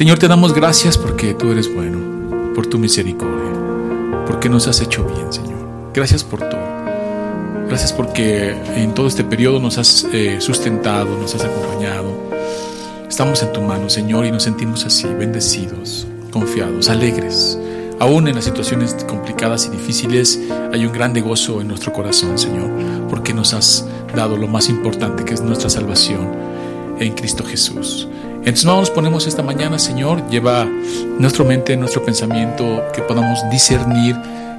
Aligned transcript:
Señor, 0.00 0.18
te 0.18 0.28
damos 0.28 0.54
gracias 0.54 0.96
porque 0.96 1.34
tú 1.34 1.52
eres 1.52 1.70
bueno, 1.74 1.98
por 2.54 2.66
tu 2.66 2.78
misericordia, 2.78 3.52
porque 4.26 4.48
nos 4.48 4.66
has 4.66 4.80
hecho 4.80 5.04
bien, 5.04 5.30
Señor. 5.30 5.58
Gracias 5.92 6.24
por 6.24 6.40
todo. 6.40 6.62
Gracias 7.68 7.92
porque 7.92 8.56
en 8.76 8.94
todo 8.94 9.08
este 9.08 9.24
periodo 9.24 9.60
nos 9.60 9.76
has 9.76 10.04
eh, 10.10 10.38
sustentado, 10.40 11.18
nos 11.18 11.34
has 11.34 11.44
acompañado. 11.44 12.14
Estamos 13.10 13.42
en 13.42 13.52
tu 13.52 13.60
mano, 13.60 13.90
Señor, 13.90 14.24
y 14.24 14.30
nos 14.30 14.44
sentimos 14.44 14.86
así, 14.86 15.06
bendecidos, 15.06 16.06
confiados, 16.30 16.88
alegres. 16.88 17.58
Aún 17.98 18.26
en 18.26 18.36
las 18.36 18.46
situaciones 18.46 18.96
complicadas 19.06 19.66
y 19.66 19.68
difíciles 19.68 20.40
hay 20.72 20.86
un 20.86 20.94
grande 20.94 21.20
gozo 21.20 21.60
en 21.60 21.68
nuestro 21.68 21.92
corazón, 21.92 22.38
Señor, 22.38 22.70
porque 23.10 23.34
nos 23.34 23.52
has 23.52 23.84
dado 24.16 24.38
lo 24.38 24.48
más 24.48 24.70
importante 24.70 25.26
que 25.26 25.34
es 25.34 25.42
nuestra 25.42 25.68
salvación 25.68 26.26
en 26.98 27.12
Cristo 27.12 27.44
Jesús. 27.44 28.08
En 28.42 28.54
tus 28.54 28.64
manos 28.64 28.88
ponemos 28.88 29.26
esta 29.26 29.42
mañana, 29.42 29.78
Señor, 29.78 30.26
lleva 30.30 30.64
nuestra 31.18 31.44
mente, 31.44 31.76
nuestro 31.76 32.02
pensamiento, 32.02 32.82
que 32.94 33.02
podamos 33.02 33.38
discernir 33.50 34.16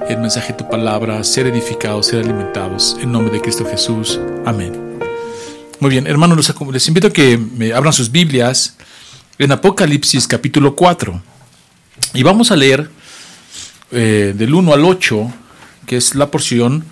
el 0.08 0.18
mensaje 0.18 0.52
de 0.52 0.58
tu 0.58 0.70
palabra, 0.70 1.24
ser 1.24 1.48
edificados, 1.48 2.06
ser 2.06 2.20
alimentados. 2.20 2.96
En 3.00 3.10
nombre 3.10 3.34
de 3.34 3.40
Cristo 3.40 3.66
Jesús. 3.68 4.20
Amén. 4.46 5.00
Muy 5.80 5.90
bien, 5.90 6.06
hermanos, 6.06 6.54
les 6.72 6.88
invito 6.88 7.08
a 7.08 7.12
que 7.12 7.36
me 7.36 7.72
abran 7.72 7.92
sus 7.92 8.12
Biblias 8.12 8.76
en 9.36 9.50
Apocalipsis 9.50 10.28
capítulo 10.28 10.76
4. 10.76 11.20
Y 12.14 12.22
vamos 12.22 12.52
a 12.52 12.56
leer 12.56 12.88
eh, 13.90 14.32
del 14.36 14.54
1 14.54 14.74
al 14.74 14.84
8, 14.84 15.32
que 15.86 15.96
es 15.96 16.14
la 16.14 16.30
porción. 16.30 16.84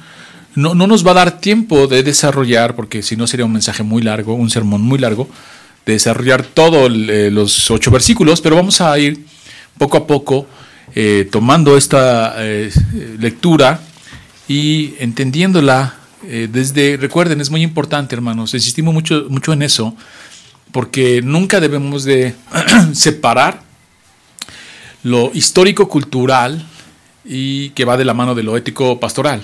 No, 0.57 0.75
no 0.75 0.89
nos 0.89 1.07
va 1.07 1.13
a 1.13 1.15
dar 1.15 1.41
tiempo 1.41 1.87
de 1.87 2.03
desarrollar, 2.03 2.75
porque 2.75 3.05
si 3.05 3.15
no 3.15 3.29
sería 3.29 3.47
un 3.47 3.53
mensaje 3.53 3.85
muy 3.85 4.03
largo, 4.03 4.35
un 4.35 4.51
sermón 4.51 4.83
muy 4.83 4.99
largo, 4.99 5.29
de 5.87 5.95
desarrollar 5.95 6.45
todos 6.45 6.91
eh, 6.93 7.31
los 7.33 7.71
ocho 7.71 7.91
versículos, 7.91 8.41
pero 8.41 8.57
vamos 8.57 8.81
a 8.81 8.99
ir 8.99 9.25
poco 9.79 9.97
a 9.97 10.07
poco 10.07 10.47
eh, 10.95 11.29
tomando 11.31 11.77
esta 11.77 12.37
lectura 13.19 13.81
y 14.49 14.95
entendiéndola 14.99 15.95
desde, 16.23 16.99
recuerden, 16.99 17.41
es 17.41 17.51
muy 17.51 17.63
importante, 17.63 18.15
hermanos, 18.15 18.53
insistimos 18.53 18.93
mucho, 18.93 19.27
mucho 19.31 19.53
en 19.53 19.63
eso, 19.63 19.97
porque 20.71 21.23
nunca 21.23 21.61
debemos 21.61 22.05
de 22.05 22.35
separar 22.93 23.63
lo 25.03 25.31
histórico-cultural 25.33 26.63
y 27.25 27.71
que 27.71 27.85
va 27.85 27.97
de 27.97 28.05
la 28.05 28.15
mano 28.15 28.35
de 28.35 28.43
lo 28.43 28.57
ético-pastoral. 28.57 29.43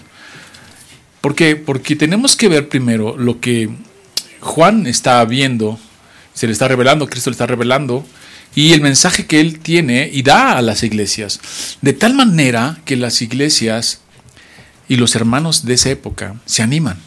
¿Por 1.20 1.34
qué? 1.34 1.56
Porque 1.56 1.96
tenemos 1.96 2.36
que 2.36 2.48
ver 2.48 2.68
primero 2.68 3.16
lo 3.16 3.40
que 3.40 3.70
Juan 4.40 4.86
está 4.86 5.24
viendo, 5.24 5.78
se 6.36 6.46
le 6.46 6.52
está 6.52 6.68
revelando, 6.68 7.08
Cristo 7.08 7.30
le 7.30 7.34
está 7.34 7.46
revelando, 7.46 8.06
y 8.54 8.74
el 8.74 8.82
mensaje 8.82 9.26
que 9.26 9.40
él 9.40 9.58
tiene 9.58 10.10
y 10.12 10.22
da 10.22 10.58
a 10.58 10.62
las 10.62 10.82
iglesias. 10.82 11.40
De 11.80 11.94
tal 11.94 12.12
manera 12.12 12.78
que 12.84 12.96
las 12.96 13.22
iglesias 13.22 14.00
y 14.86 14.96
los 14.96 15.16
hermanos 15.16 15.64
de 15.64 15.74
esa 15.74 15.88
época 15.90 16.36
se 16.44 16.62
animan. 16.62 16.98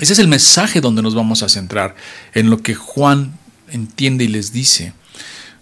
Ese 0.00 0.12
es 0.12 0.20
el 0.20 0.28
mensaje 0.28 0.80
donde 0.80 1.02
nos 1.02 1.16
vamos 1.16 1.42
a 1.42 1.48
centrar, 1.48 1.96
en 2.32 2.48
lo 2.48 2.62
que 2.62 2.76
Juan 2.76 3.36
entiende 3.72 4.22
y 4.22 4.28
les 4.28 4.52
dice. 4.52 4.92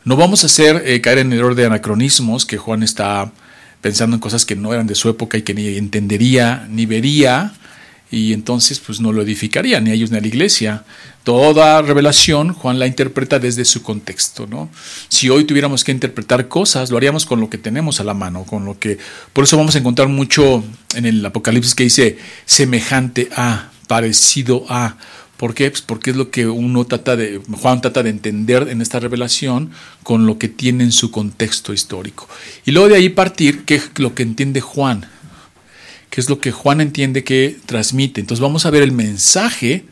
No 0.04 0.16
vamos 0.16 0.42
a 0.42 0.47
hacer 0.47 0.82
eh, 0.84 1.00
caer 1.00 1.19
en 1.19 1.32
el 1.32 1.38
error 1.38 1.54
de 1.54 1.64
anacronismos 1.64 2.44
que 2.44 2.58
Juan 2.58 2.82
está 2.82 3.32
pensando 3.80 4.16
en 4.16 4.20
cosas 4.20 4.44
que 4.44 4.54
no 4.54 4.74
eran 4.74 4.87
de 4.87 4.94
su 4.94 5.08
época 5.08 5.38
y 5.38 5.43
que 5.43 5.54
ni 5.54 5.78
entendería 5.78 6.66
ni 6.70 6.84
vería 6.84 7.54
y 8.11 8.33
entonces 8.33 8.78
pues 8.78 9.00
no 9.00 9.12
lo 9.12 9.22
edificaría 9.22 9.81
ni 9.81 9.91
ellos 9.91 10.11
ni 10.11 10.19
a 10.19 10.21
la 10.21 10.27
iglesia. 10.27 10.84
Toda 11.25 11.83
revelación 11.83 12.53
Juan 12.53 12.78
la 12.78 12.87
interpreta 12.87 13.39
desde 13.39 13.65
su 13.65 13.83
contexto, 13.83 14.47
¿no? 14.47 14.71
Si 15.09 15.28
hoy 15.28 15.44
tuviéramos 15.44 15.83
que 15.83 15.91
interpretar 15.91 16.47
cosas, 16.47 16.91
lo 16.91 16.97
haríamos 16.97 17.27
con 17.27 17.41
lo 17.41 17.50
que 17.50 17.59
tenemos 17.59 18.00
a 18.00 18.05
la 18.05 18.15
mano, 18.15 18.44
con 18.44 18.65
lo 18.65 18.78
que 18.78 18.99
por 19.33 19.44
eso 19.44 19.56
vamos 19.56 19.75
a 19.75 19.78
encontrar 19.78 20.09
mucho 20.09 20.62
en 20.94 21.05
el 21.05 21.25
Apocalipsis 21.27 21.75
que 21.75 21.84
dice 21.84 22.19
semejante 22.44 23.28
a, 23.34 23.71
parecido 23.89 24.67
a, 24.69 24.97
¿Por 25.37 25.55
qué? 25.55 25.71
Pues 25.71 25.83
porque 25.83 26.11
es 26.11 26.17
lo 26.17 26.31
que 26.31 26.47
uno 26.47 26.87
trata 26.87 27.15
de, 27.15 27.43
Juan 27.61 27.81
trata 27.81 28.03
de 28.03 28.11
entender 28.11 28.69
en 28.69 28.81
esta 28.81 29.00
revelación 29.00 29.71
con 30.03 30.27
lo 30.27 30.38
que 30.38 30.49
tiene 30.49 30.84
en 30.84 30.93
su 30.93 31.11
contexto 31.11 31.75
histórico. 31.75 32.27
Y 32.65 32.71
luego 32.71 32.88
de 32.88 32.97
ahí 32.97 33.11
partir, 33.11 33.65
¿qué 33.65 33.75
es 33.75 33.91
lo 33.97 34.15
que 34.15 34.23
entiende 34.23 34.61
Juan? 34.61 35.06
¿Qué 36.16 36.22
es 36.22 36.31
lo 36.31 36.41
que 36.41 36.50
Juan 36.50 36.81
entiende 36.81 37.25
que 37.25 37.59
transmite? 37.66 38.22
Entonces 38.22 38.41
vamos 38.41 38.65
a 38.65 38.71
ver 38.71 38.82
el 38.82 38.91
mensaje 38.91 39.84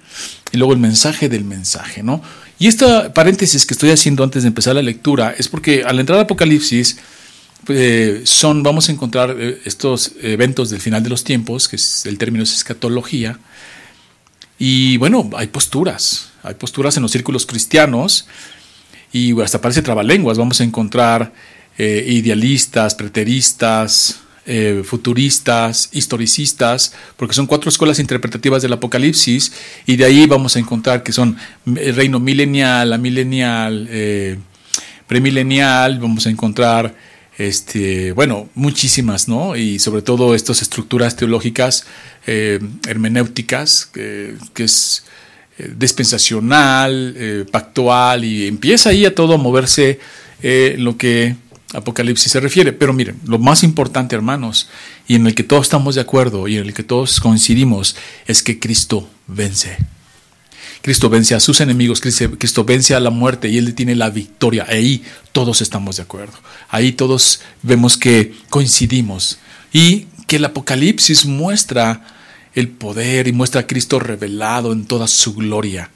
y 0.53 0.57
luego 0.57 0.73
el 0.73 0.79
mensaje 0.79 1.29
del 1.29 1.45
mensaje, 1.45 2.03
¿no? 2.03 2.23
Y 2.59 2.67
esta 2.67 3.13
paréntesis 3.13 3.67
que 3.67 3.75
estoy 3.75 3.91
haciendo 3.91 4.25
antes 4.25 4.43
de 4.43 4.47
empezar 4.47 4.75
la 4.75 4.81
lectura 4.81 5.35
es 5.37 5.49
porque 5.49 5.85
al 5.85 6.01
entrar 6.01 6.19
al 6.19 6.25
Apocalipsis, 6.25 6.97
eh, 7.69 8.23
son, 8.25 8.63
vamos 8.63 8.89
a 8.89 8.93
encontrar 8.93 9.37
eh, 9.39 9.61
estos 9.67 10.13
eventos 10.23 10.71
del 10.71 10.81
final 10.81 11.03
de 11.03 11.11
los 11.11 11.25
tiempos, 11.25 11.69
que 11.69 11.77
es, 11.77 12.07
el 12.07 12.17
término 12.17 12.43
es 12.43 12.55
escatología, 12.55 13.39
y 14.59 14.97
bueno, 14.97 15.29
hay 15.37 15.49
posturas, 15.49 16.31
hay 16.43 16.55
posturas 16.55 16.97
en 16.97 17.03
los 17.03 17.13
círculos 17.13 17.45
cristianos 17.45 18.29
y 19.13 19.39
hasta 19.43 19.61
parece 19.61 19.83
trabalenguas. 19.83 20.39
Vamos 20.39 20.59
a 20.63 20.65
encontrar 20.65 21.35
eh, 21.77 22.03
idealistas, 22.09 22.95
preteristas, 22.95 24.24
eh, 24.47 24.83
futuristas, 24.85 25.89
historicistas, 25.93 26.95
porque 27.17 27.35
son 27.35 27.47
cuatro 27.47 27.69
escuelas 27.69 27.99
interpretativas 27.99 28.63
del 28.63 28.73
Apocalipsis 28.73 29.53
y 29.87 29.97
de 29.97 30.05
ahí 30.05 30.27
vamos 30.27 30.57
a 30.57 30.59
encontrar 30.59 31.03
que 31.03 31.13
son 31.13 31.37
el 31.67 31.95
reino 31.95 32.21
milenial, 32.21 32.91
la 32.91 32.99
milenial, 32.99 33.87
eh, 33.91 34.39
premilenial, 35.07 35.99
vamos 35.99 36.27
a 36.27 36.31
encontrar 36.31 36.95
este, 37.39 38.13
bueno, 38.13 38.49
muchísimas, 38.55 39.29
¿no? 39.29 39.57
Y 39.57 39.79
sobre 39.79 40.03
todo 40.03 40.35
estas 40.35 40.63
estructuras 40.63 41.17
teológicas 41.17 41.87
eh, 42.27 42.61
hermenéuticas, 42.87 43.87
que 43.87 44.37
es 44.57 45.05
eh, 45.59 45.73
dispensacional, 45.77 47.15
eh, 47.17 47.45
pactual, 47.51 48.25
y 48.25 48.47
empieza 48.47 48.91
ahí 48.91 49.05
a 49.05 49.15
todo 49.15 49.35
a 49.35 49.39
moverse 49.39 49.99
lo 50.77 50.99
que 50.99 51.37
Apocalipsis 51.73 52.31
se 52.31 52.41
refiere. 52.41 52.73
Pero 52.73 52.93
miren, 52.93 53.19
lo 53.27 53.39
más 53.39 53.63
importante, 53.63 54.15
hermanos, 54.15 54.69
y 55.09 55.17
en 55.17 55.27
el 55.27 55.35
que 55.35 55.43
todos 55.43 55.67
estamos 55.67 55.95
de 55.95 56.01
acuerdo 56.01 56.47
y 56.49 56.57
en 56.57 56.67
el 56.67 56.75
que 56.75 56.83
todos 56.83 57.21
coincidimos, 57.21 57.97
es 58.27 58.43
que 58.43 58.59
Cristo 58.59 59.09
vence. 59.27 59.77
Cristo 60.83 61.09
vence 61.09 61.35
a 61.35 61.41
sus 61.41 61.63
enemigos, 61.63 62.01
Cristo 62.03 62.65
vence 62.65 62.95
a 62.95 63.01
la 63.01 63.09
muerte 63.09 63.49
y 63.49 63.57
Él 63.57 63.75
tiene 63.75 63.95
la 63.95 64.11
victoria. 64.11 64.67
Ahí 64.69 65.03
todos 65.33 65.63
estamos 65.63 65.97
de 65.97 66.03
acuerdo. 66.03 66.35
Ahí 66.69 66.93
todos 66.93 67.41
vemos 67.63 67.97
que 67.97 68.35
coincidimos. 68.51 69.39
Y 69.73 70.09
que 70.27 70.37
el 70.37 70.45
Apocalipsis 70.45 71.25
muestra 71.25 72.07
el 72.55 72.69
poder 72.69 73.29
y 73.29 73.33
muestra 73.33 73.63
a 73.63 73.67
Cristo 73.67 73.99
revelado 73.99 74.73
en 74.73 74.85
toda 74.85 75.09
su 75.09 75.35
gloria. 75.35 75.91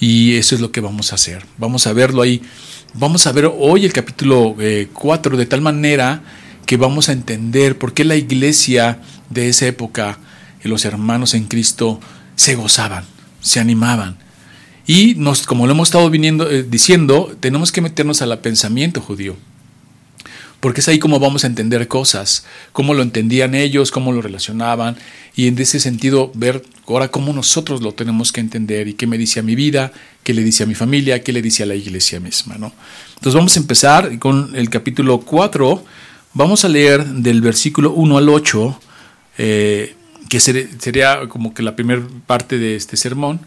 Y 0.00 0.36
eso 0.36 0.54
es 0.54 0.60
lo 0.60 0.70
que 0.70 0.80
vamos 0.80 1.10
a 1.12 1.16
hacer. 1.16 1.44
Vamos 1.56 1.86
a 1.86 1.92
verlo 1.92 2.22
ahí. 2.22 2.40
Vamos 2.94 3.26
a 3.26 3.32
ver 3.32 3.50
hoy 3.56 3.84
el 3.84 3.92
capítulo 3.92 4.56
4 4.92 5.34
eh, 5.34 5.38
de 5.38 5.46
tal 5.46 5.60
manera 5.60 6.22
que 6.66 6.76
vamos 6.76 7.08
a 7.08 7.12
entender 7.12 7.78
por 7.78 7.94
qué 7.94 8.04
la 8.04 8.16
iglesia 8.16 9.00
de 9.30 9.48
esa 9.48 9.66
época 9.66 10.18
y 10.64 10.68
los 10.68 10.84
hermanos 10.84 11.34
en 11.34 11.44
Cristo 11.44 12.00
se 12.34 12.54
gozaban 12.54 13.04
se 13.40 13.60
animaban. 13.60 14.16
Y 14.86 15.14
nos, 15.16 15.46
como 15.46 15.66
lo 15.66 15.72
hemos 15.72 15.88
estado 15.88 16.08
viniendo, 16.08 16.50
eh, 16.50 16.62
diciendo, 16.62 17.36
tenemos 17.40 17.72
que 17.72 17.80
meternos 17.80 18.22
al 18.22 18.38
pensamiento 18.40 19.00
judío. 19.00 19.36
Porque 20.60 20.80
es 20.80 20.88
ahí 20.88 20.98
como 20.98 21.20
vamos 21.20 21.44
a 21.44 21.46
entender 21.46 21.86
cosas, 21.86 22.44
cómo 22.72 22.92
lo 22.92 23.02
entendían 23.02 23.54
ellos, 23.54 23.90
cómo 23.90 24.12
lo 24.12 24.22
relacionaban, 24.22 24.96
y 25.36 25.46
en 25.46 25.56
ese 25.58 25.78
sentido 25.78 26.32
ver 26.34 26.64
ahora 26.88 27.08
cómo 27.08 27.32
nosotros 27.32 27.80
lo 27.80 27.92
tenemos 27.92 28.32
que 28.32 28.40
entender 28.40 28.88
y 28.88 28.94
qué 28.94 29.06
me 29.06 29.18
dice 29.18 29.38
a 29.38 29.42
mi 29.44 29.54
vida, 29.54 29.92
qué 30.24 30.34
le 30.34 30.42
dice 30.42 30.64
a 30.64 30.66
mi 30.66 30.74
familia, 30.74 31.22
qué 31.22 31.32
le 31.32 31.42
dice 31.42 31.62
a 31.62 31.66
la 31.66 31.76
iglesia 31.76 32.18
misma. 32.18 32.56
¿no? 32.58 32.72
Entonces 33.10 33.34
vamos 33.34 33.56
a 33.56 33.60
empezar 33.60 34.18
con 34.18 34.56
el 34.56 34.68
capítulo 34.68 35.20
4, 35.20 35.84
vamos 36.34 36.64
a 36.64 36.68
leer 36.68 37.04
del 37.06 37.40
versículo 37.40 37.92
1 37.92 38.18
al 38.18 38.28
8, 38.28 38.80
eh, 39.38 39.94
que 40.28 40.40
sería 40.40 41.28
como 41.28 41.54
que 41.54 41.62
la 41.62 41.76
primera 41.76 42.02
parte 42.26 42.58
de 42.58 42.74
este 42.76 42.96
sermón. 42.96 43.40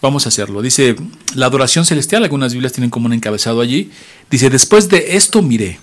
Vamos 0.00 0.26
a 0.26 0.28
hacerlo. 0.28 0.62
Dice, 0.62 0.96
la 1.34 1.46
adoración 1.46 1.84
celestial, 1.84 2.22
algunas 2.22 2.52
Biblias 2.52 2.72
tienen 2.72 2.90
como 2.90 3.06
un 3.06 3.12
encabezado 3.12 3.60
allí. 3.60 3.90
Dice, 4.30 4.48
después 4.48 4.88
de 4.88 5.16
esto 5.16 5.42
miré. 5.42 5.80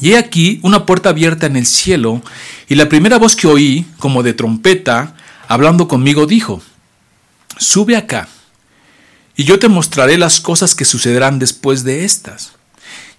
Y 0.00 0.12
he 0.12 0.18
aquí 0.18 0.60
una 0.62 0.86
puerta 0.86 1.10
abierta 1.10 1.46
en 1.46 1.56
el 1.56 1.66
cielo, 1.66 2.22
y 2.68 2.74
la 2.74 2.88
primera 2.88 3.18
voz 3.18 3.36
que 3.36 3.46
oí, 3.46 3.86
como 3.98 4.22
de 4.22 4.32
trompeta, 4.32 5.14
hablando 5.48 5.88
conmigo, 5.88 6.26
dijo, 6.26 6.62
sube 7.58 7.96
acá, 7.96 8.28
y 9.36 9.44
yo 9.44 9.58
te 9.58 9.68
mostraré 9.68 10.18
las 10.18 10.40
cosas 10.40 10.74
que 10.74 10.84
sucederán 10.84 11.38
después 11.38 11.84
de 11.84 12.04
estas. 12.04 12.52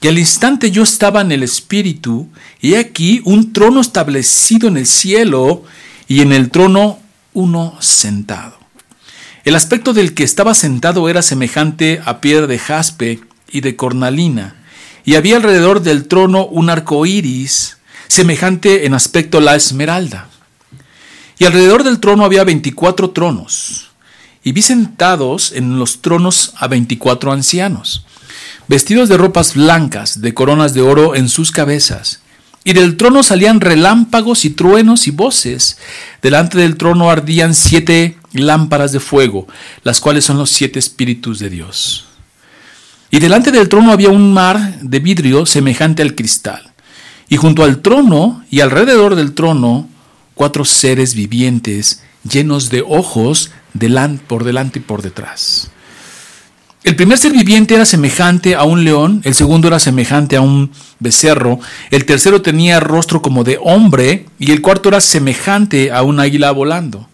Y 0.02 0.08
al 0.08 0.18
instante 0.18 0.72
yo 0.72 0.84
estaba 0.84 1.22
en 1.22 1.32
el 1.32 1.44
Espíritu, 1.44 2.30
y 2.60 2.74
he 2.74 2.80
aquí 2.80 3.22
un 3.24 3.54
trono 3.54 3.82
establecido 3.82 4.68
en 4.68 4.78
el 4.78 4.88
cielo, 4.88 5.64
y 6.08 6.22
en 6.22 6.34
el 6.34 6.50
trono 6.50 7.00
uno 7.34 7.78
sentado. 7.80 8.58
El 9.44 9.56
aspecto 9.56 9.94
del 9.94 10.14
que 10.14 10.24
estaba 10.24 10.54
sentado 10.54 11.10
era 11.10 11.22
semejante 11.22 12.02
a 12.06 12.22
piedra 12.22 12.48
de 12.48 12.60
jaspe 12.60 13.20
y 13.52 13.62
de 13.62 13.76
cornalina, 13.76 14.61
y 15.04 15.16
había 15.16 15.38
alrededor 15.38 15.82
del 15.82 16.08
trono 16.08 16.46
un 16.46 16.70
arco 16.70 17.06
iris, 17.06 17.78
semejante 18.08 18.86
en 18.86 18.94
aspecto 18.94 19.38
a 19.38 19.42
la 19.42 19.56
esmeralda. 19.56 20.28
Y 21.40 21.46
alrededor 21.46 21.84
del 21.84 22.00
trono 22.00 22.26
había 22.26 22.44
veinticuatro 22.44 23.12
tronos, 23.12 23.90
y 24.44 24.52
vi 24.52 24.62
sentados 24.62 25.52
en 25.52 25.80
los 25.80 26.02
tronos 26.02 26.54
a 26.58 26.68
veinticuatro 26.68 27.32
ancianos, 27.32 28.06
vestidos 28.68 29.10
de 29.10 29.18
ropas 29.18 29.54
blancas, 29.56 30.22
de 30.22 30.34
coronas 30.34 30.74
de 30.74 30.82
oro 30.82 31.16
en 31.16 31.30
sus 31.30 31.52
cabezas. 31.52 32.22
Y 32.64 32.74
del 32.74 32.96
trono 32.96 33.24
salían 33.24 33.60
relámpagos 33.60 34.46
y 34.46 34.52
truenos 34.52 35.08
y 35.08 35.12
voces. 35.12 35.80
Delante 36.22 36.60
del 36.60 36.78
trono 36.78 37.10
ardían 37.10 37.56
siete 37.56 38.18
lámparas 38.34 38.92
de 38.92 39.00
fuego, 39.00 39.48
las 39.84 40.00
cuales 40.00 40.26
son 40.26 40.38
los 40.38 40.52
siete 40.52 40.78
espíritus 40.78 41.40
de 41.40 41.50
Dios. 41.50 42.06
Y 43.12 43.20
delante 43.20 43.52
del 43.52 43.70
trono 43.70 43.92
había 43.92 44.10
un 44.10 44.34
mar 44.34 44.80
de 44.82 45.00
vidrio 45.00 45.46
semejante 45.46 46.02
al 46.02 46.16
cristal. 46.16 46.72
Y 47.30 47.38
junto 47.38 47.64
al 47.64 47.82
trono 47.82 48.44
y 48.50 48.62
alrededor 48.62 49.16
del 49.16 49.34
trono, 49.34 49.88
cuatro 50.34 50.66
seres 50.66 51.14
vivientes 51.14 52.02
llenos 52.24 52.70
de 52.70 52.82
ojos 52.82 53.52
por 54.28 54.44
delante 54.44 54.80
y 54.80 54.82
por 54.82 55.02
detrás. 55.02 55.72
El 56.84 56.96
primer 56.96 57.18
ser 57.18 57.32
viviente 57.32 57.76
era 57.76 57.86
semejante 57.86 58.56
a 58.56 58.64
un 58.64 58.84
león, 58.84 59.22
el 59.24 59.36
segundo 59.36 59.68
era 59.68 59.80
semejante 59.80 60.36
a 60.36 60.42
un 60.42 60.72
becerro, 61.00 61.60
el 61.92 62.06
tercero 62.06 62.42
tenía 62.42 62.80
rostro 62.80 63.22
como 63.22 63.44
de 63.44 63.60
hombre 63.62 64.26
y 64.40 64.52
el 64.52 64.62
cuarto 64.62 64.90
era 64.90 65.00
semejante 65.00 65.92
a 65.92 66.02
un 66.02 66.20
águila 66.20 66.52
volando. 66.52 67.08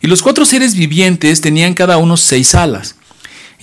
Y 0.00 0.06
los 0.06 0.22
cuatro 0.22 0.44
seres 0.44 0.76
vivientes 0.76 1.40
tenían 1.40 1.74
cada 1.74 1.96
uno 1.96 2.16
seis 2.16 2.54
alas, 2.54 2.94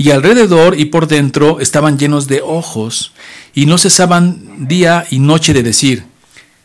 y 0.01 0.12
alrededor 0.12 0.80
y 0.80 0.86
por 0.86 1.07
dentro 1.07 1.59
estaban 1.59 1.98
llenos 1.98 2.27
de 2.27 2.42
ojos, 2.42 3.13
y 3.53 3.65
no 3.65 3.77
cesaban 3.77 4.68
día 4.68 5.06
y 5.09 5.19
noche 5.19 5.53
de 5.53 5.63
decir, 5.63 6.06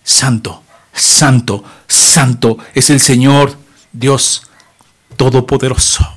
Santo, 0.05 0.63
Santo, 0.93 1.65
Santo 1.89 2.59
es 2.75 2.91
el 2.91 3.01
Señor 3.01 3.57
Dios 3.93 4.43
Todopoderoso 5.17 6.17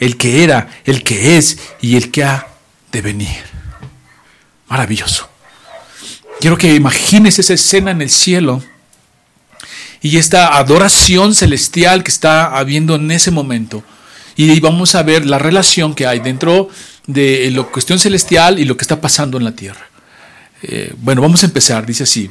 el 0.00 0.16
que 0.16 0.42
era, 0.42 0.68
el 0.84 1.04
que 1.04 1.36
es 1.36 1.58
y 1.80 1.96
el 1.96 2.10
que 2.10 2.24
ha 2.24 2.48
de 2.90 3.02
venir. 3.02 3.44
Maravilloso. 4.68 5.28
Quiero 6.40 6.56
que 6.56 6.74
imagines 6.74 7.38
esa 7.38 7.52
escena 7.52 7.90
en 7.90 8.00
el 8.00 8.08
cielo 8.08 8.62
y 10.00 10.16
esta 10.16 10.56
adoración 10.56 11.34
celestial 11.34 12.02
que 12.02 12.10
está 12.10 12.56
habiendo 12.56 12.94
en 12.94 13.10
ese 13.10 13.30
momento. 13.30 13.84
Y 14.36 14.58
vamos 14.60 14.94
a 14.94 15.02
ver 15.02 15.26
la 15.26 15.38
relación 15.38 15.94
que 15.94 16.06
hay 16.06 16.20
dentro 16.20 16.68
de 17.06 17.50
la 17.50 17.64
cuestión 17.64 17.98
celestial 17.98 18.58
y 18.58 18.64
lo 18.64 18.76
que 18.76 18.82
está 18.82 19.00
pasando 19.00 19.38
en 19.38 19.44
la 19.44 19.52
tierra. 19.52 19.88
Eh, 20.62 20.92
bueno, 20.98 21.22
vamos 21.22 21.42
a 21.42 21.46
empezar. 21.46 21.86
Dice 21.86 22.04
así. 22.04 22.30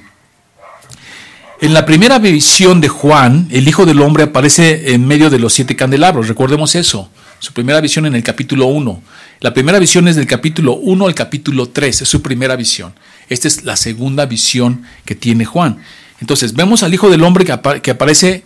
En 1.61 1.73
la 1.73 1.85
primera 1.85 2.19
visión 2.19 2.79
de 2.79 2.87
Juan, 2.87 3.47
el 3.51 3.67
Hijo 3.67 3.85
del 3.85 4.01
Hombre 4.01 4.23
aparece 4.23 4.93
en 4.93 5.05
medio 5.05 5.29
de 5.29 5.39
los 5.39 5.53
siete 5.53 5.75
candelabros. 5.75 6.27
Recordemos 6.27 6.73
eso. 6.75 7.09
Su 7.39 7.53
primera 7.53 7.81
visión 7.81 8.05
en 8.05 8.15
el 8.15 8.23
capítulo 8.23 8.67
1. 8.67 9.01
La 9.41 9.53
primera 9.53 9.79
visión 9.79 10.07
es 10.07 10.15
del 10.15 10.27
capítulo 10.27 10.73
1 10.75 11.07
al 11.07 11.15
capítulo 11.15 11.69
3, 11.69 12.01
es 12.01 12.09
su 12.09 12.21
primera 12.21 12.57
visión. 12.57 12.93
Esta 13.29 13.47
es 13.47 13.63
la 13.63 13.77
segunda 13.77 14.25
visión 14.25 14.83
que 15.05 15.15
tiene 15.15 15.45
Juan. 15.45 15.81
Entonces, 16.19 16.53
vemos 16.53 16.83
al 16.83 16.93
Hijo 16.93 17.09
del 17.09 17.23
Hombre 17.23 17.45
que, 17.45 17.91
aparece 17.91 18.43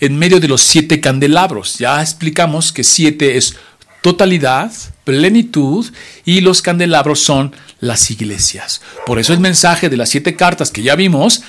en 0.00 0.16
medio 0.16 0.40
de 0.40 0.48
los 0.48 0.62
siete 0.62 1.00
candelabros. 1.00 1.78
Ya 1.78 2.00
explicamos 2.00 2.72
que 2.72 2.84
siete 2.84 3.36
es 3.36 3.56
totalidad, 4.02 4.70
plenitud, 5.04 5.86
y 6.24 6.40
los 6.40 6.62
candelabros 6.62 7.20
son 7.20 7.54
las 7.80 8.10
iglesias. 8.10 8.82
Por 9.06 9.18
eso 9.18 9.32
el 9.32 9.40
mensaje 9.40 9.88
de 9.88 9.96
las 9.96 10.10
siete 10.10 10.36
cartas 10.36 10.70
que 10.70 10.82
ya 10.82 10.94
vimos 10.94 11.42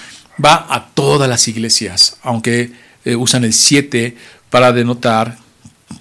va 0.43 0.65
a 0.69 0.87
todas 0.93 1.29
las 1.29 1.47
iglesias, 1.47 2.17
aunque 2.21 2.71
eh, 3.03 3.15
usan 3.15 3.43
el 3.43 3.53
siete 3.53 4.17
para 4.49 4.71
denotar 4.71 5.37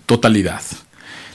totalidad. 0.06 0.62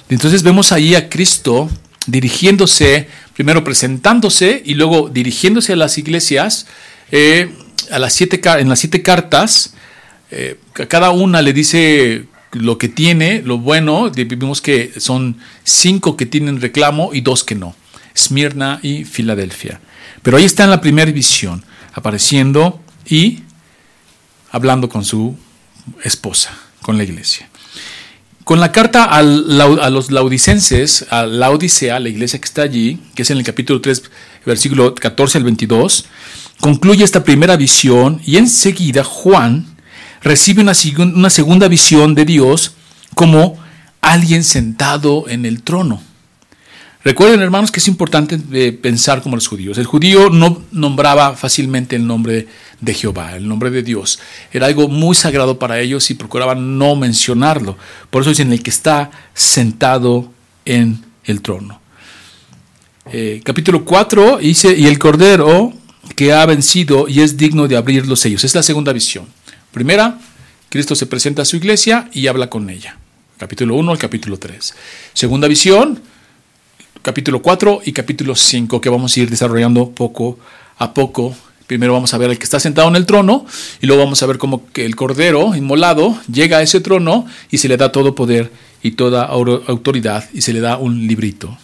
Entonces 0.10 0.44
vemos 0.44 0.72
ahí 0.72 0.96
a 0.96 1.10
Cristo 1.10 1.70
dirigiéndose, 2.08 3.08
primero 3.36 3.64
presentándose 3.64 4.62
y 4.66 4.74
luego 4.74 5.10
dirigiéndose 5.10 5.74
a 5.74 5.76
las 5.76 5.98
iglesias, 5.98 6.66
eh, 7.12 7.54
a 7.92 8.00
las 8.00 8.14
siete, 8.14 8.42
en 8.60 8.70
las 8.70 8.80
siete 8.80 9.02
cartas, 9.02 9.74
eh, 10.32 10.60
cada 10.88 11.12
una 11.12 11.42
le 11.42 11.54
dice 11.54 12.26
lo 12.52 12.78
que 12.78 12.90
tiene, 12.90 13.42
lo 13.44 13.58
bueno, 13.58 14.10
vimos 14.10 14.62
que 14.62 14.92
son 14.98 15.38
cinco 15.64 16.18
que 16.18 16.26
tienen 16.26 16.62
reclamo 16.62 17.12
y 17.14 17.22
dos 17.22 17.44
que 17.44 17.56
no, 17.56 17.76
Esmirna 18.16 18.80
y 18.82 19.06
Filadelfia. 19.06 19.82
Pero 20.22 20.38
ahí 20.38 20.46
está 20.46 20.64
en 20.64 20.72
la 20.72 20.82
primera 20.82 21.12
visión, 21.12 21.64
apareciendo 21.94 22.82
y 23.08 23.44
hablando 24.52 24.90
con 24.90 25.06
su 25.06 25.38
esposa, 26.04 26.52
con 26.82 26.98
la 26.98 27.04
iglesia. 27.04 27.50
Con 28.44 28.60
la 28.60 28.72
carta 28.72 29.04
a 29.04 29.22
los 29.22 30.10
laudicenses, 30.10 31.06
a 31.12 31.28
la 31.28 31.52
Odisea, 31.52 32.00
la 32.00 32.10
iglesia 32.10 32.40
que 32.40 32.46
está 32.46 32.64
allí, 32.64 33.00
que 33.14 33.22
es 33.22 33.30
en 33.30 33.38
el 33.38 33.44
capítulo 33.44 33.80
3, 33.80 34.04
versículo 34.44 34.96
14 34.96 35.38
al 35.38 35.44
22, 35.44 36.06
concluye 36.60 37.04
esta 37.04 37.24
primera 37.24 37.56
visión 37.58 38.22
y 38.26 38.38
enseguida 38.38 39.04
Juan 39.04 39.69
recibe 40.22 40.62
una, 40.62 40.74
una 40.98 41.30
segunda 41.30 41.68
visión 41.68 42.16
de 42.16 42.26
Dios 42.26 42.74
como 43.16 43.58
alguien 44.02 44.44
sentado 44.44 45.28
en 45.28 45.46
el 45.46 45.64
trono. 45.64 46.02
Recuerden, 47.02 47.40
hermanos, 47.40 47.72
que 47.72 47.80
es 47.80 47.88
importante 47.88 48.38
eh, 48.52 48.74
pensar 48.74 49.22
como 49.22 49.38
los 49.38 49.48
judíos. 49.48 49.78
El 49.78 49.86
judío 49.86 50.30
no 50.30 50.64
nombraba 50.72 51.34
fácilmente 51.34 51.96
el 51.96 52.06
nombre 52.06 52.48
de 52.82 52.94
Jehová, 52.94 53.38
el 53.38 53.48
nombre 53.48 53.70
de 53.70 53.84
Dios. 53.84 54.20
Era 54.52 54.66
algo 54.66 54.90
muy 54.90 55.16
sagrado 55.16 55.58
para 55.58 55.80
ellos 55.80 56.12
y 56.12 56.16
procuraban 56.16 56.78
no 56.78 56.98
mencionarlo. 56.98 57.78
Por 58.10 58.22
eso 58.22 58.32
dicen 58.32 58.52
el 58.52 58.62
que 58.62 58.70
está 58.70 59.12
sentado 59.34 60.30
en 60.66 61.06
el 61.24 61.42
trono. 61.42 61.80
Eh, 63.12 63.42
capítulo 63.46 63.86
4 63.86 64.40
dice, 64.40 64.76
y 64.78 64.86
el 64.86 65.00
Cordero 65.00 65.72
que 66.18 66.34
ha 66.34 66.46
vencido 66.46 67.08
y 67.08 67.22
es 67.22 67.38
digno 67.38 67.70
de 67.70 67.78
abrir 67.78 68.08
los 68.08 68.20
sellos. 68.20 68.44
Es 68.44 68.54
la 68.56 68.64
segunda 68.64 68.92
visión. 68.92 69.26
Primera, 69.72 70.18
Cristo 70.70 70.96
se 70.96 71.06
presenta 71.06 71.44
a 71.44 71.46
su 71.46 71.56
iglesia 71.56 72.10
y 72.12 72.26
habla 72.26 72.50
con 72.50 72.72
ella. 72.72 72.98
Capítulo 73.38 73.76
1 73.76 73.92
al 73.92 73.98
capítulo 74.00 74.40
3. 74.40 74.74
Segunda 75.14 75.48
visión, 75.48 76.02
capítulo 77.04 77.44
4 77.44 77.82
y 77.86 77.94
capítulo 77.94 78.36
5 78.36 78.82
que 78.82 78.90
vamos 78.90 79.16
a 79.16 79.20
ir 79.20 79.30
desarrollando 79.30 79.92
poco 79.92 80.40
a 80.80 80.92
poco. 80.96 81.36
Primero 81.68 81.94
vamos 81.94 82.16
a 82.16 82.18
ver 82.18 82.32
el 82.32 82.40
que 82.40 82.46
está 82.46 82.60
sentado 82.60 82.88
en 82.88 82.96
el 82.96 83.06
trono 83.06 83.46
y 83.80 83.86
luego 83.86 84.04
vamos 84.04 84.24
a 84.24 84.26
ver 84.26 84.40
cómo 84.40 84.66
que 84.74 84.86
el 84.86 84.96
cordero 84.96 85.56
inmolado 85.56 86.20
llega 86.32 86.58
a 86.58 86.62
ese 86.64 86.82
trono 86.82 87.28
y 87.52 87.60
se 87.60 87.68
le 87.68 87.78
da 87.78 87.92
todo 87.92 88.16
poder 88.16 88.52
y 88.82 88.92
toda 88.92 89.24
autoridad 89.24 90.28
y 90.34 90.42
se 90.42 90.52
le 90.52 90.62
da 90.62 90.78
un 90.78 91.08
librito. 91.08 91.56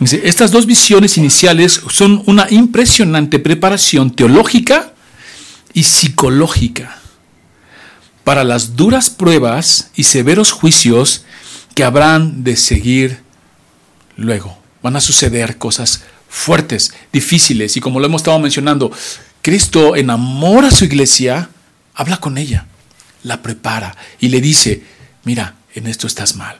Estas 0.00 0.50
dos 0.50 0.66
visiones 0.66 1.16
iniciales 1.16 1.80
son 1.88 2.22
una 2.26 2.46
impresionante 2.50 3.38
preparación 3.38 4.10
teológica 4.10 4.92
y 5.72 5.84
psicológica 5.84 7.01
para 8.24 8.44
las 8.44 8.76
duras 8.76 9.10
pruebas 9.10 9.90
y 9.94 10.04
severos 10.04 10.52
juicios 10.52 11.24
que 11.74 11.84
habrán 11.84 12.44
de 12.44 12.56
seguir 12.56 13.20
luego. 14.16 14.58
Van 14.82 14.96
a 14.96 15.00
suceder 15.00 15.58
cosas 15.58 16.02
fuertes, 16.28 16.92
difíciles. 17.12 17.76
Y 17.76 17.80
como 17.80 18.00
lo 18.00 18.06
hemos 18.06 18.22
estado 18.22 18.38
mencionando, 18.38 18.92
Cristo 19.42 19.96
enamora 19.96 20.68
a 20.68 20.72
su 20.72 20.84
iglesia, 20.84 21.50
habla 21.94 22.18
con 22.18 22.38
ella, 22.38 22.66
la 23.22 23.42
prepara 23.42 23.96
y 24.20 24.28
le 24.28 24.40
dice, 24.40 24.82
mira, 25.24 25.56
en 25.74 25.86
esto 25.86 26.06
estás 26.06 26.36
mal. 26.36 26.58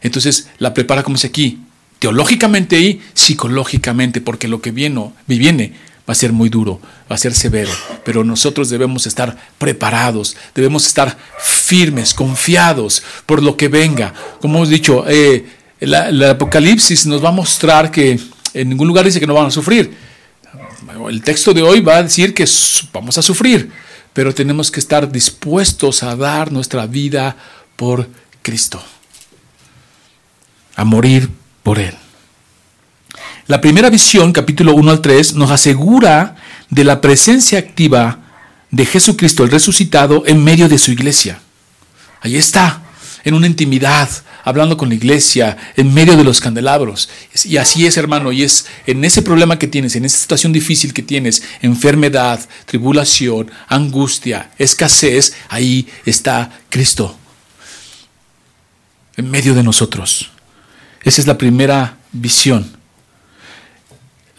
Entonces 0.00 0.48
la 0.58 0.74
prepara 0.74 1.02
como 1.02 1.16
dice 1.16 1.28
aquí, 1.28 1.60
teológicamente 1.98 2.80
y 2.80 3.02
psicológicamente, 3.14 4.20
porque 4.20 4.48
lo 4.48 4.60
que 4.60 4.70
viene, 4.70 5.12
viene 5.26 5.74
va 6.08 6.12
a 6.12 6.14
ser 6.14 6.32
muy 6.32 6.48
duro, 6.48 6.80
va 7.10 7.14
a 7.14 7.18
ser 7.18 7.34
severo, 7.34 7.70
pero 8.04 8.24
nosotros 8.24 8.68
debemos 8.68 9.06
estar 9.06 9.36
preparados, 9.58 10.36
debemos 10.54 10.86
estar 10.86 11.16
firmes, 11.38 12.14
confiados 12.14 13.02
por 13.26 13.42
lo 13.42 13.56
que 13.56 13.68
venga. 13.68 14.12
Como 14.40 14.56
hemos 14.56 14.68
dicho, 14.68 15.04
eh, 15.08 15.46
el, 15.78 16.24
Apocalipsis 16.24 17.06
nos 17.06 17.24
va 17.24 17.28
a 17.28 17.32
mostrar 17.32 17.90
que 17.90 18.18
en 18.54 18.68
ningún 18.68 18.88
lugar 18.88 19.04
dice 19.04 19.20
que 19.20 19.26
no 19.26 19.34
van 19.34 19.46
a 19.46 19.50
sufrir. 19.50 19.94
El 21.08 21.22
texto 21.22 21.54
de 21.54 21.62
hoy 21.62 21.80
va 21.80 21.96
a 21.96 22.02
decir 22.02 22.34
que 22.34 22.46
vamos 22.92 23.16
a 23.16 23.22
sufrir, 23.22 23.70
pero 24.12 24.34
tenemos 24.34 24.70
que 24.70 24.80
estar 24.80 25.10
dispuestos 25.10 26.02
a 26.02 26.16
dar 26.16 26.50
nuestra 26.50 26.86
vida 26.86 27.36
por 27.76 28.08
Cristo, 28.42 28.82
a 30.76 30.84
morir 30.84 31.30
por 31.62 31.78
Él. 31.78 31.94
La 33.50 33.60
primera 33.60 33.90
visión, 33.90 34.32
capítulo 34.32 34.76
1 34.76 34.92
al 34.92 35.00
3, 35.00 35.34
nos 35.34 35.50
asegura 35.50 36.36
de 36.68 36.84
la 36.84 37.00
presencia 37.00 37.58
activa 37.58 38.20
de 38.70 38.86
Jesucristo 38.86 39.42
el 39.42 39.50
resucitado 39.50 40.22
en 40.24 40.44
medio 40.44 40.68
de 40.68 40.78
su 40.78 40.92
iglesia. 40.92 41.40
Ahí 42.20 42.36
está. 42.36 42.84
en 43.24 43.34
una 43.34 43.48
intimidad, 43.48 44.08
hablando 44.44 44.76
con 44.76 44.88
la 44.88 44.94
iglesia, 44.94 45.56
en 45.76 45.92
medio 45.92 46.16
de 46.16 46.22
los 46.22 46.40
candelabros. 46.40 47.08
Y 47.44 47.56
así 47.56 47.86
es, 47.86 47.96
hermano, 47.96 48.30
y 48.30 48.44
es 48.44 48.66
en 48.86 49.04
ese 49.04 49.20
problema 49.20 49.58
que 49.58 49.66
tienes, 49.66 49.96
en 49.96 50.04
esa 50.04 50.16
situación 50.16 50.52
difícil 50.52 50.94
que 50.94 51.02
tienes, 51.02 51.42
enfermedad, 51.60 52.38
tribulación, 52.66 53.50
angustia, 53.66 54.52
escasez, 54.58 55.34
ahí 55.48 55.88
está 56.06 56.60
Cristo, 56.68 57.16
en 59.16 59.28
medio 59.28 59.54
de 59.54 59.64
nosotros. 59.64 60.30
Esa 61.02 61.20
es 61.20 61.26
la 61.26 61.36
primera 61.36 61.96
visión. 62.12 62.79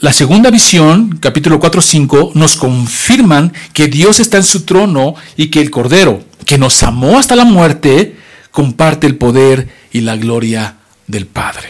La 0.02 0.14
segunda 0.14 0.50
visión, 0.50 1.20
capítulo 1.20 1.60
4-5, 1.60 2.34
nos 2.34 2.56
confirman 2.56 3.54
que 3.72 3.86
Dios 3.86 4.20
está 4.20 4.38
en 4.38 4.44
su 4.44 4.64
trono 4.64 5.14
y 5.38 5.52
que 5.52 5.62
el 5.62 5.70
Cordero, 5.70 6.24
que 6.44 6.58
nos 6.58 6.82
amó 6.82 7.20
hasta 7.20 7.36
la 7.36 7.46
muerte, 7.46 8.18
comparte 8.50 9.06
el 9.06 9.16
poder 9.16 9.70
y 9.92 10.02
la 10.02 10.18
gloria 10.18 10.78
del 11.06 11.28
Padre. 11.28 11.70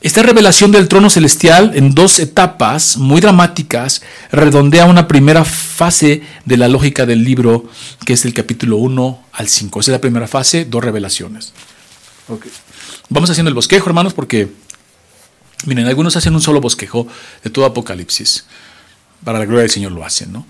Esta 0.00 0.22
revelación 0.22 0.70
del 0.70 0.86
trono 0.86 1.10
celestial 1.10 1.72
en 1.74 1.92
dos 1.92 2.20
etapas 2.20 2.98
muy 2.98 3.20
dramáticas 3.20 4.02
redondea 4.30 4.86
una 4.86 5.08
primera 5.08 5.44
fase 5.44 6.22
de 6.44 6.56
la 6.56 6.68
lógica 6.68 7.04
del 7.04 7.24
libro, 7.24 7.64
que 8.06 8.12
es 8.12 8.24
el 8.24 8.32
capítulo 8.32 8.76
1 8.76 9.24
al 9.32 9.48
5. 9.48 9.80
Esa 9.80 9.90
es 9.90 9.96
la 9.96 10.00
primera 10.00 10.28
fase, 10.28 10.66
dos 10.66 10.84
revelaciones. 10.84 11.52
Vamos 13.08 13.28
haciendo 13.28 13.48
el 13.48 13.56
bosquejo, 13.56 13.88
hermanos, 13.88 14.14
porque, 14.14 14.52
miren, 15.66 15.86
algunos 15.86 16.16
hacen 16.16 16.34
un 16.34 16.40
solo 16.40 16.60
bosquejo 16.60 17.06
de 17.42 17.50
todo 17.50 17.64
Apocalipsis. 17.64 18.44
Para 19.24 19.38
la 19.38 19.44
gloria 19.44 19.62
del 19.62 19.70
Señor 19.70 19.92
lo 19.92 20.04
hacen, 20.04 20.32
¿no? 20.32 20.46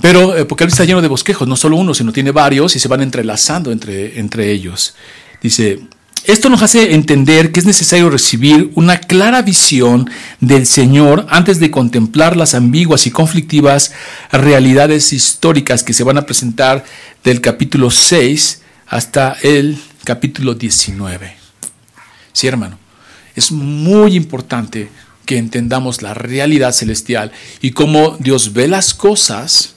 Pero 0.00 0.32
Apocalipsis 0.32 0.80
está 0.80 0.84
lleno 0.84 1.02
de 1.02 1.08
bosquejos, 1.08 1.46
no 1.46 1.56
solo 1.56 1.76
uno, 1.76 1.94
sino 1.94 2.12
tiene 2.12 2.32
varios 2.32 2.74
y 2.74 2.80
se 2.80 2.88
van 2.88 3.02
entrelazando 3.02 3.70
entre, 3.70 4.18
entre 4.18 4.50
ellos. 4.50 4.94
Dice, 5.40 5.80
esto 6.24 6.48
nos 6.48 6.62
hace 6.62 6.94
entender 6.94 7.50
que 7.50 7.58
es 7.58 7.66
necesario 7.66 8.08
recibir 8.08 8.70
una 8.76 8.98
clara 8.98 9.42
visión 9.42 10.08
del 10.40 10.66
Señor 10.66 11.26
antes 11.30 11.58
de 11.58 11.72
contemplar 11.72 12.36
las 12.36 12.54
ambiguas 12.54 13.08
y 13.08 13.10
conflictivas 13.10 13.92
realidades 14.30 15.12
históricas 15.12 15.82
que 15.82 15.92
se 15.92 16.04
van 16.04 16.18
a 16.18 16.26
presentar 16.26 16.84
del 17.24 17.40
capítulo 17.40 17.90
6 17.90 18.62
hasta 18.86 19.36
el 19.42 19.78
capítulo 20.04 20.54
19. 20.54 21.34
Sí, 22.32 22.46
hermano, 22.46 22.78
es 23.36 23.52
muy 23.52 24.16
importante 24.16 24.88
que 25.26 25.38
entendamos 25.38 26.02
la 26.02 26.14
realidad 26.14 26.72
celestial 26.72 27.32
y 27.60 27.70
cómo 27.70 28.16
Dios 28.18 28.52
ve 28.52 28.68
las 28.68 28.94
cosas 28.94 29.74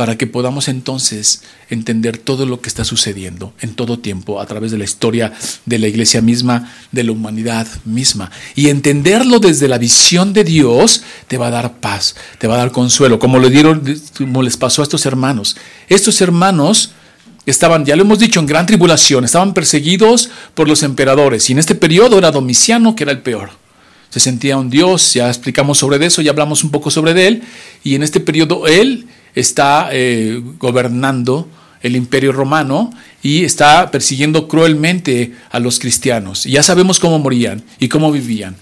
para 0.00 0.16
que 0.16 0.26
podamos 0.26 0.68
entonces 0.68 1.42
entender 1.68 2.16
todo 2.16 2.46
lo 2.46 2.62
que 2.62 2.70
está 2.70 2.84
sucediendo 2.84 3.52
en 3.60 3.74
todo 3.74 3.98
tiempo 3.98 4.40
a 4.40 4.46
través 4.46 4.70
de 4.70 4.78
la 4.78 4.84
historia 4.84 5.34
de 5.66 5.78
la 5.78 5.88
iglesia 5.88 6.22
misma, 6.22 6.72
de 6.90 7.04
la 7.04 7.12
humanidad 7.12 7.66
misma. 7.84 8.30
Y 8.54 8.70
entenderlo 8.70 9.40
desde 9.40 9.68
la 9.68 9.76
visión 9.76 10.32
de 10.32 10.42
Dios 10.42 11.02
te 11.28 11.36
va 11.36 11.48
a 11.48 11.50
dar 11.50 11.80
paz, 11.80 12.16
te 12.38 12.46
va 12.46 12.54
a 12.54 12.58
dar 12.58 12.72
consuelo, 12.72 13.18
como 13.18 13.38
le 13.38 13.50
dieron, 13.50 13.82
como 14.16 14.42
les 14.42 14.56
pasó 14.56 14.80
a 14.80 14.84
estos 14.84 15.04
hermanos. 15.04 15.58
Estos 15.90 16.22
hermanos 16.22 16.92
estaban, 17.50 17.84
ya 17.84 17.96
lo 17.96 18.02
hemos 18.02 18.18
dicho, 18.18 18.40
en 18.40 18.46
gran 18.46 18.66
tribulación, 18.66 19.24
estaban 19.24 19.54
perseguidos 19.54 20.30
por 20.54 20.68
los 20.68 20.82
emperadores 20.82 21.48
y 21.48 21.52
en 21.52 21.58
este 21.58 21.74
periodo 21.74 22.18
era 22.18 22.30
Domiciano 22.30 22.94
que 22.96 23.04
era 23.04 23.12
el 23.12 23.20
peor. 23.20 23.50
Se 24.10 24.18
sentía 24.18 24.56
un 24.56 24.70
dios, 24.70 25.14
ya 25.14 25.28
explicamos 25.28 25.78
sobre 25.78 26.04
eso, 26.04 26.20
ya 26.20 26.32
hablamos 26.32 26.64
un 26.64 26.70
poco 26.70 26.90
sobre 26.90 27.28
él, 27.28 27.42
y 27.84 27.94
en 27.94 28.02
este 28.02 28.18
periodo 28.18 28.66
él 28.66 29.06
está 29.34 29.88
eh, 29.92 30.42
gobernando 30.58 31.48
el 31.82 31.96
imperio 31.96 32.32
romano 32.32 32.92
y 33.22 33.44
está 33.44 33.90
persiguiendo 33.90 34.48
cruelmente 34.48 35.34
a 35.50 35.60
los 35.60 35.78
cristianos. 35.78 36.44
Y 36.44 36.52
ya 36.52 36.62
sabemos 36.62 36.98
cómo 36.98 37.18
morían 37.18 37.62
y 37.78 37.88
cómo 37.88 38.10
vivían. 38.12 38.56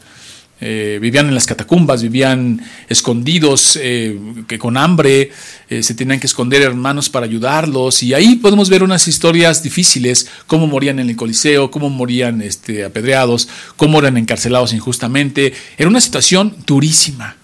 Eh, 0.61 0.99
vivían 1.00 1.29
en 1.29 1.35
las 1.35 1.47
catacumbas, 1.47 2.03
vivían 2.03 2.61
escondidos, 2.88 3.79
eh, 3.81 4.19
que 4.49 4.59
con 4.59 4.77
hambre 4.77 5.31
se 5.69 5.95
tenían 5.95 6.19
que 6.19 6.27
esconder 6.27 6.62
hermanos 6.62 7.11
para 7.11 7.27
ayudarlos. 7.27 8.03
Y 8.03 8.15
ahí 8.15 8.37
podemos 8.37 8.71
ver 8.71 8.83
unas 8.83 9.07
historias 9.07 9.62
difíciles, 9.62 10.29
cómo 10.47 10.67
morían 10.67 10.99
en 10.99 11.11
el 11.11 11.17
Coliseo, 11.17 11.71
cómo 11.71 11.91
morían 11.91 12.41
este, 12.41 12.85
apedreados, 12.85 13.49
cómo 13.77 13.99
eran 13.99 14.17
encarcelados 14.17 14.73
injustamente. 14.73 15.53
Era 15.77 15.88
una 15.88 16.00
situación 16.00 16.57
durísima. 16.67 17.37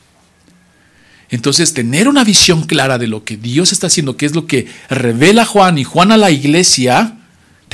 Entonces, 1.35 1.75
tener 1.75 2.07
una 2.09 2.23
visión 2.23 2.63
clara 2.63 2.97
de 2.97 3.09
lo 3.09 3.25
que 3.25 3.37
Dios 3.37 3.73
está 3.73 3.89
haciendo, 3.89 4.17
que 4.17 4.27
es 4.27 4.35
lo 4.35 4.47
que 4.47 4.69
revela 4.89 5.45
Juan 5.45 5.79
y 5.79 5.85
Juan 5.85 6.13
a 6.13 6.17
la 6.17 6.31
iglesia, 6.31 7.17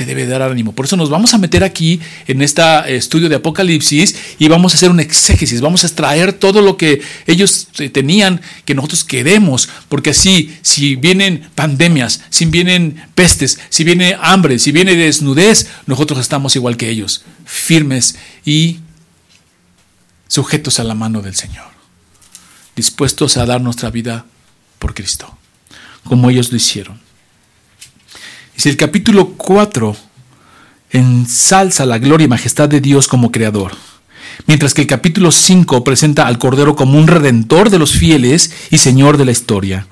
debe 0.05 0.25
dar 0.25 0.41
ánimo. 0.41 0.73
Por 0.73 0.85
eso 0.85 0.97
nos 0.97 1.09
vamos 1.09 1.33
a 1.33 1.37
meter 1.37 1.63
aquí 1.63 1.99
en 2.27 2.41
este 2.41 2.61
estudio 2.95 3.29
de 3.29 3.35
Apocalipsis 3.35 4.15
y 4.39 4.47
vamos 4.47 4.73
a 4.73 4.77
hacer 4.77 4.91
un 4.91 4.99
exégesis, 4.99 5.61
vamos 5.61 5.83
a 5.83 5.87
extraer 5.87 6.33
todo 6.33 6.61
lo 6.61 6.77
que 6.77 7.01
ellos 7.27 7.67
eh, 7.79 7.89
tenían 7.89 8.41
que 8.65 8.75
nosotros 8.75 9.03
queremos, 9.03 9.69
porque 9.89 10.11
así, 10.11 10.55
si 10.61 10.95
vienen 10.95 11.49
pandemias, 11.55 12.21
si 12.29 12.45
vienen 12.45 13.03
pestes, 13.15 13.59
si 13.69 13.83
viene 13.83 14.17
hambre, 14.21 14.59
si 14.59 14.71
viene 14.71 14.95
desnudez, 14.95 15.67
nosotros 15.85 16.19
estamos 16.19 16.55
igual 16.55 16.77
que 16.77 16.89
ellos, 16.89 17.23
firmes 17.45 18.15
y 18.45 18.79
sujetos 20.27 20.79
a 20.79 20.83
la 20.83 20.95
mano 20.95 21.21
del 21.21 21.35
Señor 21.35 21.71
dispuestos 22.75 23.37
a 23.37 23.45
dar 23.45 23.61
nuestra 23.61 23.89
vida 23.89 24.25
por 24.79 24.93
Cristo, 24.93 25.37
como 26.03 26.29
ellos 26.29 26.51
lo 26.51 26.57
hicieron. 26.57 26.99
Si 28.61 28.69
el 28.69 28.77
capítulo 28.77 29.29
4 29.37 29.95
ensalza 30.91 31.83
la 31.87 31.97
gloria 31.97 32.25
y 32.25 32.27
majestad 32.27 32.69
de 32.69 32.79
Dios 32.79 33.07
como 33.07 33.31
creador, 33.31 33.71
mientras 34.45 34.75
que 34.75 34.81
el 34.81 34.87
capítulo 34.87 35.31
5 35.31 35.83
presenta 35.83 36.27
al 36.27 36.37
Cordero 36.37 36.75
como 36.75 36.99
un 36.99 37.07
redentor 37.07 37.71
de 37.71 37.79
los 37.79 37.93
fieles 37.93 38.53
y 38.69 38.77
Señor 38.77 39.17
de 39.17 39.25
la 39.25 39.31
historia. 39.31 39.87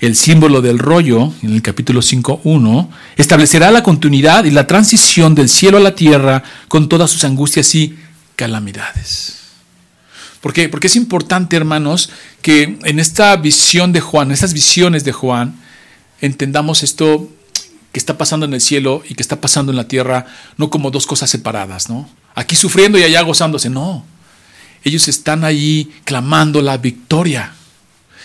El 0.00 0.16
símbolo 0.16 0.60
del 0.60 0.78
rollo, 0.78 1.32
en 1.42 1.54
el 1.54 1.62
capítulo 1.62 2.02
5.1, 2.02 2.90
establecerá 3.16 3.70
la 3.70 3.82
continuidad 3.82 4.44
y 4.44 4.50
la 4.50 4.66
transición 4.66 5.34
del 5.34 5.48
cielo 5.48 5.78
a 5.78 5.80
la 5.80 5.94
tierra 5.94 6.42
con 6.68 6.90
todas 6.90 7.10
sus 7.10 7.24
angustias 7.24 7.74
y 7.74 7.96
calamidades. 8.36 9.38
¿Por 10.42 10.52
qué? 10.52 10.68
Porque 10.68 10.88
es 10.88 10.96
importante, 10.96 11.56
hermanos, 11.56 12.10
que 12.42 12.78
en 12.84 12.98
esta 12.98 13.34
visión 13.36 13.94
de 13.94 14.00
Juan, 14.02 14.28
en 14.28 14.34
estas 14.34 14.52
visiones 14.52 15.04
de 15.04 15.12
Juan, 15.12 15.58
entendamos 16.20 16.82
esto 16.82 17.30
que 17.92 17.98
está 17.98 18.16
pasando 18.16 18.46
en 18.46 18.54
el 18.54 18.60
cielo 18.60 19.02
y 19.08 19.14
que 19.14 19.22
está 19.22 19.40
pasando 19.40 19.72
en 19.72 19.76
la 19.76 19.88
tierra, 19.88 20.26
no 20.56 20.70
como 20.70 20.90
dos 20.90 21.06
cosas 21.06 21.30
separadas, 21.30 21.88
¿no? 21.88 22.08
Aquí 22.34 22.56
sufriendo 22.56 22.98
y 22.98 23.02
allá 23.02 23.22
gozándose, 23.22 23.68
no. 23.68 24.04
Ellos 24.84 25.08
están 25.08 25.44
ahí 25.44 25.90
clamando 26.04 26.62
la 26.62 26.78
victoria. 26.78 27.54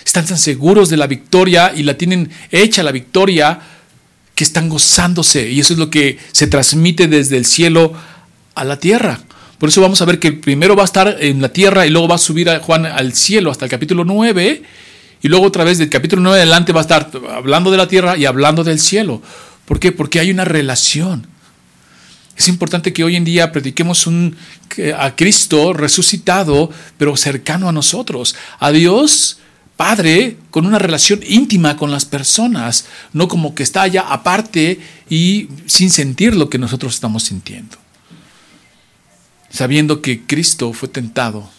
Están 0.06 0.26
tan 0.26 0.38
seguros 0.38 0.90
de 0.90 0.98
la 0.98 1.08
victoria 1.08 1.74
y 1.76 1.84
la 1.84 1.98
tienen 1.98 2.30
hecha 2.52 2.84
la 2.84 2.92
victoria 2.92 3.60
que 4.36 4.44
están 4.44 4.70
gozándose. 4.70 5.50
Y 5.50 5.60
eso 5.60 5.74
es 5.74 5.80
lo 5.80 5.90
que 5.90 6.20
se 6.32 6.48
transmite 6.48 7.08
desde 7.08 7.38
el 7.38 7.46
cielo 7.46 7.94
a 8.54 8.64
la 8.64 8.80
tierra. 8.80 9.20
Por 9.58 9.70
eso 9.70 9.82
vamos 9.82 10.02
a 10.02 10.06
ver 10.06 10.20
que 10.20 10.32
primero 10.32 10.76
va 10.76 10.84
a 10.84 10.86
estar 10.86 11.18
en 11.20 11.42
la 11.42 11.50
tierra 11.50 11.86
y 11.86 11.90
luego 11.90 12.08
va 12.08 12.16
a 12.16 12.20
subir 12.20 12.50
a 12.50 12.60
Juan 12.60 12.86
al 12.86 13.14
cielo 13.14 13.50
hasta 13.50 13.66
el 13.66 13.72
capítulo 13.72 14.04
9 14.04 14.64
y 15.22 15.28
luego 15.28 15.46
otra 15.46 15.64
vez 15.64 15.78
del 15.78 15.90
capítulo 15.90 16.22
9 16.22 16.38
adelante 16.38 16.74
va 16.74 16.82
a 16.82 16.84
estar 16.84 17.10
hablando 17.32 17.72
de 17.72 17.78
la 17.78 17.88
tierra 17.88 18.18
y 18.18 18.26
hablando 18.26 18.64
del 18.64 18.80
cielo. 18.80 19.22
¿Por 19.66 19.80
qué? 19.80 19.92
Porque 19.92 20.20
hay 20.20 20.32
una 20.32 20.46
relación. 20.46 21.28
Es 22.38 22.48
importante 22.48 22.94
que 22.94 23.04
hoy 23.04 23.16
en 23.16 23.24
día 23.24 23.52
prediquemos 23.52 24.08
a 24.98 25.16
Cristo 25.16 25.74
resucitado, 25.74 26.70
pero 26.98 27.16
cercano 27.16 27.70
a 27.70 27.72
nosotros, 27.72 28.36
a 28.60 28.72
Dios 28.72 29.40
Padre 29.78 30.38
con 30.52 30.66
una 30.66 30.80
relación 30.80 31.20
íntima 31.28 31.76
con 31.76 31.92
las 31.92 32.06
personas, 32.06 32.86
no 33.12 33.28
como 33.28 33.56
que 33.56 33.64
está 33.64 33.82
allá 33.82 34.06
aparte 34.08 34.80
y 35.10 35.50
sin 35.66 35.90
sentir 35.90 36.34
lo 36.34 36.50
que 36.50 36.58
nosotros 36.58 36.94
estamos 36.94 37.24
sintiendo 37.24 37.78
sabiendo 39.56 40.02
que 40.02 40.26
Cristo 40.26 40.74
fue 40.74 40.90
tentado 40.90 41.50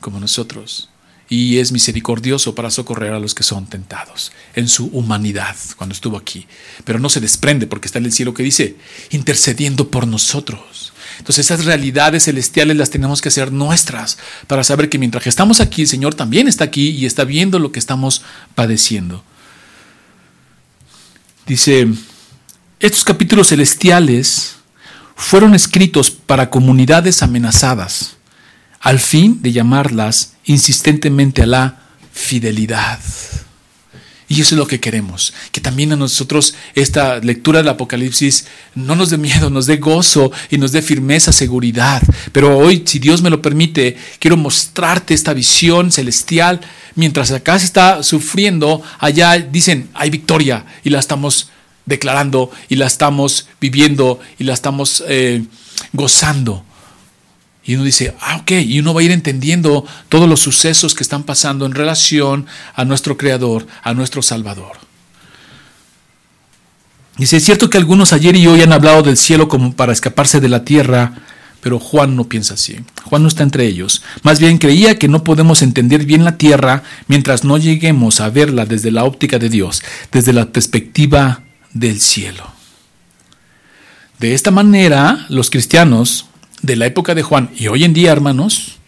como 0.00 0.20
nosotros 0.20 0.88
y 1.28 1.58
es 1.58 1.72
misericordioso 1.72 2.54
para 2.54 2.70
socorrer 2.70 3.12
a 3.12 3.20
los 3.20 3.34
que 3.34 3.42
son 3.42 3.66
tentados 3.66 4.32
en 4.54 4.68
su 4.68 4.86
humanidad 4.86 5.56
cuando 5.76 5.92
estuvo 5.92 6.16
aquí. 6.16 6.46
Pero 6.84 6.98
no 6.98 7.08
se 7.08 7.20
desprende 7.20 7.66
porque 7.66 7.86
está 7.86 7.98
en 7.98 8.06
el 8.06 8.12
cielo 8.12 8.34
que 8.34 8.42
dice, 8.42 8.76
intercediendo 9.10 9.90
por 9.90 10.06
nosotros. 10.06 10.92
Entonces 11.18 11.46
esas 11.46 11.64
realidades 11.64 12.24
celestiales 12.24 12.76
las 12.76 12.90
tenemos 12.90 13.20
que 13.20 13.28
hacer 13.28 13.52
nuestras 13.52 14.18
para 14.46 14.64
saber 14.64 14.88
que 14.88 14.98
mientras 14.98 15.26
estamos 15.26 15.60
aquí, 15.60 15.82
el 15.82 15.88
Señor 15.88 16.14
también 16.14 16.48
está 16.48 16.64
aquí 16.64 16.90
y 16.90 17.06
está 17.06 17.24
viendo 17.24 17.58
lo 17.58 17.72
que 17.72 17.78
estamos 17.78 18.22
padeciendo. 18.54 19.22
Dice, 21.46 21.88
estos 22.80 23.04
capítulos 23.04 23.48
celestiales 23.48 24.56
fueron 25.16 25.54
escritos 25.54 26.10
para 26.10 26.50
comunidades 26.50 27.22
amenazadas, 27.22 28.17
al 28.80 28.98
fin 28.98 29.42
de 29.42 29.52
llamarlas 29.52 30.34
insistentemente 30.44 31.42
a 31.42 31.46
la 31.46 31.80
fidelidad. 32.12 33.00
Y 34.30 34.42
eso 34.42 34.54
es 34.54 34.58
lo 34.58 34.66
que 34.66 34.78
queremos, 34.78 35.32
que 35.52 35.60
también 35.62 35.90
a 35.92 35.96
nosotros 35.96 36.54
esta 36.74 37.18
lectura 37.18 37.60
del 37.60 37.68
Apocalipsis 37.70 38.46
no 38.74 38.94
nos 38.94 39.08
dé 39.08 39.16
miedo, 39.16 39.48
nos 39.48 39.64
dé 39.64 39.78
gozo 39.78 40.30
y 40.50 40.58
nos 40.58 40.70
dé 40.72 40.82
firmeza, 40.82 41.32
seguridad. 41.32 42.02
Pero 42.32 42.58
hoy, 42.58 42.82
si 42.84 42.98
Dios 42.98 43.22
me 43.22 43.30
lo 43.30 43.40
permite, 43.40 43.96
quiero 44.18 44.36
mostrarte 44.36 45.14
esta 45.14 45.32
visión 45.32 45.90
celestial. 45.90 46.60
Mientras 46.94 47.30
acá 47.30 47.58
se 47.58 47.64
está 47.64 48.02
sufriendo, 48.02 48.82
allá 48.98 49.38
dicen, 49.38 49.88
hay 49.94 50.10
victoria 50.10 50.66
y 50.84 50.90
la 50.90 50.98
estamos 50.98 51.48
declarando 51.86 52.50
y 52.68 52.76
la 52.76 52.86
estamos 52.86 53.48
viviendo 53.58 54.20
y 54.38 54.44
la 54.44 54.52
estamos 54.52 55.02
eh, 55.08 55.42
gozando. 55.94 56.66
Y 57.68 57.74
uno 57.74 57.84
dice, 57.84 58.14
ah, 58.22 58.38
ok, 58.38 58.52
y 58.52 58.80
uno 58.80 58.94
va 58.94 59.02
a 59.02 59.04
ir 59.04 59.10
entendiendo 59.10 59.84
todos 60.08 60.26
los 60.26 60.40
sucesos 60.40 60.94
que 60.94 61.02
están 61.02 61.24
pasando 61.24 61.66
en 61.66 61.74
relación 61.74 62.46
a 62.74 62.86
nuestro 62.86 63.18
Creador, 63.18 63.66
a 63.82 63.92
nuestro 63.92 64.22
Salvador. 64.22 64.78
Dice, 67.18 67.36
es 67.36 67.44
cierto 67.44 67.68
que 67.68 67.76
algunos 67.76 68.14
ayer 68.14 68.34
y 68.36 68.46
hoy 68.46 68.62
han 68.62 68.72
hablado 68.72 69.02
del 69.02 69.18
cielo 69.18 69.48
como 69.48 69.74
para 69.74 69.92
escaparse 69.92 70.40
de 70.40 70.48
la 70.48 70.64
tierra, 70.64 71.12
pero 71.60 71.78
Juan 71.78 72.16
no 72.16 72.24
piensa 72.24 72.54
así. 72.54 72.78
Juan 73.04 73.20
no 73.20 73.28
está 73.28 73.42
entre 73.42 73.66
ellos. 73.66 74.02
Más 74.22 74.40
bien 74.40 74.56
creía 74.56 74.98
que 74.98 75.08
no 75.08 75.22
podemos 75.22 75.60
entender 75.60 76.06
bien 76.06 76.24
la 76.24 76.38
tierra 76.38 76.84
mientras 77.06 77.44
no 77.44 77.58
lleguemos 77.58 78.22
a 78.22 78.30
verla 78.30 78.64
desde 78.64 78.92
la 78.92 79.04
óptica 79.04 79.38
de 79.38 79.50
Dios, 79.50 79.82
desde 80.10 80.32
la 80.32 80.46
perspectiva 80.46 81.42
del 81.74 82.00
cielo. 82.00 82.50
De 84.20 84.32
esta 84.32 84.50
manera, 84.50 85.26
los 85.28 85.50
cristianos 85.50 86.27
de 86.62 86.76
la 86.76 86.86
época 86.86 87.14
de 87.14 87.22
Juan 87.22 87.50
y 87.56 87.68
hoy 87.68 87.84
en 87.84 87.92
día, 87.92 88.12
hermanos, 88.12 88.78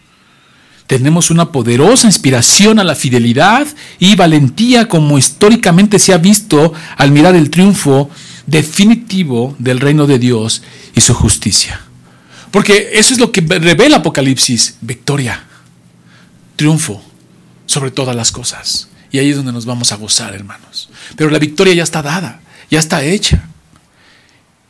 tenemos 0.87 1.31
una 1.31 1.53
poderosa 1.53 2.07
inspiración 2.07 2.77
a 2.77 2.83
la 2.83 2.95
fidelidad 2.95 3.65
y 3.97 4.15
valentía 4.15 4.89
como 4.89 5.17
históricamente 5.17 5.99
se 5.99 6.13
ha 6.13 6.17
visto 6.17 6.73
al 6.97 7.11
mirar 7.11 7.35
el 7.35 7.49
triunfo 7.49 8.09
definitivo 8.45 9.55
del 9.57 9.79
reino 9.79 10.05
de 10.05 10.19
Dios 10.19 10.63
y 10.93 11.01
su 11.01 11.13
justicia. 11.13 11.81
Porque 12.51 12.89
eso 12.93 13.13
es 13.13 13.19
lo 13.19 13.31
que 13.31 13.39
revela 13.39 13.97
Apocalipsis, 13.97 14.75
victoria, 14.81 15.45
triunfo 16.57 17.01
sobre 17.65 17.91
todas 17.91 18.15
las 18.15 18.33
cosas. 18.33 18.89
Y 19.11 19.19
ahí 19.19 19.29
es 19.29 19.37
donde 19.37 19.53
nos 19.53 19.65
vamos 19.65 19.93
a 19.93 19.95
gozar, 19.95 20.33
hermanos. 20.33 20.89
Pero 21.15 21.29
la 21.29 21.39
victoria 21.39 21.73
ya 21.73 21.83
está 21.83 22.01
dada, 22.01 22.41
ya 22.69 22.79
está 22.79 23.03
hecha. 23.03 23.47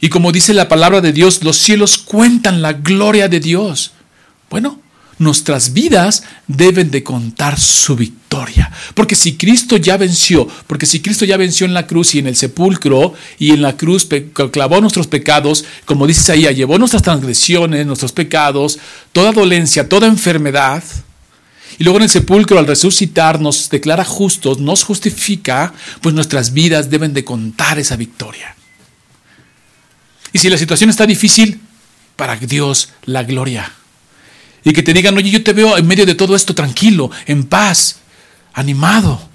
Y 0.02 0.10
como 0.10 0.32
dice 0.32 0.54
la 0.54 0.68
palabra 0.68 1.00
de 1.00 1.14
Dios, 1.14 1.44
los 1.44 1.58
cielos 1.58 2.00
cuentan 2.00 2.62
la 2.62 2.74
gloria 2.74 3.30
de 3.30 3.40
Dios. 3.40 3.92
Bueno, 4.50 4.82
nuestras 5.20 5.74
vidas 5.74 6.24
deben 6.48 6.90
de 6.90 7.04
contar 7.04 7.60
su 7.60 7.96
victoria. 7.96 8.72
Porque 8.96 9.14
si 9.14 9.38
Cristo 9.38 9.78
ya 9.78 9.98
venció, 9.98 10.48
porque 10.66 10.88
si 10.88 11.02
Cristo 11.02 11.24
ya 11.24 11.38
venció 11.38 11.68
en 11.68 11.76
la 11.76 11.86
cruz 11.86 12.16
y 12.16 12.20
en 12.20 12.26
el 12.26 12.36
sepulcro 12.36 13.14
y 13.38 13.52
en 13.52 13.62
la 13.62 13.78
cruz 13.78 14.08
clavó 14.52 14.82
nuestros 14.82 15.06
pecados, 15.06 15.64
como 15.86 16.08
dice 16.08 16.32
ahí, 16.32 16.52
llevó 16.56 16.80
nuestras 16.80 17.04
transgresiones, 17.04 17.86
nuestros 17.86 18.12
pecados, 18.12 18.80
toda 19.14 19.32
dolencia, 19.32 19.88
toda 19.88 20.08
enfermedad, 20.08 20.84
y 21.78 21.84
luego 21.84 21.98
en 21.98 22.04
el 22.04 22.10
sepulcro 22.10 22.60
al 22.60 22.68
resucitar 22.68 23.40
nos 23.40 23.70
declara 23.70 24.04
justos, 24.04 24.60
nos 24.60 24.84
justifica, 24.84 25.74
pues 26.02 26.14
nuestras 26.14 26.54
vidas 26.54 26.90
deben 26.90 27.14
de 27.14 27.24
contar 27.24 27.80
esa 27.80 27.96
victoria. 27.96 28.56
Y 30.34 30.40
si 30.40 30.50
la 30.50 30.58
situación 30.58 30.90
está 30.90 31.06
difícil, 31.06 31.60
para 32.16 32.36
Dios 32.36 32.90
la 33.06 33.24
gloria. 33.24 33.72
Y 34.64 34.74
que 34.74 34.84
te 34.84 34.94
digan, 34.94 35.18
oye, 35.18 35.32
yo 35.32 35.44
te 35.44 35.54
veo 35.54 35.78
en 35.78 35.88
medio 35.88 36.06
de 36.06 36.16
todo 36.16 36.36
esto 36.36 36.54
tranquilo, 36.54 37.10
en 37.26 37.46
paz, 37.46 37.98
animado. 38.54 39.28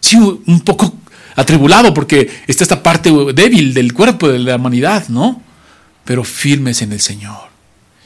Sí, 0.00 0.16
un 0.16 0.60
poco 0.60 0.98
atribulado 1.36 1.94
porque 1.94 2.42
está 2.46 2.64
esta 2.64 2.82
parte 2.82 3.10
débil 3.34 3.72
del 3.72 3.94
cuerpo 3.94 4.28
de 4.28 4.38
la 4.38 4.56
humanidad, 4.56 5.08
¿no? 5.08 5.42
Pero 6.04 6.22
firmes 6.22 6.82
en 6.82 6.92
el 6.92 7.00
Señor. 7.00 7.48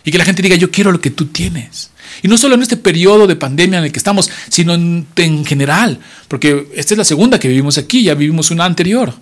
Y 0.04 0.12
que 0.12 0.18
la 0.18 0.24
gente 0.24 0.40
diga, 0.40 0.56
yo 0.56 0.70
quiero 0.70 0.92
lo 0.92 1.00
que 1.00 1.10
tú 1.10 1.26
tienes. 1.26 1.90
Y 2.22 2.28
no 2.28 2.38
solo 2.38 2.54
en 2.54 2.62
este 2.62 2.76
periodo 2.76 3.26
de 3.26 3.36
pandemia 3.36 3.80
en 3.80 3.86
el 3.86 3.92
que 3.92 3.98
estamos, 3.98 4.30
sino 4.48 4.72
en, 4.72 5.06
en 5.16 5.44
general. 5.44 5.98
Porque 6.28 6.68
esta 6.74 6.94
es 6.94 6.98
la 6.98 7.04
segunda 7.04 7.38
que 7.38 7.48
vivimos 7.48 7.76
aquí, 7.76 8.04
ya 8.04 8.14
vivimos 8.14 8.50
una 8.50 8.64
anterior, 8.64 9.12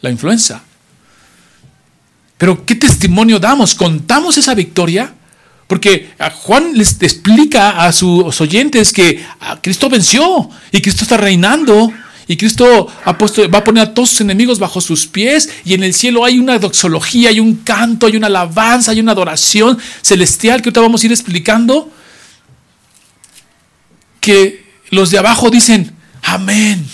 la 0.00 0.10
influenza. 0.10 0.62
Pero 2.40 2.64
¿qué 2.64 2.74
testimonio 2.74 3.38
damos? 3.38 3.74
¿Contamos 3.74 4.38
esa 4.38 4.54
victoria? 4.54 5.12
Porque 5.66 6.14
Juan 6.36 6.72
les 6.72 6.96
explica 7.02 7.84
a 7.84 7.92
sus 7.92 8.40
oyentes 8.40 8.94
que 8.94 9.22
Cristo 9.60 9.90
venció 9.90 10.48
y 10.72 10.80
Cristo 10.80 11.04
está 11.04 11.18
reinando 11.18 11.92
y 12.26 12.38
Cristo 12.38 12.86
va 13.06 13.58
a 13.58 13.64
poner 13.64 13.82
a 13.82 13.92
todos 13.92 14.08
sus 14.08 14.22
enemigos 14.22 14.58
bajo 14.58 14.80
sus 14.80 15.06
pies 15.06 15.50
y 15.66 15.74
en 15.74 15.82
el 15.82 15.92
cielo 15.92 16.24
hay 16.24 16.38
una 16.38 16.58
doxología, 16.58 17.28
hay 17.28 17.40
un 17.40 17.56
canto, 17.56 18.06
hay 18.06 18.16
una 18.16 18.28
alabanza, 18.28 18.92
hay 18.92 19.00
una 19.00 19.12
adoración 19.12 19.78
celestial 20.00 20.62
que 20.62 20.70
ahorita 20.70 20.80
vamos 20.80 21.02
a 21.02 21.06
ir 21.06 21.12
explicando. 21.12 21.92
Que 24.18 24.64
los 24.88 25.10
de 25.10 25.18
abajo 25.18 25.50
dicen, 25.50 25.94
amén. 26.22 26.88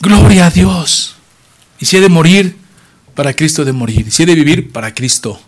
Gloria 0.00 0.46
a 0.46 0.50
Dios. 0.50 1.16
Y 1.78 1.84
si 1.84 1.98
he 1.98 2.00
de 2.00 2.08
morir, 2.08 2.59
para 3.14 3.34
Cristo 3.34 3.62
he 3.62 3.64
de 3.64 3.72
morir. 3.72 4.10
Si 4.10 4.22
he 4.22 4.26
de 4.26 4.34
vivir, 4.34 4.70
para 4.70 4.94
Cristo 4.94 5.40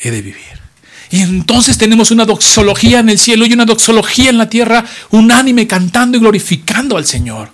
he 0.00 0.10
de 0.10 0.22
vivir. 0.22 0.62
Y 1.10 1.20
entonces 1.20 1.76
tenemos 1.76 2.10
una 2.10 2.24
doxología 2.24 3.00
en 3.00 3.10
el 3.10 3.18
cielo 3.18 3.44
y 3.44 3.52
una 3.52 3.66
doxología 3.66 4.30
en 4.30 4.38
la 4.38 4.48
tierra, 4.48 4.84
unánime, 5.10 5.66
cantando 5.66 6.16
y 6.16 6.20
glorificando 6.20 6.96
al 6.96 7.04
Señor. 7.04 7.50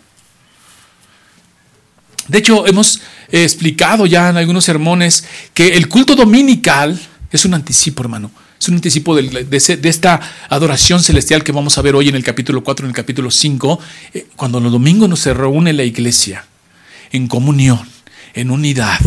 De 2.29 2.38
hecho, 2.38 2.66
hemos 2.66 3.01
explicado 3.33 4.07
ya 4.07 4.29
en 4.29 4.37
algunos 4.37 4.64
sermones 4.64 5.25
que 5.55 5.68
el 5.77 5.88
culto 5.88 6.14
dominical 6.14 6.99
es 7.33 7.44
un 7.44 7.55
anticipo, 7.55 8.03
hermano. 8.03 8.31
Es 8.61 8.68
un 8.68 8.75
anticipo 8.75 9.16
de, 9.16 9.44
de, 9.44 9.88
esta 9.88 10.21
adoración 10.49 11.03
celestial 11.03 11.42
que 11.42 11.53
vamos 11.53 11.79
a 11.79 11.83
ver 11.83 11.94
hoy 11.97 12.09
en 12.09 12.14
el 12.14 12.25
capítulo 12.25 12.62
4, 12.62 12.87
en 12.87 12.90
el 12.90 12.97
capítulo 12.97 13.31
5, 13.31 13.81
eh, 14.14 14.27
cuando 14.37 14.61
los 14.61 14.71
domingos 14.71 15.09
nos 15.09 15.21
se 15.21 15.35
reúne 15.35 15.73
la 15.73 15.85
iglesia 15.85 16.44
en 17.11 17.29
comunión 17.29 17.81
en 18.38 18.51
unidad 18.53 19.01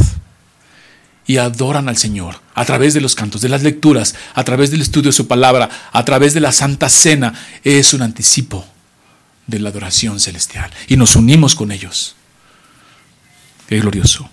y 1.26 1.38
adoran 1.38 1.88
al 1.88 1.98
Señor 1.98 2.41
a 2.54 2.65
través 2.65 2.94
de 2.94 3.00
los 3.00 3.15
cantos, 3.15 3.41
de 3.41 3.48
las 3.48 3.63
lecturas, 3.63 4.15
a 4.34 4.44
través 4.44 4.72
del 4.72 4.82
estudio 4.82 5.10
de 5.10 5.15
su 5.15 5.28
palabra, 5.28 5.70
a 5.94 6.04
través 6.04 6.34
de 6.34 6.41
la 6.41 6.52
Santa 6.52 6.89
Cena, 6.89 7.34
es 7.63 7.94
un 7.94 8.02
anticipo 8.02 8.65
de 9.48 9.60
la 9.60 9.70
adoración 9.70 10.20
celestial. 10.20 10.70
Y 10.88 10.98
nos 10.98 11.15
unimos 11.15 11.56
con 11.56 11.72
ellos. 11.72 12.15
Qué 13.67 13.80
glorioso. 13.80 14.30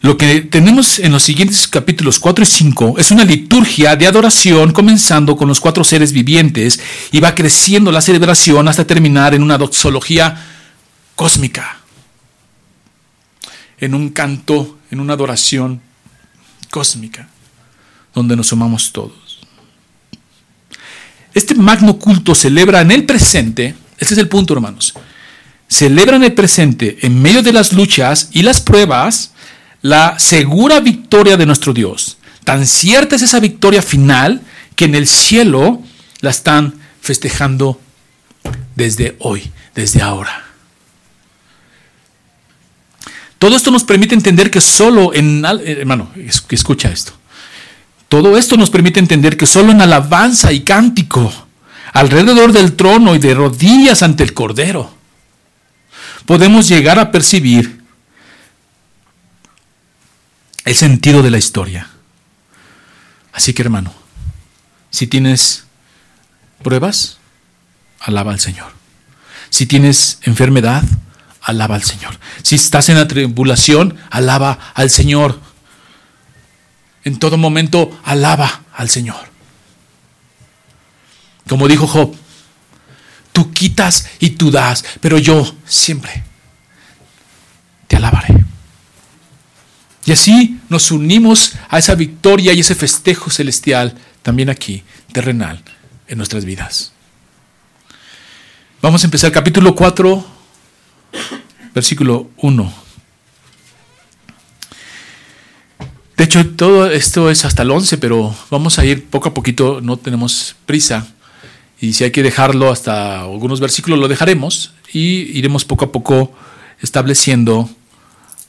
Lo 0.00 0.16
que 0.16 0.40
tenemos 0.40 0.98
en 0.98 1.12
los 1.12 1.22
siguientes 1.22 1.68
capítulos 1.68 2.18
4 2.18 2.42
y 2.42 2.46
5 2.46 2.94
es 2.98 3.12
una 3.12 3.24
liturgia 3.24 3.94
de 3.94 4.06
adoración 4.08 4.72
comenzando 4.72 5.36
con 5.36 5.46
los 5.46 5.60
cuatro 5.60 5.84
seres 5.84 6.12
vivientes 6.12 6.80
y 7.12 7.20
va 7.20 7.34
creciendo 7.34 7.92
la 7.92 8.00
celebración 8.00 8.66
hasta 8.66 8.86
terminar 8.86 9.34
en 9.34 9.42
una 9.42 9.58
doxología 9.58 10.44
cósmica 11.14 11.85
en 13.78 13.94
un 13.94 14.10
canto, 14.10 14.78
en 14.90 15.00
una 15.00 15.14
adoración 15.14 15.80
cósmica, 16.70 17.28
donde 18.14 18.36
nos 18.36 18.48
sumamos 18.48 18.92
todos. 18.92 19.40
Este 21.34 21.54
magno 21.54 21.98
culto 21.98 22.34
celebra 22.34 22.80
en 22.80 22.90
el 22.90 23.04
presente, 23.04 23.74
este 23.98 24.14
es 24.14 24.18
el 24.18 24.28
punto 24.28 24.54
hermanos, 24.54 24.94
celebra 25.68 26.16
en 26.16 26.24
el 26.24 26.32
presente, 26.32 26.98
en 27.02 27.20
medio 27.20 27.42
de 27.42 27.52
las 27.52 27.72
luchas 27.72 28.30
y 28.32 28.42
las 28.42 28.60
pruebas, 28.60 29.32
la 29.82 30.18
segura 30.18 30.80
victoria 30.80 31.36
de 31.36 31.46
nuestro 31.46 31.74
Dios. 31.74 32.16
Tan 32.44 32.66
cierta 32.66 33.16
es 33.16 33.22
esa 33.22 33.40
victoria 33.40 33.82
final 33.82 34.40
que 34.76 34.86
en 34.86 34.94
el 34.94 35.06
cielo 35.06 35.82
la 36.20 36.30
están 36.30 36.74
festejando 37.00 37.80
desde 38.74 39.16
hoy, 39.18 39.50
desde 39.74 40.02
ahora. 40.02 40.45
Todo 43.38 43.56
esto 43.56 43.70
nos 43.70 43.84
permite 43.84 44.14
entender 44.14 44.50
que 44.50 44.60
solo 44.60 45.12
en, 45.12 45.44
eh, 45.44 45.76
hermano, 45.80 46.10
escucha 46.50 46.90
esto. 46.90 47.12
Todo 48.08 48.36
esto 48.38 48.56
nos 48.56 48.70
permite 48.70 49.00
entender 49.00 49.36
que 49.36 49.46
solo 49.46 49.72
en 49.72 49.80
alabanza 49.80 50.52
y 50.52 50.60
cántico, 50.60 51.32
alrededor 51.92 52.52
del 52.52 52.74
trono 52.74 53.14
y 53.14 53.18
de 53.18 53.34
rodillas 53.34 54.02
ante 54.02 54.22
el 54.22 54.32
Cordero, 54.32 54.94
podemos 56.24 56.68
llegar 56.68 56.98
a 56.98 57.10
percibir 57.10 57.82
el 60.64 60.74
sentido 60.74 61.22
de 61.22 61.30
la 61.30 61.38
historia. 61.38 61.88
Así 63.32 63.52
que 63.52 63.62
hermano, 63.62 63.92
si 64.90 65.06
tienes 65.06 65.64
pruebas, 66.62 67.18
alaba 68.00 68.32
al 68.32 68.40
Señor. 68.40 68.72
Si 69.50 69.66
tienes 69.66 70.18
enfermedad, 70.22 70.82
alaba 71.46 71.76
al 71.76 71.84
Señor. 71.84 72.18
Si 72.42 72.56
estás 72.56 72.88
en 72.88 72.96
la 72.96 73.06
tribulación, 73.06 73.96
alaba 74.10 74.58
al 74.74 74.90
Señor. 74.90 75.40
En 77.04 77.20
todo 77.20 77.38
momento, 77.38 77.98
alaba 78.04 78.62
al 78.74 78.90
Señor. 78.90 79.30
Como 81.48 81.68
dijo 81.68 81.86
Job, 81.86 82.16
tú 83.32 83.52
quitas 83.52 84.08
y 84.18 84.30
tú 84.30 84.50
das, 84.50 84.84
pero 85.00 85.18
yo 85.18 85.54
siempre 85.64 86.24
te 87.86 87.94
alabaré. 87.96 88.44
Y 90.04 90.10
así 90.10 90.58
nos 90.68 90.90
unimos 90.90 91.52
a 91.68 91.78
esa 91.78 91.94
victoria 91.94 92.52
y 92.52 92.60
ese 92.60 92.74
festejo 92.74 93.30
celestial 93.30 93.94
también 94.22 94.50
aquí, 94.50 94.82
terrenal, 95.12 95.62
en 96.08 96.18
nuestras 96.18 96.44
vidas. 96.44 96.92
Vamos 98.82 99.04
a 99.04 99.06
empezar 99.06 99.30
capítulo 99.30 99.76
4, 99.76 100.35
versículo 101.74 102.30
1. 102.38 102.86
De 106.16 106.24
hecho, 106.24 106.46
todo 106.46 106.90
esto 106.90 107.30
es 107.30 107.44
hasta 107.44 107.62
el 107.62 107.70
11, 107.70 107.98
pero 107.98 108.34
vamos 108.50 108.78
a 108.78 108.84
ir 108.86 109.04
poco 109.04 109.28
a 109.28 109.34
poquito, 109.34 109.80
no 109.82 109.98
tenemos 109.98 110.56
prisa. 110.64 111.06
Y 111.78 111.92
si 111.92 112.04
hay 112.04 112.10
que 112.10 112.22
dejarlo 112.22 112.70
hasta 112.70 113.20
algunos 113.20 113.60
versículos, 113.60 113.98
lo 113.98 114.08
dejaremos 114.08 114.72
y 114.92 115.38
iremos 115.38 115.66
poco 115.66 115.84
a 115.84 115.92
poco 115.92 116.32
estableciendo 116.80 117.68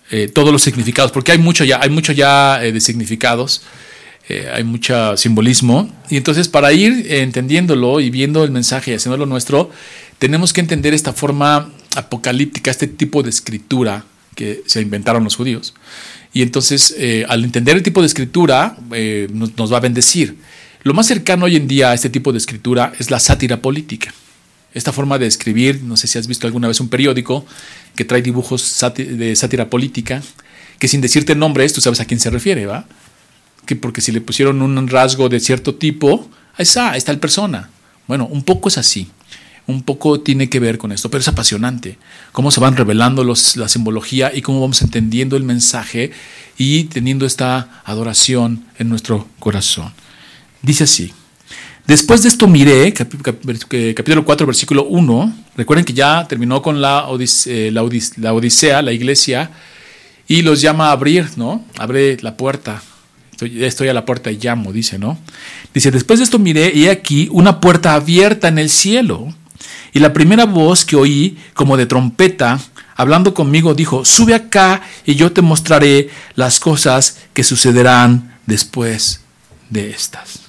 eh, 0.10 0.30
todos 0.30 0.54
los 0.54 0.62
significados, 0.62 1.12
porque 1.12 1.34
hay 1.34 1.38
mucho 1.38 1.66
ya, 1.66 1.82
hay 1.82 1.90
mucho 1.90 2.14
ya 2.14 2.64
eh, 2.64 2.72
de 2.72 2.80
significados, 2.80 3.64
eh, 4.30 4.50
hay 4.54 4.64
mucho 4.64 5.18
simbolismo. 5.18 5.92
Y 6.10 6.16
entonces, 6.16 6.48
para 6.48 6.72
ir 6.72 7.06
entendiéndolo 7.10 8.00
y 8.00 8.10
viendo 8.10 8.46
el 8.46 8.52
mensaje 8.52 8.92
y 8.92 8.94
haciéndolo 8.94 9.26
nuestro, 9.26 9.70
tenemos 10.20 10.54
que 10.54 10.62
entender 10.62 10.94
esta 10.94 11.14
forma 11.14 11.72
apocalíptica, 11.96 12.72
este 12.72 12.88
tipo 12.88 13.24
de 13.24 13.30
escritura 13.30 14.06
que 14.36 14.64
se 14.66 14.82
inventaron 14.82 15.24
los 15.24 15.36
judíos. 15.36 15.74
Y 16.34 16.42
entonces, 16.42 16.96
al 17.28 17.44
entender 17.44 17.76
el 17.76 17.84
tipo 17.84 18.02
de 18.02 18.08
escritura, 18.08 18.78
nos 19.32 19.74
va 19.74 19.78
a 19.78 19.82
bendecir. 19.82 20.38
Lo 20.84 20.94
más 20.94 21.08
cercano 21.08 21.46
hoy 21.46 21.56
en 21.56 21.68
día 21.68 21.90
a 21.90 21.94
este 21.94 22.10
tipo 22.10 22.32
de 22.32 22.38
escritura 22.38 22.94
es 23.00 23.10
la 23.10 23.20
sátira 23.20 23.62
política. 23.62 24.14
Esta 24.74 24.94
forma 24.94 25.18
de 25.18 25.26
escribir, 25.26 25.82
no 25.82 25.98
sé 25.98 26.08
si 26.08 26.20
has 26.20 26.28
visto 26.28 26.46
alguna 26.46 26.68
vez 26.68 26.80
un 26.80 26.90
periódico 26.90 27.46
que 27.96 28.06
trae 28.06 28.22
dibujos 28.22 28.80
de 28.96 29.36
sátira 29.36 29.70
política, 29.70 30.22
que 30.78 30.88
sin 30.88 31.02
decirte 31.02 31.34
nombres 31.34 31.74
tú 31.74 31.82
sabes 31.82 32.00
a 32.00 32.06
quién 32.06 32.20
se 32.20 32.30
refiere, 32.30 32.68
¿va? 32.68 32.86
Que 33.66 33.76
porque 33.76 34.02
si 34.02 34.12
le 34.12 34.22
pusieron 34.22 34.62
un 34.62 34.88
rasgo 34.88 35.30
de 35.30 35.40
cierto 35.40 35.74
tipo, 35.76 36.30
ahí 36.58 36.64
está, 36.64 36.96
está 36.96 37.12
el 37.12 37.20
persona. 37.20 37.72
Bueno, 38.08 38.28
un 38.28 38.44
poco 38.44 38.70
es 38.70 38.78
así, 38.78 39.10
un 39.68 39.84
poco 39.84 40.22
tiene 40.22 40.50
que 40.50 40.60
ver 40.60 40.78
con 40.78 40.92
esto, 40.92 41.12
pero 41.12 41.22
es 41.22 41.28
apasionante. 41.28 41.98
Cómo 42.32 42.52
se 42.52 42.62
van 42.62 42.76
revelando 42.76 43.24
los, 43.24 43.58
la 43.58 43.68
simbología 43.68 44.32
y 44.34 44.42
cómo 44.42 44.62
vamos 44.62 44.82
entendiendo 44.82 45.36
el 45.36 45.44
mensaje 45.44 46.12
y 46.58 46.86
teniendo 46.86 47.26
esta 47.26 47.82
adoración 47.84 48.64
en 48.80 48.90
nuestro 48.90 49.28
corazón. 49.40 49.92
Dice 50.62 50.86
así. 50.86 51.14
Después 51.86 52.22
de 52.24 52.30
esto 52.30 52.48
miré, 52.48 52.92
capítulo 52.92 54.26
4, 54.26 54.46
versículo 54.46 54.86
1, 54.86 55.34
recuerden 55.56 55.86
que 55.86 55.94
ya 55.94 56.26
terminó 56.28 56.62
con 56.62 56.82
la, 56.82 57.08
eh, 57.46 57.70
la, 57.72 57.84
Odisea, 58.34 58.82
la 58.82 58.92
iglesia, 58.92 59.52
y 60.28 60.42
los 60.42 60.60
llama 60.60 60.90
a 60.90 60.92
abrir, 60.92 61.30
¿no? 61.38 61.64
Abre 61.78 62.18
la 62.20 62.36
puerta. 62.36 62.82
Estoy, 63.32 63.64
estoy 63.64 63.88
a 63.88 63.94
la 63.94 64.04
puerta 64.04 64.30
y 64.32 64.38
llamo, 64.38 64.74
dice, 64.74 65.00
¿no? 65.00 65.18
Dice, 65.74 65.90
después 65.92 66.20
de 66.20 66.26
esto 66.26 66.40
miré 66.40 66.74
y 66.76 66.88
aquí 66.88 67.30
una 67.32 67.62
puerta 67.62 67.94
abierta 67.94 68.50
en 68.50 68.58
el 68.58 68.70
cielo. 68.70 69.34
Y 69.94 70.00
la 70.00 70.14
primera 70.14 70.46
voz 70.46 70.86
que 70.86 70.96
oí, 70.96 71.38
como 71.54 71.78
de 71.78 71.86
trompeta, 71.86 72.60
hablando 72.96 73.34
conmigo, 73.34 73.74
dijo, 73.74 74.06
sube 74.06 74.34
acá 74.34 74.82
y 75.06 75.16
yo 75.16 75.32
te 75.32 75.42
mostraré 75.42 76.10
las 76.36 76.60
cosas 76.60 77.20
que 77.34 77.44
sucederán 77.44 78.38
después 78.46 79.22
de 79.70 79.92
estas. 79.92 80.48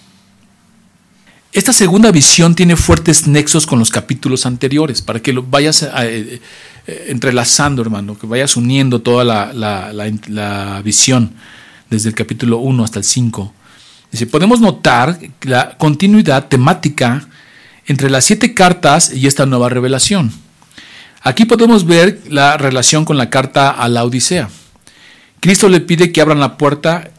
Esta 1.52 1.72
segunda 1.72 2.10
visión 2.12 2.54
tiene 2.54 2.76
fuertes 2.76 3.26
nexos 3.26 3.66
con 3.66 3.78
los 3.78 3.90
capítulos 3.90 4.44
anteriores, 4.44 5.00
para 5.02 5.20
que 5.20 5.32
lo 5.32 5.42
vayas 5.42 5.82
eh, 5.82 6.40
eh, 6.86 7.04
entrelazando, 7.08 7.80
hermano, 7.82 8.18
que 8.18 8.26
vayas 8.26 8.56
uniendo 8.56 9.00
toda 9.00 9.24
la, 9.24 10.82
visión 10.84 11.32
desde 11.88 12.10
el 12.10 12.14
capítulo 12.14 12.58
1 12.58 12.84
hasta 12.84 12.98
el 12.98 13.04
5. 13.04 13.54
Dice, 14.12 14.26
podemos 14.26 14.60
notar 14.60 15.18
la 15.42 15.76
continuidad 15.78 16.48
temática 16.48 17.26
entre 17.88 18.10
las 18.10 18.24
siete 18.24 18.54
cartas 18.54 19.12
y 19.12 19.26
esta 19.26 19.46
nueva 19.46 19.70
revelación. 19.70 20.30
Aquí 21.22 21.46
podemos 21.46 21.84
ver 21.86 22.20
la 22.28 22.56
relación 22.56 23.04
con 23.04 23.16
la 23.16 23.30
carta 23.30 23.70
a 23.70 23.88
la 23.88 24.04
Odisea. 24.04 24.50
Cristo 25.40 25.68
le 25.68 25.80
pide 25.80 26.12
que 26.12 26.20
abran 26.20 26.38
la 26.38 26.56
puerta. 26.58 27.10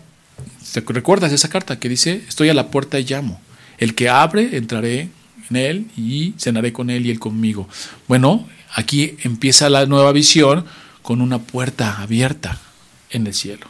¿Te 0.71 0.81
recuerdas 0.81 1.33
esa 1.33 1.49
carta 1.49 1.79
que 1.79 1.89
dice, 1.89 2.23
estoy 2.27 2.49
a 2.49 2.53
la 2.53 2.67
puerta 2.67 2.99
y 2.99 3.03
llamo? 3.03 3.41
El 3.79 3.95
que 3.95 4.09
abre, 4.09 4.55
entraré 4.57 5.09
en 5.49 5.55
él 5.55 5.87
y 5.97 6.35
cenaré 6.37 6.71
con 6.71 6.89
él 6.89 7.05
y 7.05 7.11
él 7.11 7.19
conmigo. 7.19 7.67
Bueno, 8.07 8.47
aquí 8.73 9.17
empieza 9.23 9.69
la 9.69 9.87
nueva 9.87 10.11
visión 10.11 10.65
con 11.01 11.21
una 11.21 11.39
puerta 11.39 11.99
abierta 11.99 12.59
en 13.09 13.25
el 13.25 13.33
cielo. 13.33 13.67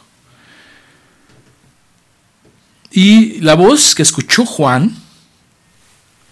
Y 2.92 3.40
la 3.40 3.54
voz 3.54 3.94
que 3.94 4.02
escuchó 4.02 4.44
Juan, 4.44 4.94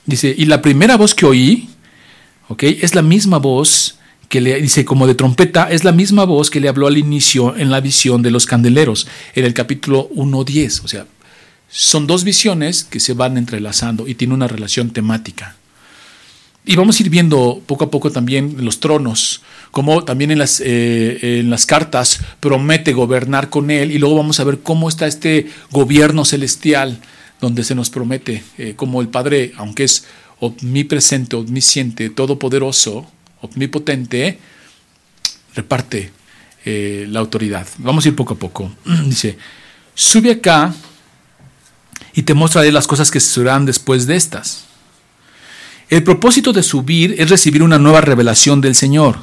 dice, 0.09 0.35
y 0.37 0.47
la 0.47 0.63
primera 0.63 0.97
voz 0.97 1.15
que 1.15 1.27
oí, 1.27 1.69
¿ok? 2.49 2.63
Es 2.65 2.95
la 2.95 3.03
misma 3.03 3.39
voz 3.39 3.99
que 4.29 4.41
le 4.41 4.61
dice 4.61 4.85
como 4.85 5.07
de 5.07 5.15
trompeta, 5.15 5.71
es 5.71 5.85
la 5.85 5.93
misma 5.93 6.25
voz 6.25 6.51
que 6.51 6.61
le 6.61 6.69
habló 6.69 6.87
al 6.87 6.99
inicio 6.99 7.57
en 7.57 7.71
la 7.71 7.81
visión 7.81 8.23
de 8.23 8.31
los 8.31 8.47
candeleros, 8.47 9.07
en 9.35 9.45
el 9.45 9.55
capítulo 9.55 10.09
1.10. 10.11 10.85
O 10.85 10.89
sea, 10.89 11.07
son 11.69 12.07
dos 12.07 12.25
visiones 12.25 12.85
que 12.85 13.01
se 13.01 13.15
van 13.15 13.37
entrelazando 13.37 14.09
y 14.09 14.15
tiene 14.15 14.35
una 14.35 14.49
relación 14.49 14.91
temática. 14.91 15.57
Y 16.65 16.77
vamos 16.77 16.99
a 16.99 17.03
ir 17.03 17.09
viendo 17.09 17.63
poco 17.65 17.85
a 17.85 17.91
poco 17.91 18.11
también 18.11 18.57
los 18.59 18.81
tronos, 18.81 19.43
como 19.71 20.05
también 20.05 20.31
en 20.31 20.39
las, 20.39 20.61
eh, 20.61 21.41
en 21.41 21.49
las 21.49 21.65
cartas 21.65 22.21
promete 22.41 22.93
gobernar 22.93 23.49
con 23.49 23.71
él 23.71 23.91
y 23.91 23.99
luego 23.99 24.17
vamos 24.17 24.41
a 24.41 24.45
ver 24.45 24.59
cómo 24.61 24.89
está 24.89 25.07
este 25.07 25.49
gobierno 25.71 26.27
celestial 26.27 27.01
donde 27.41 27.65
se 27.65 27.75
nos 27.75 27.91
promete, 27.91 28.43
eh, 28.57 28.75
como 28.77 29.01
el 29.01 29.09
Padre, 29.09 29.53
aunque 29.57 29.85
es 29.85 30.05
omnipresente, 30.41 31.37
omnisciente, 31.37 32.11
todopoderoso, 32.11 33.11
omnipotente, 33.41 34.39
reparte 35.55 36.13
eh, 36.65 37.07
la 37.09 37.21
autoridad. 37.21 37.67
Vamos 37.79 38.05
a 38.05 38.09
ir 38.09 38.17
poco 38.17 38.35
a 38.35 38.39
poco. 38.39 38.73
Dice, 39.07 39.39
sube 39.95 40.33
acá 40.33 40.75
y 42.15 42.23
te 42.23 42.35
mostraré 42.35 42.73
las 42.73 42.87
cosas 42.87 43.11
que 43.11 43.21
sucederán 43.21 43.67
después 43.67 44.07
de 44.07 44.17
estas. 44.17 44.65
El 45.89 46.03
propósito 46.03 46.53
de 46.53 46.63
subir 46.63 47.15
es 47.19 47.31
recibir 47.31 47.63
una 47.63 47.79
nueva 47.79 48.01
revelación 48.01 48.61
del 48.61 48.75
Señor. 48.75 49.19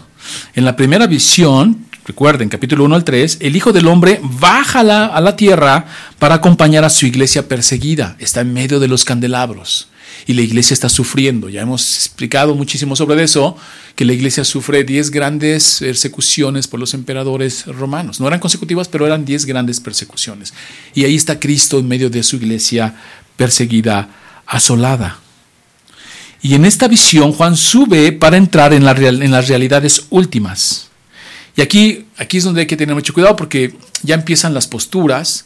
En 0.56 0.66
la 0.66 0.76
primera 0.76 1.06
visión, 1.06 1.86
recuerden, 2.06 2.50
capítulo 2.50 2.84
1 2.86 2.96
al 2.96 3.04
3, 3.04 3.40
el 3.42 3.56
Hijo 3.56 3.74
del 3.74 3.88
Hombre 3.88 4.20
baja 4.22 4.80
a 4.80 5.22
la 5.22 5.36
tierra 5.36 5.86
para 6.20 6.36
acompañar 6.36 6.84
a 6.84 6.90
su 6.90 7.06
iglesia 7.06 7.48
perseguida. 7.48 8.16
Está 8.20 8.42
en 8.42 8.54
medio 8.54 8.80
de 8.80 8.88
los 8.88 9.04
candelabros 9.04 9.90
y 10.28 10.34
la 10.34 10.42
iglesia 10.42 10.74
está 10.74 10.90
sufriendo. 10.90 11.50
Ya 11.50 11.62
hemos 11.62 11.98
explicado 11.98 12.56
muchísimo 12.56 12.96
sobre 12.96 13.24
eso, 13.24 13.58
que 13.96 14.06
la 14.06 14.14
iglesia 14.14 14.44
sufre 14.44 14.84
10 14.84 15.12
grandes 15.12 15.78
persecuciones 15.80 16.68
por 16.68 16.80
los 16.80 16.94
emperadores 16.94 17.66
romanos. 17.66 18.20
No 18.20 18.28
eran 18.28 18.40
consecutivas, 18.40 18.88
pero 18.88 19.06
eran 19.06 19.26
10 19.26 19.46
grandes 19.46 19.80
persecuciones. 19.80 20.54
Y 20.94 21.04
ahí 21.06 21.16
está 21.16 21.40
Cristo 21.40 21.80
en 21.80 21.88
medio 21.88 22.10
de 22.10 22.24
su 22.24 22.38
iglesia 22.38 22.96
perseguida, 23.36 24.10
asolada. 24.46 25.20
Y 26.42 26.54
en 26.54 26.66
esta 26.66 26.88
visión 26.88 27.32
Juan 27.32 27.58
sube 27.58 28.12
para 28.12 28.38
entrar 28.38 28.74
en, 28.74 28.88
en 28.88 29.32
las 29.32 29.48
realidades 29.48 30.06
últimas. 30.10 30.90
Y 31.58 31.62
aquí, 31.62 32.06
aquí 32.18 32.38
es 32.38 32.44
donde 32.44 32.62
hay 32.62 32.68
que 32.68 32.78
tener 32.78 32.96
mucho 32.96 33.14
cuidado 33.14 33.36
porque 33.36 33.74
ya 34.04 34.16
empiezan 34.16 34.54
las 34.54 34.68
posturas 34.68 35.46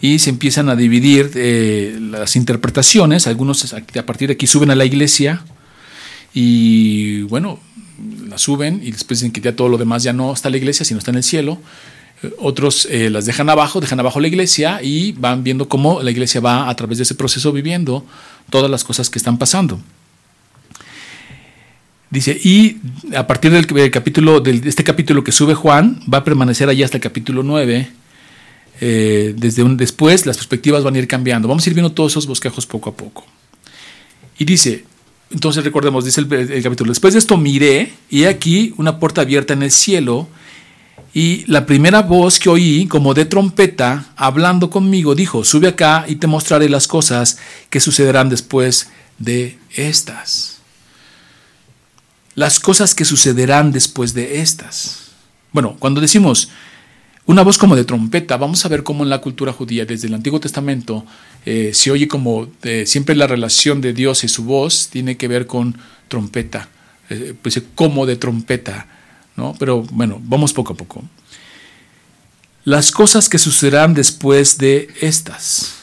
y 0.00 0.18
se 0.18 0.30
empiezan 0.30 0.68
a 0.68 0.76
dividir 0.76 1.30
eh, 1.34 1.98
las 2.00 2.36
interpretaciones. 2.36 3.26
Algunos 3.26 3.72
a 3.72 4.06
partir 4.06 4.28
de 4.28 4.34
aquí 4.34 4.46
suben 4.46 4.70
a 4.70 4.74
la 4.74 4.84
iglesia 4.84 5.42
y 6.34 7.22
bueno, 7.22 7.58
la 8.28 8.36
suben 8.36 8.80
y 8.82 8.90
después 8.90 9.20
dicen 9.20 9.32
que 9.32 9.40
ya 9.40 9.56
todo 9.56 9.68
lo 9.68 9.78
demás 9.78 10.02
ya 10.02 10.12
no 10.12 10.32
está 10.32 10.48
en 10.48 10.52
la 10.52 10.58
iglesia, 10.58 10.84
sino 10.84 10.98
está 10.98 11.10
en 11.10 11.16
el 11.16 11.22
cielo. 11.22 11.58
Eh, 12.22 12.30
otros 12.38 12.86
eh, 12.90 13.08
las 13.08 13.24
dejan 13.24 13.48
abajo, 13.48 13.80
dejan 13.80 13.98
abajo 14.00 14.20
la 14.20 14.28
iglesia 14.28 14.80
y 14.82 15.12
van 15.12 15.42
viendo 15.42 15.68
cómo 15.68 16.02
la 16.02 16.10
iglesia 16.10 16.42
va 16.42 16.68
a 16.68 16.76
través 16.76 16.98
de 16.98 17.04
ese 17.04 17.14
proceso 17.14 17.52
viviendo 17.52 18.04
todas 18.50 18.70
las 18.70 18.84
cosas 18.84 19.08
que 19.08 19.18
están 19.18 19.38
pasando. 19.38 19.80
Dice, 22.10 22.38
y 22.40 22.78
a 23.16 23.26
partir 23.26 23.50
del 23.50 23.90
capítulo, 23.90 24.40
de 24.40 24.60
este 24.64 24.84
capítulo 24.84 25.24
que 25.24 25.32
sube 25.32 25.54
Juan, 25.54 26.00
va 26.12 26.18
a 26.18 26.24
permanecer 26.24 26.68
allí 26.68 26.82
hasta 26.82 26.96
el 26.96 27.02
capítulo 27.02 27.42
9 27.42 27.88
eh, 28.80 29.34
desde 29.36 29.64
después 29.76 30.26
las 30.26 30.36
perspectivas 30.36 30.84
van 30.84 30.94
a 30.94 30.98
ir 30.98 31.08
cambiando. 31.08 31.48
Vamos 31.48 31.66
a 31.66 31.70
ir 31.70 31.74
viendo 31.74 31.92
todos 31.92 32.12
esos 32.12 32.26
bosquejos 32.26 32.66
poco 32.66 32.90
a 32.90 32.94
poco. 32.94 33.24
Y 34.38 34.44
dice, 34.44 34.84
entonces 35.30 35.64
recordemos, 35.64 36.04
dice 36.04 36.20
el, 36.20 36.62
capítulo, 36.62 36.90
después 36.90 37.14
de 37.14 37.18
esto 37.18 37.36
miré 37.36 37.92
y 38.10 38.24
aquí 38.24 38.74
una 38.76 38.98
puerta 39.00 39.22
abierta 39.22 39.54
en 39.54 39.62
el 39.62 39.70
cielo 39.70 40.28
y 41.14 41.44
la 41.46 41.64
primera 41.64 42.02
voz 42.02 42.38
que 42.38 42.50
oí, 42.50 42.86
como 42.86 43.14
de 43.14 43.24
trompeta, 43.24 44.12
hablando 44.16 44.68
conmigo, 44.68 45.14
dijo, 45.14 45.44
sube 45.44 45.68
acá 45.68 46.04
y 46.06 46.16
te 46.16 46.26
mostraré 46.26 46.68
las 46.68 46.86
cosas 46.86 47.38
que 47.70 47.80
sucederán 47.80 48.28
después 48.28 48.90
de 49.18 49.58
estas. 49.74 50.55
Las 52.36 52.60
cosas 52.60 52.94
que 52.94 53.04
sucederán 53.04 53.72
después 53.72 54.14
de 54.14 54.40
estas. 54.40 55.08
Bueno, 55.52 55.76
cuando 55.78 56.00
decimos 56.00 56.50
una 57.24 57.42
voz 57.42 57.58
como 57.58 57.74
de 57.74 57.84
trompeta, 57.84 58.36
vamos 58.36 58.64
a 58.64 58.68
ver 58.68 58.84
cómo 58.84 59.02
en 59.02 59.10
la 59.10 59.20
cultura 59.20 59.52
judía, 59.52 59.84
desde 59.84 60.06
el 60.06 60.14
Antiguo 60.14 60.38
Testamento, 60.38 61.04
eh, 61.44 61.72
se 61.74 61.90
oye 61.90 62.06
como 62.06 62.48
siempre 62.84 63.16
la 63.16 63.26
relación 63.26 63.80
de 63.80 63.92
Dios 63.92 64.22
y 64.22 64.28
su 64.28 64.44
voz 64.44 64.88
tiene 64.88 65.16
que 65.16 65.26
ver 65.26 65.46
con 65.46 65.76
trompeta, 66.08 66.68
eh, 67.08 67.34
pues 67.40 67.60
como 67.74 68.04
de 68.06 68.16
trompeta, 68.16 68.86
¿no? 69.34 69.54
Pero 69.58 69.82
bueno, 69.90 70.20
vamos 70.22 70.52
poco 70.52 70.74
a 70.74 70.76
poco. 70.76 71.02
Las 72.64 72.90
cosas 72.90 73.28
que 73.28 73.38
sucederán 73.38 73.94
después 73.94 74.58
de 74.58 74.88
estas. 75.00 75.76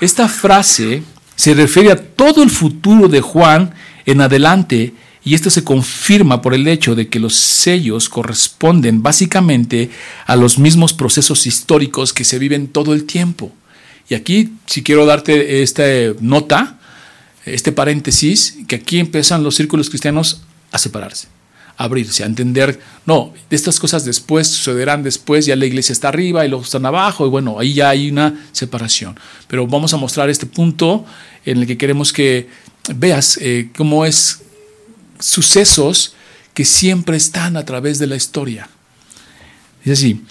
Esta 0.00 0.28
frase 0.28 1.02
se 1.36 1.54
refiere 1.54 1.92
a 1.92 1.96
todo 1.96 2.42
el 2.42 2.50
futuro 2.50 3.08
de 3.08 3.20
Juan 3.20 3.74
en 4.06 4.22
adelante 4.22 4.94
y 5.24 5.34
esto 5.34 5.48
se 5.48 5.64
confirma 5.64 6.42
por 6.42 6.52
el 6.52 6.68
hecho 6.68 6.94
de 6.94 7.08
que 7.08 7.18
los 7.18 7.34
sellos 7.34 8.10
corresponden 8.10 9.02
básicamente 9.02 9.90
a 10.26 10.36
los 10.36 10.58
mismos 10.58 10.92
procesos 10.92 11.46
históricos 11.46 12.12
que 12.12 12.24
se 12.24 12.38
viven 12.38 12.68
todo 12.68 12.92
el 12.92 13.04
tiempo. 13.04 13.50
Y 14.10 14.14
aquí, 14.14 14.52
si 14.66 14.82
quiero 14.82 15.06
darte 15.06 15.62
esta 15.62 15.84
nota, 16.20 16.78
este 17.46 17.72
paréntesis, 17.72 18.58
que 18.68 18.76
aquí 18.76 18.98
empiezan 18.98 19.42
los 19.42 19.54
círculos 19.54 19.88
cristianos 19.88 20.42
a 20.72 20.78
separarse, 20.78 21.28
a 21.78 21.84
abrirse, 21.84 22.22
a 22.22 22.26
entender, 22.26 22.78
no, 23.06 23.32
estas 23.48 23.80
cosas 23.80 24.04
después 24.04 24.46
sucederán 24.48 25.02
después, 25.02 25.46
ya 25.46 25.56
la 25.56 25.64
iglesia 25.64 25.94
está 25.94 26.08
arriba 26.08 26.44
y 26.44 26.50
los 26.50 26.64
están 26.64 26.84
abajo, 26.84 27.26
y 27.26 27.30
bueno, 27.30 27.58
ahí 27.58 27.72
ya 27.72 27.88
hay 27.88 28.10
una 28.10 28.46
separación. 28.52 29.18
Pero 29.48 29.66
vamos 29.66 29.94
a 29.94 29.96
mostrar 29.96 30.28
este 30.28 30.44
punto 30.44 31.06
en 31.46 31.58
el 31.60 31.66
que 31.66 31.78
queremos 31.78 32.12
que 32.12 32.48
veas 32.94 33.38
eh, 33.40 33.70
cómo 33.74 34.04
es 34.04 34.42
sucesos 35.18 36.14
que 36.54 36.64
siempre 36.64 37.16
están 37.16 37.56
a 37.56 37.64
través 37.64 37.98
de 37.98 38.06
la 38.06 38.16
historia. 38.16 38.68
Es 39.84 39.98
así. 39.98 40.22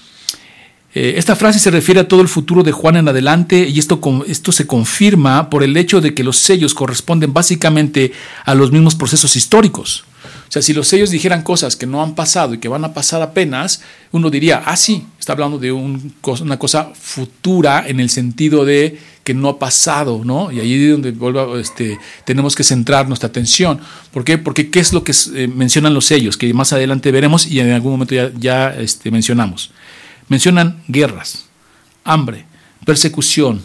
Eh, 0.95 1.15
esta 1.17 1.35
frase 1.35 1.57
se 1.57 1.71
refiere 1.71 1.99
a 1.99 2.07
todo 2.07 2.21
el 2.21 2.27
futuro 2.27 2.61
de 2.61 2.71
Juan 2.71 2.97
en 2.97 3.07
adelante 3.07 3.67
y 3.67 3.79
esto, 3.79 3.99
esto 4.27 4.51
se 4.51 4.67
confirma 4.67 5.49
por 5.49 5.63
el 5.63 5.75
hecho 5.75 6.01
de 6.01 6.13
que 6.13 6.23
los 6.23 6.37
sellos 6.37 6.75
corresponden 6.75 7.33
básicamente 7.33 8.11
a 8.45 8.53
los 8.53 8.71
mismos 8.71 8.93
procesos 8.93 9.35
históricos. 9.35 10.05
O 10.47 10.51
sea, 10.53 10.61
si 10.61 10.71
los 10.71 10.87
sellos 10.87 11.09
dijeran 11.09 11.41
cosas 11.41 11.75
que 11.75 11.87
no 11.87 12.03
han 12.03 12.13
pasado 12.13 12.53
y 12.53 12.59
que 12.59 12.67
van 12.67 12.85
a 12.85 12.93
pasar 12.93 13.23
apenas, 13.23 13.81
uno 14.11 14.29
diría, 14.29 14.61
ah, 14.63 14.77
sí, 14.77 15.07
está 15.19 15.33
hablando 15.33 15.57
de 15.57 15.71
una 15.71 16.59
cosa 16.59 16.91
futura 16.93 17.85
en 17.87 17.99
el 17.99 18.11
sentido 18.11 18.63
de 18.63 18.99
que 19.23 19.33
no 19.33 19.49
ha 19.49 19.59
pasado, 19.59 20.21
¿no? 20.23 20.51
Y 20.51 20.59
ahí 20.59 20.85
es 20.85 20.91
donde 20.91 21.11
vuelva, 21.11 21.59
este, 21.59 21.97
tenemos 22.25 22.55
que 22.55 22.63
centrar 22.63 23.07
nuestra 23.07 23.29
atención. 23.29 23.79
¿Por 24.11 24.23
qué? 24.23 24.37
Porque 24.37 24.69
qué 24.69 24.79
es 24.79 24.91
lo 24.91 25.03
que 25.03 25.13
eh, 25.35 25.47
mencionan 25.47 25.93
los 25.93 26.05
sellos, 26.05 26.37
que 26.37 26.53
más 26.53 26.73
adelante 26.73 27.11
veremos 27.11 27.47
y 27.47 27.59
en 27.59 27.71
algún 27.71 27.93
momento 27.93 28.15
ya, 28.15 28.31
ya 28.37 28.75
este, 28.75 29.11
mencionamos. 29.11 29.71
Mencionan 30.27 30.83
guerras, 30.87 31.45
hambre, 32.03 32.45
persecución, 32.85 33.61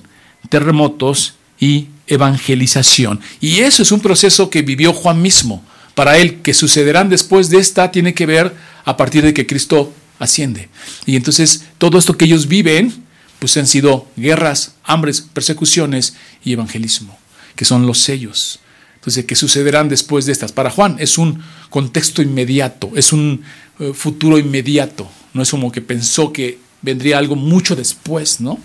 terremotos 0.49 1.35
y 1.59 1.89
evangelización. 2.07 3.21
Y 3.41 3.59
eso 3.59 3.83
es 3.83 3.93
un 3.93 4.01
proceso 4.01 4.51
que 4.51 4.63
vivió 4.63 4.93
Juan 4.93 5.21
mismo. 5.21 5.65
Para 5.95 6.19
él, 6.19 6.43
que 6.43 6.55
sucederán 6.55 7.09
después 7.09 7.51
de 7.51 7.59
esta, 7.59 7.91
tiene 7.91 8.15
que 8.15 8.27
ver 8.27 8.55
a 8.85 8.97
partir 8.97 9.25
de 9.25 9.35
que 9.35 9.47
Cristo 9.47 9.93
asciende. 10.21 10.69
Y 11.07 11.17
entonces 11.17 11.65
todo 11.79 11.99
esto 11.99 12.17
que 12.17 12.25
ellos 12.25 12.47
viven, 12.47 13.05
pues 13.39 13.57
han 13.57 13.67
sido 13.67 14.07
guerras, 14.17 14.75
hambres, 14.85 15.21
persecuciones 15.21 16.15
y 16.45 16.53
evangelismo, 16.53 17.19
que 17.57 17.65
son 17.65 17.87
los 17.87 17.99
sellos. 17.99 18.61
Entonces, 18.97 19.25
¿qué 19.25 19.37
sucederán 19.37 19.89
después 19.89 20.27
de 20.27 20.33
estas? 20.33 20.53
Para 20.53 20.71
Juan 20.71 20.97
es 20.99 21.19
un 21.19 21.43
contexto 21.71 22.21
inmediato, 22.21 22.91
es 22.95 23.13
un 23.13 23.43
eh, 23.79 23.93
futuro 23.95 24.39
inmediato, 24.39 25.09
no 25.35 25.43
es 25.43 25.51
como 25.51 25.71
que 25.71 25.81
pensó 25.81 26.33
que 26.33 26.59
vendría 26.83 27.19
algo 27.19 27.37
mucho 27.37 27.77
después, 27.77 28.41
¿no? 28.41 28.59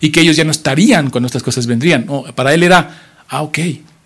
Y 0.00 0.10
que 0.10 0.20
ellos 0.20 0.36
ya 0.36 0.44
no 0.44 0.50
estarían 0.50 1.10
cuando 1.10 1.26
estas 1.26 1.42
cosas 1.42 1.66
vendrían. 1.66 2.06
para 2.34 2.54
él 2.54 2.62
era, 2.62 3.22
ah, 3.28 3.42
ok, 3.42 3.58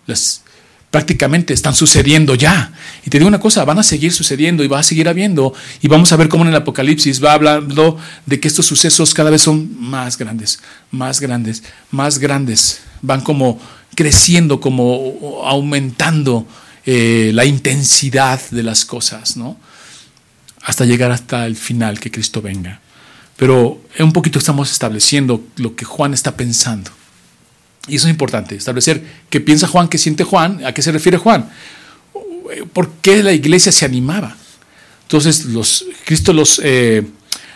las, 0.05 0.43
prácticamente 0.91 1.53
están 1.53 1.75
sucediendo 1.75 2.35
ya. 2.35 2.73
Y 3.05 3.09
te 3.09 3.19
digo 3.19 3.27
una 3.27 3.39
cosa, 3.39 3.63
van 3.65 3.79
a 3.79 3.83
seguir 3.83 4.11
sucediendo 4.11 4.63
y 4.63 4.67
va 4.67 4.79
a 4.79 4.83
seguir 4.83 5.07
habiendo. 5.07 5.53
Y 5.81 5.87
vamos 5.87 6.11
a 6.11 6.15
ver 6.15 6.29
cómo 6.29 6.43
en 6.43 6.49
el 6.49 6.55
Apocalipsis 6.55 7.23
va 7.23 7.33
hablando 7.33 7.97
de 8.25 8.39
que 8.39 8.47
estos 8.47 8.65
sucesos 8.65 9.13
cada 9.13 9.29
vez 9.29 9.41
son 9.41 9.79
más 9.79 10.17
grandes, 10.17 10.59
más 10.91 11.19
grandes, 11.19 11.63
más 11.91 12.17
grandes. 12.17 12.81
Van 13.01 13.21
como 13.21 13.59
creciendo, 13.95 14.59
como 14.59 15.41
aumentando 15.45 16.47
eh, 16.85 17.31
la 17.33 17.45
intensidad 17.45 18.41
de 18.49 18.63
las 18.63 18.85
cosas, 18.85 19.37
¿no? 19.37 19.57
Hasta 20.63 20.85
llegar 20.85 21.11
hasta 21.11 21.45
el 21.45 21.55
final, 21.55 21.99
que 21.99 22.11
Cristo 22.11 22.41
venga. 22.41 22.81
Pero 23.37 23.81
un 23.99 24.11
poquito 24.11 24.39
estamos 24.39 24.71
estableciendo 24.71 25.43
lo 25.55 25.75
que 25.75 25.85
Juan 25.85 26.13
está 26.13 26.35
pensando. 26.35 26.91
Y 27.87 27.95
eso 27.95 28.07
es 28.07 28.11
importante, 28.11 28.55
establecer 28.55 29.03
qué 29.29 29.39
piensa 29.39 29.67
Juan, 29.67 29.87
qué 29.87 29.97
siente 29.97 30.23
Juan, 30.23 30.63
a 30.65 30.73
qué 30.73 30.81
se 30.81 30.91
refiere 30.91 31.17
Juan. 31.17 31.49
¿Por 32.73 32.91
qué 33.01 33.23
la 33.23 33.33
iglesia 33.33 33.71
se 33.71 33.85
animaba? 33.85 34.35
Entonces, 35.03 35.47
Cristo 36.05 36.33
los, 36.33 36.61
eh, 36.63 37.03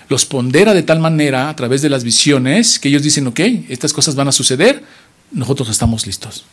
los 0.09 0.25
pondera 0.25 0.73
de 0.73 0.83
tal 0.83 0.99
manera 0.99 1.49
a 1.49 1.55
través 1.55 1.81
de 1.81 1.89
las 1.89 2.03
visiones 2.03 2.79
que 2.79 2.89
ellos 2.89 3.03
dicen, 3.03 3.27
ok, 3.27 3.39
estas 3.69 3.93
cosas 3.93 4.15
van 4.15 4.27
a 4.27 4.31
suceder, 4.31 4.83
nosotros 5.31 5.69
estamos 5.69 6.07
listos. 6.07 6.45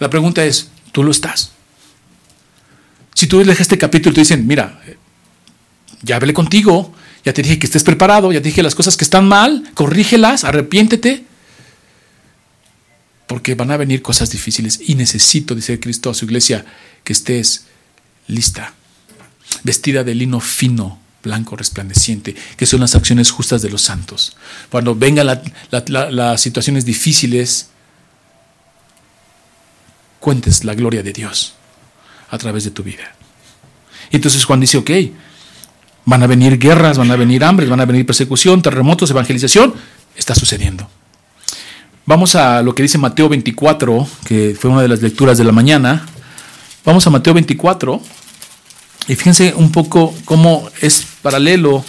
La 0.00 0.10
pregunta 0.10 0.44
es, 0.44 0.68
¿tú 0.90 1.04
lo 1.04 1.10
estás? 1.10 1.52
Si 3.14 3.26
tú 3.28 3.42
lees 3.44 3.60
este 3.60 3.78
capítulo 3.78 4.12
y 4.12 4.14
te 4.14 4.20
dicen, 4.22 4.46
mira, 4.46 4.80
ya 6.02 6.16
hablé 6.16 6.34
contigo, 6.34 6.92
ya 7.24 7.32
te 7.32 7.42
dije 7.42 7.58
que 7.58 7.66
estés 7.66 7.84
preparado, 7.84 8.32
ya 8.32 8.40
te 8.40 8.48
dije 8.48 8.62
las 8.62 8.74
cosas 8.74 8.96
que 8.96 9.04
están 9.04 9.26
mal, 9.28 9.64
corrígelas, 9.74 10.44
arrepiéntete, 10.44 11.24
porque 13.34 13.56
van 13.56 13.72
a 13.72 13.76
venir 13.76 14.00
cosas 14.00 14.30
difíciles 14.30 14.78
y 14.86 14.94
necesito, 14.94 15.56
dice 15.56 15.80
Cristo 15.80 16.08
a 16.08 16.14
su 16.14 16.24
iglesia, 16.24 16.64
que 17.02 17.12
estés 17.12 17.64
lista, 18.28 18.74
vestida 19.64 20.04
de 20.04 20.14
lino 20.14 20.38
fino, 20.38 21.00
blanco, 21.20 21.56
resplandeciente, 21.56 22.36
que 22.56 22.64
son 22.64 22.78
las 22.78 22.94
acciones 22.94 23.32
justas 23.32 23.60
de 23.60 23.70
los 23.70 23.82
santos. 23.82 24.36
Cuando 24.70 24.94
vengan 24.94 25.26
las 25.26 26.40
situaciones 26.40 26.84
difíciles, 26.84 27.70
cuentes 30.20 30.62
la 30.62 30.74
gloria 30.74 31.02
de 31.02 31.12
Dios 31.12 31.54
a 32.30 32.38
través 32.38 32.62
de 32.62 32.70
tu 32.70 32.84
vida. 32.84 33.16
Y 34.12 34.14
entonces 34.14 34.44
Juan 34.44 34.60
dice, 34.60 34.78
ok, 34.78 34.90
van 36.04 36.22
a 36.22 36.28
venir 36.28 36.56
guerras, 36.56 36.98
van 36.98 37.10
a 37.10 37.16
venir 37.16 37.42
hambres, 37.42 37.68
van 37.68 37.80
a 37.80 37.84
venir 37.84 38.06
persecución, 38.06 38.62
terremotos, 38.62 39.10
evangelización, 39.10 39.74
está 40.14 40.36
sucediendo. 40.36 40.88
Vamos 42.06 42.34
a 42.34 42.60
lo 42.60 42.74
que 42.74 42.82
dice 42.82 42.98
Mateo 42.98 43.30
24, 43.30 44.06
que 44.26 44.54
fue 44.60 44.70
una 44.70 44.82
de 44.82 44.88
las 44.88 45.00
lecturas 45.00 45.38
de 45.38 45.44
la 45.44 45.52
mañana. 45.52 46.04
Vamos 46.84 47.06
a 47.06 47.10
Mateo 47.10 47.32
24 47.32 47.98
y 49.08 49.14
fíjense 49.14 49.54
un 49.56 49.72
poco 49.72 50.14
cómo 50.26 50.68
es 50.82 51.06
paralelo 51.22 51.82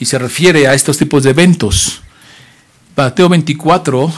y 0.00 0.06
se 0.06 0.18
refiere 0.18 0.66
a 0.66 0.72
estos 0.72 0.96
tipos 0.96 1.22
de 1.22 1.30
eventos. 1.30 2.00
Mateo 2.96 3.28
24 3.28 4.10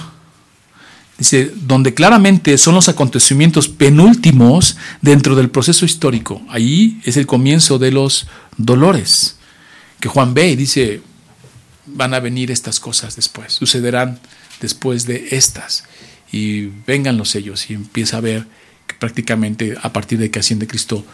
dice, 1.19 1.51
donde 1.53 1.95
claramente 1.95 2.57
son 2.57 2.77
los 2.77 2.89
acontecimientos 2.89 3.67
penúltimos 3.67 4.77
dentro 5.03 5.35
del 5.35 5.51
proceso 5.51 5.85
histórico. 5.85 6.43
Ahí 6.49 7.01
es 7.05 7.17
el 7.17 7.27
comienzo 7.27 7.81
de 7.81 7.91
los 7.91 8.29
dolores. 8.57 9.37
Que 9.99 10.09
Juan 10.09 10.33
ve 10.33 10.51
y 10.51 10.55
dice, 10.55 11.03
van 11.87 12.15
a 12.15 12.21
venir 12.21 12.53
estas 12.53 12.79
cosas 12.79 13.17
después, 13.17 13.53
sucederán 13.53 14.21
después 14.61 15.07
de 15.07 15.29
estas. 15.33 15.85
Y 16.31 16.67
vengan 16.87 17.17
los 17.17 17.31
sellos 17.31 17.71
y 17.71 17.75
empieza 17.75 18.19
a 18.19 18.21
ver 18.21 18.47
que 18.87 18.97
prácticamente 18.97 19.77
a 19.81 19.93
partir 19.93 20.19
de 20.19 20.31
que 20.31 20.39
asciende 20.39 20.67
Cristo 20.67 21.05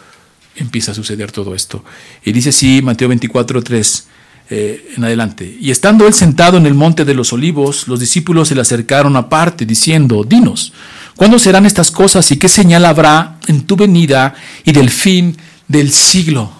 empieza 0.55 0.91
a 0.91 0.95
suceder 0.95 1.31
todo 1.31 1.55
esto. 1.55 1.83
Y 2.23 2.31
dice 2.31 2.49
así 2.49 2.81
Mateo 2.81 3.07
24, 3.09 3.61
3 3.61 4.07
eh, 4.47 4.93
en 4.95 5.03
adelante. 5.03 5.57
Y 5.59 5.71
estando 5.71 6.05
él 6.05 6.13
sentado 6.13 6.57
en 6.57 6.67
el 6.67 6.75
monte 6.75 7.03
de 7.03 7.15
los 7.15 7.33
olivos, 7.33 7.87
los 7.87 7.99
discípulos 7.99 8.47
se 8.47 8.55
le 8.55 8.61
acercaron 8.61 9.15
aparte, 9.15 9.65
diciendo, 9.65 10.23
dinos, 10.23 10.71
¿cuándo 11.15 11.39
serán 11.39 11.65
estas 11.65 11.89
cosas 11.89 12.29
y 12.31 12.37
qué 12.37 12.47
señal 12.47 12.85
habrá 12.85 13.39
en 13.47 13.65
tu 13.65 13.75
venida 13.75 14.35
y 14.63 14.71
del 14.71 14.91
fin 14.91 15.35
del 15.67 15.91
siglo? 15.91 16.51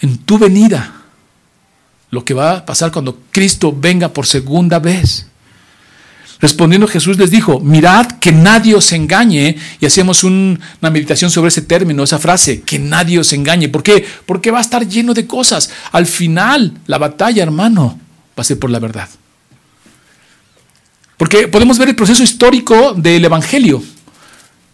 En 0.00 0.18
tu 0.18 0.38
venida. 0.38 0.92
Lo 2.10 2.24
que 2.24 2.34
va 2.34 2.58
a 2.58 2.64
pasar 2.64 2.92
cuando 2.92 3.18
Cristo 3.32 3.74
venga 3.76 4.12
por 4.12 4.26
segunda 4.26 4.78
vez. 4.78 5.26
Respondiendo 6.38 6.86
Jesús 6.86 7.16
les 7.18 7.30
dijo, 7.30 7.60
mirad 7.60 8.06
que 8.18 8.30
nadie 8.30 8.74
os 8.74 8.92
engañe, 8.92 9.56
y 9.80 9.86
hacemos 9.86 10.22
una 10.22 10.58
meditación 10.90 11.30
sobre 11.30 11.48
ese 11.48 11.62
término, 11.62 12.02
esa 12.02 12.18
frase, 12.18 12.60
que 12.60 12.78
nadie 12.78 13.18
os 13.18 13.32
engañe. 13.32 13.68
¿Por 13.68 13.82
qué? 13.82 14.04
Porque 14.26 14.50
va 14.50 14.58
a 14.58 14.62
estar 14.62 14.86
lleno 14.86 15.14
de 15.14 15.26
cosas. 15.26 15.70
Al 15.92 16.06
final, 16.06 16.74
la 16.86 16.98
batalla, 16.98 17.42
hermano, 17.42 17.98
va 18.38 18.42
a 18.42 18.44
ser 18.44 18.58
por 18.58 18.70
la 18.70 18.78
verdad. 18.78 19.08
Porque 21.16 21.48
podemos 21.48 21.78
ver 21.78 21.88
el 21.88 21.96
proceso 21.96 22.22
histórico 22.22 22.92
del 22.92 23.24
Evangelio. 23.24 23.82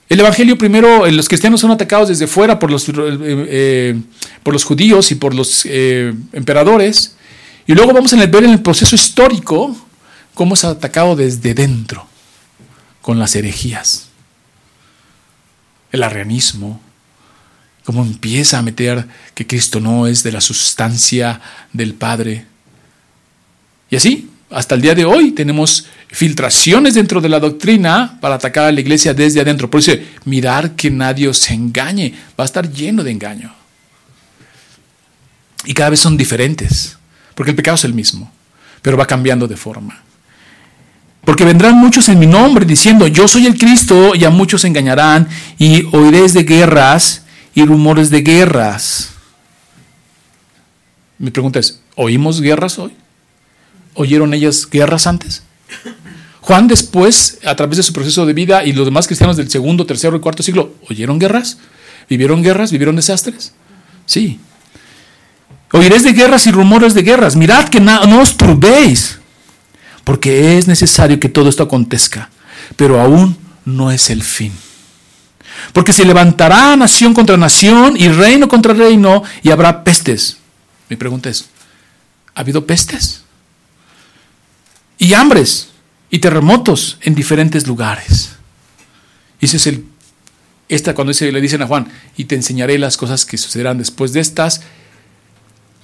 El 0.09 0.18
Evangelio 0.18 0.59
primero, 0.59 1.09
los 1.11 1.29
cristianos 1.29 1.61
son 1.61 1.70
atacados 1.70 2.09
desde 2.09 2.27
fuera 2.27 2.59
por 2.59 2.72
los, 2.72 2.87
eh, 2.88 3.98
por 4.42 4.53
los 4.53 4.64
judíos 4.64 5.12
y 5.12 5.14
por 5.14 5.33
los 5.33 5.64
emperadores. 5.64 7.14
Y 7.68 7.75
luego 7.75 7.92
vamos 7.92 8.12
a 8.12 8.16
ver 8.16 8.44
en 8.44 8.51
el 8.51 8.61
proceso 8.61 8.96
histórico 8.96 9.77
cómo 10.35 10.55
es 10.55 10.64
atacado 10.64 11.16
desde 11.16 11.55
dentro, 11.55 12.07
con 13.01 13.18
las 13.18 13.35
herejías, 13.35 14.09
el 15.90 16.03
arrianismo, 16.03 16.81
cómo 17.85 18.03
empieza 18.03 18.59
a 18.59 18.62
meter 18.62 19.07
que 19.35 19.47
Cristo 19.47 19.81
no 19.81 20.07
es 20.07 20.23
de 20.23 20.33
la 20.33 20.40
sustancia 20.40 21.40
del 21.73 21.95
Padre. 21.95 22.47
Y 23.90 23.97
así, 23.97 24.31
hasta 24.51 24.75
el 24.75 24.83
día 24.83 24.95
de 24.95 25.05
hoy 25.05 25.33
tenemos 25.33 25.87
filtraciones 26.09 26.95
dentro 26.95 27.21
de 27.21 27.29
la 27.29 27.40
doctrina 27.40 28.18
para 28.21 28.37
atacar 28.37 28.66
a 28.66 28.73
la 28.73 28.81
iglesia 28.81 29.14
desde 29.14 29.40
adentro. 29.40 29.68
Por 29.68 29.81
eso, 29.81 29.92
mirar 30.25 30.77
que 30.77 30.90
nadie 30.90 31.29
os 31.29 31.51
engañe, 31.51 32.14
va 32.38 32.45
a 32.45 32.47
estar 32.47 32.71
lleno 32.71 33.03
de 33.03 33.11
engaño. 33.11 33.53
Y 35.64 35.75
cada 35.75 35.90
vez 35.90 36.01
son 36.01 36.16
diferentes, 36.16 36.97
porque 37.35 37.51
el 37.51 37.57
pecado 37.57 37.77
es 37.77 37.85
el 37.85 37.95
mismo, 37.95 38.33
pero 38.81 38.97
va 38.97 39.07
cambiando 39.07 39.47
de 39.47 39.57
forma. 39.57 40.03
Porque 41.25 41.45
vendrán 41.45 41.77
muchos 41.77 42.09
en 42.09 42.19
mi 42.19 42.27
nombre 42.27 42.67
diciendo, 42.67 43.07
yo 43.07 43.29
soy 43.29 43.47
el 43.47 43.57
Cristo, 43.57 44.15
y 44.15 44.25
a 44.25 44.31
muchos 44.31 44.65
engañarán, 44.65 45.29
y 45.59 45.85
oiréis 45.93 46.33
de 46.33 46.43
guerras 46.43 47.23
y 47.55 47.65
rumores 47.65 48.11
de 48.11 48.23
guerras. 48.23 49.11
Mi 51.19 51.31
pregunta 51.31 51.61
es, 51.61 51.81
¿oímos 51.95 52.41
guerras 52.41 52.79
hoy? 52.79 52.93
¿Oyeron 53.95 54.35
ellas 54.35 54.69
guerras 54.69 55.07
antes? 55.07 55.45
Juan 56.41 56.67
después, 56.67 57.39
a 57.45 57.55
través 57.55 57.77
de 57.77 57.85
su 57.85 57.93
proceso 57.93 58.27
de 58.27 58.33
vida 58.33 58.65
y 58.65 58.73
los 58.73 58.85
demás 58.85 59.07
cristianos 59.07 59.37
del 59.37 59.49
segundo, 59.49 59.87
tercero 59.87 60.17
y 60.17 60.21
cuarto 60.21 60.43
siglo, 60.43 60.75
¿oyeron 60.91 61.21
guerras? 61.21 61.59
¿Vivieron 62.09 62.43
guerras? 62.43 62.73
¿Vivieron 62.73 62.97
desastres? 62.97 63.53
Sí. 64.07 64.41
Oiréis 65.71 66.03
de 66.03 66.13
guerras 66.13 66.49
y 66.49 66.51
rumores 66.51 66.95
de 66.95 67.03
guerras. 67.03 67.37
Mirad 67.37 67.69
que 67.69 67.79
no 67.79 68.21
os 68.21 68.37
turbéis 68.37 69.21
porque 70.05 70.59
es 70.59 70.67
necesario 70.67 71.21
que 71.21 71.29
todo 71.29 71.49
esto 71.49 71.62
acontezca, 71.62 72.31
pero 72.77 73.01
aún 73.01 73.37
no 73.65 73.91
es 73.91 74.11
el 74.11 74.23
fin. 74.23 74.53
Porque 75.73 75.93
se 75.93 76.05
levantará 76.05 76.77
nación 76.77 77.15
contra 77.15 77.37
nación 77.37 77.97
y 77.97 78.09
reino 78.09 78.49
contra 78.49 78.75
reino 78.75 79.23
y 79.43 79.51
habrá 79.51 79.85
pestes. 79.85 80.38
Mi 80.88 80.97
pregunta 80.97 81.31
es, 81.31 81.47
¿ha 82.35 82.41
habido 82.41 82.67
pestes? 82.67 83.23
Y 84.99 85.15
hambres 85.15 85.69
y 86.11 86.19
terremotos 86.19 86.99
en 87.01 87.15
diferentes 87.15 87.67
lugares. 87.67 88.37
Ese 89.41 89.57
es 89.57 89.67
el, 89.67 89.87
esta 90.69 90.95
cuando 90.95 91.12
le 91.12 91.41
dicen 91.41 91.62
a 91.62 91.67
Juan, 91.67 91.88
y 92.17 92.27
te 92.27 92.35
enseñaré 92.35 92.79
las 92.79 92.97
cosas 92.97 93.25
que 93.25 93.38
sucederán 93.38 93.79
después 93.79 94.12
de 94.12 94.21
estas, 94.21 94.62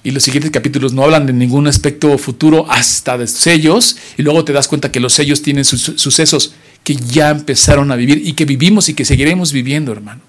y 0.09 0.11
los 0.11 0.23
siguientes 0.23 0.49
capítulos 0.49 0.91
no 0.91 1.03
hablan 1.03 1.27
de 1.27 1.33
ningún 1.33 1.67
aspecto 1.67 2.17
futuro 2.17 2.65
hasta 2.67 3.15
de 3.15 3.27
sellos, 3.27 3.95
y 4.17 4.23
luego 4.23 4.43
te 4.43 4.51
das 4.51 4.67
cuenta 4.67 4.91
que 4.91 4.99
los 4.99 5.13
sellos 5.13 5.43
tienen 5.43 5.63
sus 5.63 5.83
sucesos 5.97 6.55
que 6.83 6.95
ya 6.95 7.29
empezaron 7.29 7.91
a 7.91 7.95
vivir 7.95 8.19
y 8.25 8.33
que 8.33 8.45
vivimos 8.45 8.89
y 8.89 8.95
que 8.95 9.05
seguiremos 9.05 9.53
viviendo, 9.53 9.91
hermano. 9.91 10.21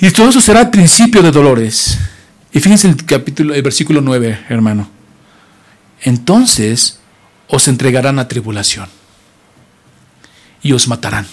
Y 0.00 0.08
todo 0.12 0.28
eso 0.28 0.40
será 0.40 0.60
el 0.60 0.70
principio 0.70 1.20
de 1.20 1.32
dolores. 1.32 1.98
Y 2.52 2.60
fíjense 2.60 2.86
el 2.86 3.04
capítulo, 3.04 3.52
el 3.52 3.62
versículo 3.62 4.00
9, 4.00 4.46
hermano. 4.48 4.88
Entonces 6.02 7.00
os 7.48 7.66
entregarán 7.66 8.20
a 8.20 8.28
tribulación 8.28 8.88
y 10.62 10.70
os 10.70 10.86
matarán. 10.86 11.26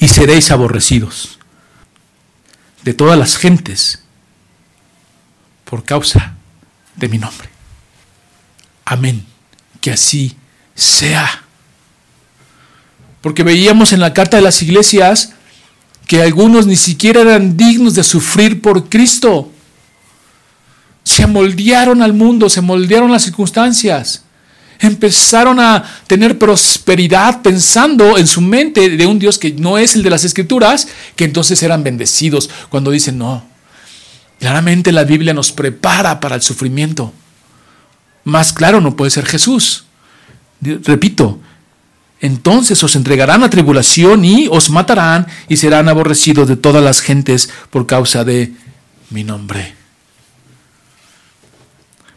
Y 0.00 0.08
seréis 0.08 0.50
aborrecidos 0.50 1.38
de 2.82 2.92
todas 2.92 3.18
las 3.18 3.38
gentes 3.38 4.01
por 5.72 5.84
causa 5.84 6.34
de 6.96 7.08
mi 7.08 7.16
nombre. 7.16 7.48
Amén. 8.84 9.24
Que 9.80 9.92
así 9.92 10.36
sea. 10.74 11.44
Porque 13.22 13.42
veíamos 13.42 13.94
en 13.94 14.00
la 14.00 14.12
carta 14.12 14.36
de 14.36 14.42
las 14.42 14.60
iglesias 14.60 15.32
que 16.06 16.20
algunos 16.20 16.66
ni 16.66 16.76
siquiera 16.76 17.22
eran 17.22 17.56
dignos 17.56 17.94
de 17.94 18.04
sufrir 18.04 18.60
por 18.60 18.90
Cristo. 18.90 19.50
Se 21.04 21.26
moldearon 21.26 22.02
al 22.02 22.12
mundo, 22.12 22.50
se 22.50 22.60
moldearon 22.60 23.10
las 23.10 23.22
circunstancias 23.22 24.24
empezaron 24.78 25.60
a 25.60 25.84
tener 26.08 26.38
prosperidad 26.38 27.40
pensando 27.40 28.18
en 28.18 28.26
su 28.26 28.40
mente 28.40 28.90
de 28.90 29.06
un 29.06 29.18
Dios 29.18 29.38
que 29.38 29.52
no 29.52 29.78
es 29.78 29.94
el 29.94 30.02
de 30.02 30.10
las 30.10 30.24
escrituras, 30.24 30.88
que 31.14 31.24
entonces 31.24 31.62
eran 31.62 31.84
bendecidos 31.84 32.50
cuando 32.68 32.90
dicen, 32.90 33.16
no, 33.16 33.51
claramente 34.42 34.90
la 34.90 35.04
Biblia 35.04 35.34
nos 35.34 35.52
prepara 35.52 36.18
para 36.18 36.34
el 36.34 36.42
sufrimiento. 36.42 37.12
Más 38.24 38.52
claro 38.52 38.80
no 38.80 38.96
puede 38.96 39.12
ser 39.12 39.24
Jesús. 39.24 39.84
Repito, 40.60 41.38
entonces 42.20 42.82
os 42.82 42.96
entregarán 42.96 43.44
a 43.44 43.50
tribulación 43.50 44.24
y 44.24 44.48
os 44.50 44.68
matarán 44.68 45.28
y 45.48 45.58
serán 45.58 45.88
aborrecidos 45.88 46.48
de 46.48 46.56
todas 46.56 46.82
las 46.82 46.98
gentes 46.98 47.50
por 47.70 47.86
causa 47.86 48.24
de 48.24 48.52
mi 49.10 49.22
nombre. 49.22 49.76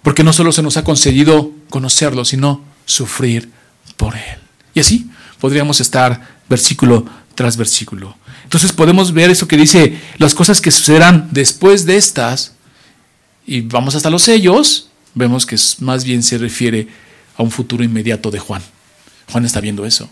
Porque 0.01 0.23
no 0.23 0.33
solo 0.33 0.51
se 0.51 0.63
nos 0.63 0.77
ha 0.77 0.83
concedido 0.83 1.51
conocerlo, 1.69 2.25
sino 2.25 2.63
sufrir 2.87 3.51
por 3.97 4.15
Él. 4.15 4.39
Y 4.73 4.79
así 4.79 5.11
podríamos 5.39 5.79
estar 5.79 6.39
versículo 6.49 7.05
tras 7.35 7.57
versículo. 7.57 8.17
Entonces 8.43 8.71
podemos 8.71 9.13
ver 9.13 9.29
eso 9.29 9.47
que 9.47 9.57
dice 9.57 9.99
las 10.17 10.33
cosas 10.33 10.61
que 10.61 10.71
sucederán 10.71 11.29
después 11.31 11.85
de 11.85 11.97
estas, 11.97 12.53
y 13.45 13.61
vamos 13.61 13.95
hasta 13.95 14.09
los 14.09 14.23
sellos, 14.23 14.89
vemos 15.13 15.45
que 15.45 15.57
más 15.79 16.03
bien 16.03 16.23
se 16.23 16.37
refiere 16.37 16.87
a 17.37 17.43
un 17.43 17.51
futuro 17.51 17.83
inmediato 17.83 18.31
de 18.31 18.39
Juan. 18.39 18.61
Juan 19.31 19.45
está 19.45 19.59
viendo 19.59 19.85
eso. 19.85 20.09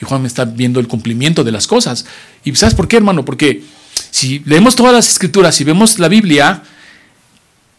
Y 0.00 0.04
Juan 0.04 0.24
está 0.26 0.44
viendo 0.44 0.80
el 0.80 0.86
cumplimiento 0.88 1.44
de 1.44 1.52
las 1.52 1.66
cosas. 1.66 2.06
¿Y 2.44 2.54
sabes 2.54 2.74
por 2.74 2.86
qué, 2.86 2.96
hermano? 2.96 3.24
Porque 3.24 3.64
si 4.10 4.40
leemos 4.40 4.76
todas 4.76 4.92
las 4.92 5.08
escrituras 5.08 5.60
y 5.60 5.64
vemos 5.64 5.98
la 5.98 6.08
Biblia, 6.08 6.62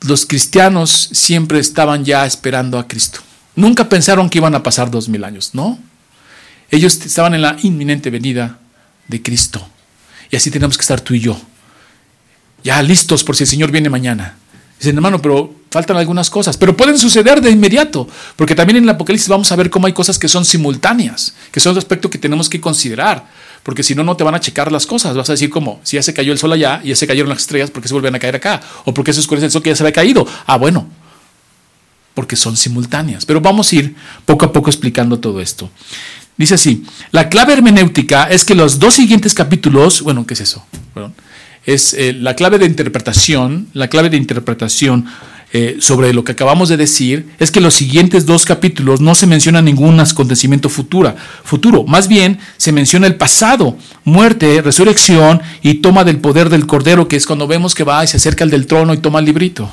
los 0.01 0.25
cristianos 0.25 1.09
siempre 1.13 1.59
estaban 1.59 2.03
ya 2.03 2.25
esperando 2.25 2.77
a 2.77 2.87
Cristo. 2.87 3.21
Nunca 3.55 3.89
pensaron 3.89 4.29
que 4.29 4.37
iban 4.37 4.55
a 4.55 4.63
pasar 4.63 4.91
dos 4.91 5.07
mil 5.09 5.23
años, 5.23 5.51
¿no? 5.53 5.79
Ellos 6.71 6.99
estaban 7.05 7.33
en 7.33 7.41
la 7.41 7.57
inminente 7.63 8.09
venida 8.09 8.59
de 9.07 9.21
Cristo. 9.21 9.67
Y 10.29 10.35
así 10.35 10.51
tenemos 10.51 10.77
que 10.77 10.81
estar 10.81 11.01
tú 11.01 11.13
y 11.13 11.19
yo. 11.19 11.39
Ya 12.63 12.81
listos 12.81 13.23
por 13.23 13.35
si 13.35 13.43
el 13.43 13.49
Señor 13.49 13.71
viene 13.71 13.89
mañana. 13.89 14.35
Dicen, 14.79 14.95
hermano, 14.95 15.21
pero 15.21 15.53
faltan 15.71 15.97
algunas 15.97 16.29
cosas. 16.29 16.57
Pero 16.57 16.77
pueden 16.77 16.97
suceder 16.97 17.41
de 17.41 17.49
inmediato. 17.49 18.07
Porque 18.35 18.55
también 18.55 18.77
en 18.77 18.83
el 18.83 18.89
Apocalipsis 18.89 19.27
vamos 19.27 19.51
a 19.51 19.55
ver 19.55 19.69
cómo 19.69 19.87
hay 19.87 19.93
cosas 19.93 20.19
que 20.19 20.27
son 20.27 20.45
simultáneas, 20.45 21.33
que 21.51 21.59
son 21.59 21.73
un 21.73 21.79
aspecto 21.79 22.09
que 22.09 22.17
tenemos 22.17 22.49
que 22.49 22.61
considerar 22.61 23.25
porque 23.63 23.83
si 23.83 23.95
no, 23.95 24.03
no 24.03 24.15
te 24.15 24.23
van 24.23 24.35
a 24.35 24.39
checar 24.39 24.71
las 24.71 24.87
cosas. 24.87 25.15
Vas 25.15 25.29
a 25.29 25.33
decir 25.33 25.49
como, 25.49 25.79
si 25.83 25.97
ya 25.97 26.03
se 26.03 26.13
cayó 26.13 26.31
el 26.31 26.37
sol 26.37 26.51
allá 26.53 26.81
y 26.83 26.89
ya 26.89 26.95
se 26.95 27.07
cayeron 27.07 27.29
las 27.29 27.39
estrellas, 27.39 27.71
¿por 27.71 27.81
qué 27.81 27.87
se 27.87 27.93
vuelven 27.93 28.15
a 28.15 28.19
caer 28.19 28.35
acá? 28.35 28.61
¿O 28.85 28.93
por 28.93 29.03
qué 29.03 29.13
se 29.13 29.19
oscurece 29.19 29.45
el 29.45 29.51
sol 29.51 29.61
que 29.61 29.69
ya 29.69 29.75
se 29.75 29.83
había 29.83 29.93
caído? 29.93 30.25
Ah, 30.45 30.57
bueno, 30.57 30.87
porque 32.13 32.35
son 32.35 32.55
simultáneas. 32.55 33.25
Pero 33.25 33.41
vamos 33.41 33.71
a 33.71 33.75
ir 33.75 33.95
poco 34.25 34.45
a 34.45 34.53
poco 34.53 34.69
explicando 34.69 35.19
todo 35.19 35.41
esto. 35.41 35.69
Dice 36.39 36.55
así, 36.55 36.85
la 37.11 37.27
clave 37.27 37.51
hermenéutica 37.51 38.23
es 38.23 38.45
que 38.45 38.55
los 38.55 38.79
dos 38.79 38.93
siguientes 38.93 39.33
capítulos, 39.33 40.01
bueno, 40.01 40.25
¿qué 40.25 40.35
es 40.35 40.39
eso? 40.39 40.65
es 41.65 41.93
eh, 41.93 42.13
la 42.13 42.35
clave 42.35 42.57
de 42.57 42.65
interpretación, 42.65 43.67
la 43.73 43.89
clave 43.89 44.09
de 44.09 44.15
interpretación 44.15 45.05
eh, 45.51 45.77
sobre 45.81 46.13
lo 46.13 46.23
que 46.23 46.31
acabamos 46.31 46.69
de 46.69 46.77
decir 46.77 47.27
es 47.39 47.51
que 47.51 47.59
los 47.59 47.73
siguientes 47.73 48.25
dos 48.25 48.45
capítulos 48.45 49.01
no 49.01 49.15
se 49.15 49.27
menciona 49.27 49.61
ningún 49.61 49.99
acontecimiento 49.99 50.69
futuro, 50.69 51.83
más 51.87 52.07
bien 52.07 52.39
se 52.55 52.71
menciona 52.71 53.05
el 53.05 53.15
pasado, 53.15 53.77
muerte, 54.05 54.61
resurrección 54.61 55.41
y 55.61 55.75
toma 55.75 56.05
del 56.05 56.19
poder 56.19 56.49
del 56.49 56.67
Cordero, 56.67 57.09
que 57.09 57.17
es 57.17 57.25
cuando 57.25 57.47
vemos 57.47 57.75
que 57.75 57.83
va 57.83 58.01
y 58.03 58.07
se 58.07 58.15
acerca 58.15 58.45
al 58.45 58.49
del 58.49 58.65
trono 58.65 58.93
y 58.93 58.97
toma 58.99 59.19
el 59.19 59.25
librito. 59.25 59.69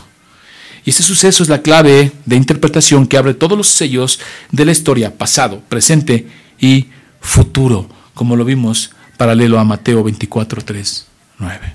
Y 0.84 0.90
ese 0.90 1.04
suceso 1.04 1.44
es 1.44 1.48
la 1.48 1.62
clave 1.62 2.10
de 2.24 2.36
interpretación 2.36 3.06
que 3.06 3.18
abre 3.18 3.34
todos 3.34 3.56
los 3.56 3.68
sellos 3.68 4.18
de 4.50 4.64
la 4.64 4.72
historia, 4.72 5.16
pasado, 5.16 5.62
presente 5.68 6.26
y 6.59 6.86
futuro, 7.20 7.88
como 8.14 8.36
lo 8.36 8.44
vimos 8.44 8.90
paralelo 9.16 9.59
a 9.59 9.64
Mateo 9.64 10.02
24, 10.04 10.62
3, 10.62 11.07
9. 11.38 11.74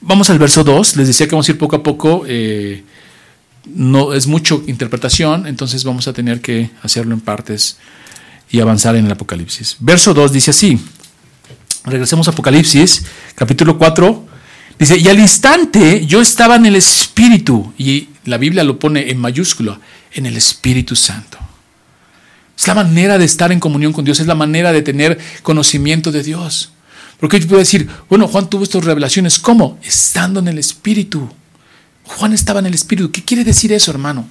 Vamos 0.00 0.30
al 0.30 0.38
verso 0.38 0.62
2. 0.62 0.96
Les 0.96 1.08
decía 1.08 1.26
que 1.26 1.32
vamos 1.32 1.48
a 1.48 1.52
ir 1.52 1.58
poco 1.58 1.76
a 1.76 1.82
poco. 1.82 2.24
Eh, 2.26 2.84
no 3.74 4.14
es 4.14 4.26
mucho 4.26 4.62
interpretación, 4.66 5.46
entonces 5.46 5.82
vamos 5.84 6.06
a 6.06 6.12
tener 6.12 6.40
que 6.40 6.70
hacerlo 6.82 7.14
en 7.14 7.20
partes 7.20 7.78
y 8.50 8.60
avanzar 8.60 8.94
en 8.94 9.06
el 9.06 9.12
Apocalipsis. 9.12 9.76
Verso 9.80 10.14
2 10.14 10.32
dice 10.32 10.50
así. 10.50 10.78
Regresemos 11.84 12.28
a 12.28 12.32
Apocalipsis, 12.32 13.04
capítulo 13.34 13.78
4. 13.78 14.26
Dice, 14.78 14.98
y 14.98 15.08
al 15.08 15.18
instante 15.18 16.04
yo 16.06 16.20
estaba 16.20 16.56
en 16.56 16.66
el 16.66 16.76
Espíritu, 16.76 17.72
y 17.78 18.08
la 18.24 18.36
Biblia 18.36 18.62
lo 18.62 18.78
pone 18.78 19.10
en 19.10 19.18
mayúscula, 19.18 19.80
en 20.12 20.26
el 20.26 20.36
Espíritu 20.36 20.94
Santo. 20.94 21.38
Es 22.56 22.66
la 22.66 22.74
manera 22.74 23.18
de 23.18 23.24
estar 23.24 23.52
en 23.52 23.60
comunión 23.60 23.92
con 23.92 24.04
Dios, 24.04 24.20
es 24.20 24.26
la 24.26 24.34
manera 24.34 24.72
de 24.72 24.82
tener 24.82 25.18
conocimiento 25.42 26.10
de 26.10 26.22
Dios. 26.22 26.70
Porque 27.20 27.40
yo 27.40 27.46
puedo 27.46 27.60
decir, 27.60 27.88
bueno, 28.08 28.28
Juan 28.28 28.48
tuvo 28.48 28.64
estas 28.64 28.84
revelaciones, 28.84 29.38
¿cómo? 29.38 29.78
Estando 29.82 30.40
en 30.40 30.48
el 30.48 30.58
Espíritu. 30.58 31.28
Juan 32.04 32.32
estaba 32.32 32.60
en 32.60 32.66
el 32.66 32.74
Espíritu. 32.74 33.10
¿Qué 33.10 33.24
quiere 33.24 33.44
decir 33.44 33.72
eso, 33.72 33.90
hermano? 33.90 34.28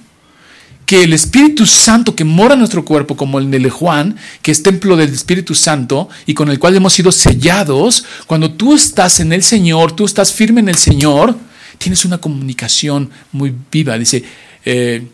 Que 0.86 1.02
el 1.02 1.12
Espíritu 1.12 1.66
Santo 1.66 2.14
que 2.14 2.24
mora 2.24 2.54
en 2.54 2.60
nuestro 2.60 2.84
cuerpo, 2.84 3.16
como 3.16 3.40
el 3.40 3.50
de 3.50 3.70
Juan, 3.70 4.16
que 4.40 4.52
es 4.52 4.62
templo 4.62 4.96
del 4.96 5.12
Espíritu 5.12 5.54
Santo 5.54 6.08
y 6.26 6.34
con 6.34 6.48
el 6.48 6.60
cual 6.60 6.76
hemos 6.76 6.92
sido 6.92 7.10
sellados, 7.10 8.04
cuando 8.26 8.52
tú 8.52 8.74
estás 8.74 9.18
en 9.18 9.32
el 9.32 9.42
Señor, 9.42 9.92
tú 9.96 10.04
estás 10.04 10.32
firme 10.32 10.60
en 10.60 10.68
el 10.68 10.76
Señor, 10.76 11.36
tienes 11.78 12.04
una 12.04 12.18
comunicación 12.18 13.10
muy 13.32 13.52
viva. 13.70 13.98
Dice, 13.98 14.22
eh, 14.64 15.08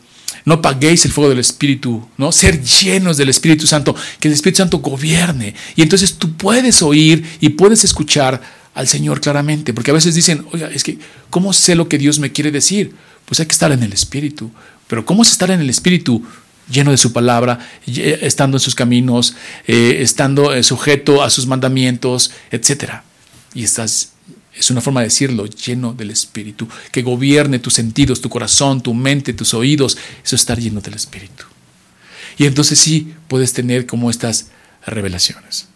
no 0.44 0.60
paguéis 0.60 1.04
el 1.04 1.12
fuego 1.12 1.30
del 1.30 1.38
Espíritu, 1.38 2.06
¿no? 2.16 2.32
Ser 2.32 2.62
llenos 2.62 3.16
del 3.16 3.28
Espíritu 3.28 3.66
Santo, 3.66 3.94
que 4.18 4.28
el 4.28 4.34
Espíritu 4.34 4.58
Santo 4.58 4.78
gobierne. 4.78 5.54
Y 5.76 5.82
entonces 5.82 6.14
tú 6.14 6.32
puedes 6.32 6.82
oír 6.82 7.24
y 7.40 7.50
puedes 7.50 7.84
escuchar 7.84 8.40
al 8.74 8.88
Señor 8.88 9.20
claramente, 9.20 9.74
porque 9.74 9.90
a 9.90 9.94
veces 9.94 10.14
dicen, 10.14 10.46
oiga, 10.52 10.68
es 10.68 10.82
que, 10.82 10.98
¿cómo 11.30 11.52
sé 11.52 11.74
lo 11.74 11.88
que 11.88 11.98
Dios 11.98 12.18
me 12.18 12.32
quiere 12.32 12.50
decir? 12.50 12.92
Pues 13.26 13.40
hay 13.40 13.46
que 13.46 13.52
estar 13.52 13.70
en 13.72 13.82
el 13.82 13.92
Espíritu. 13.92 14.50
Pero 14.88 15.04
¿cómo 15.06 15.22
es 15.22 15.30
estar 15.30 15.50
en 15.50 15.60
el 15.60 15.70
Espíritu? 15.70 16.22
lleno 16.70 16.90
de 16.90 16.96
su 16.96 17.12
palabra, 17.12 17.58
estando 17.86 18.56
en 18.56 18.60
sus 18.60 18.74
caminos, 18.74 19.34
eh, 19.66 19.98
estando 20.00 20.54
eh, 20.54 20.62
sujeto 20.62 21.22
a 21.22 21.28
sus 21.28 21.46
mandamientos, 21.46 22.30
etc. 22.50 23.02
Y 23.52 23.64
estás 23.64 24.12
es 24.54 24.70
una 24.70 24.80
forma 24.80 25.00
de 25.00 25.06
decirlo, 25.06 25.46
lleno 25.46 25.94
del 25.94 26.10
Espíritu, 26.10 26.68
que 26.90 27.02
gobierne 27.02 27.58
tus 27.58 27.74
sentidos, 27.74 28.20
tu 28.20 28.28
corazón, 28.28 28.82
tu 28.82 28.92
mente, 28.92 29.32
tus 29.32 29.54
oídos, 29.54 29.96
eso 30.22 30.36
es 30.36 30.42
estar 30.42 30.58
lleno 30.58 30.80
del 30.80 30.94
Espíritu. 30.94 31.44
Y 32.36 32.44
entonces 32.44 32.78
sí 32.78 33.14
puedes 33.28 33.52
tener 33.52 33.86
como 33.86 34.10
estas 34.10 34.48
revelaciones. 34.86 35.68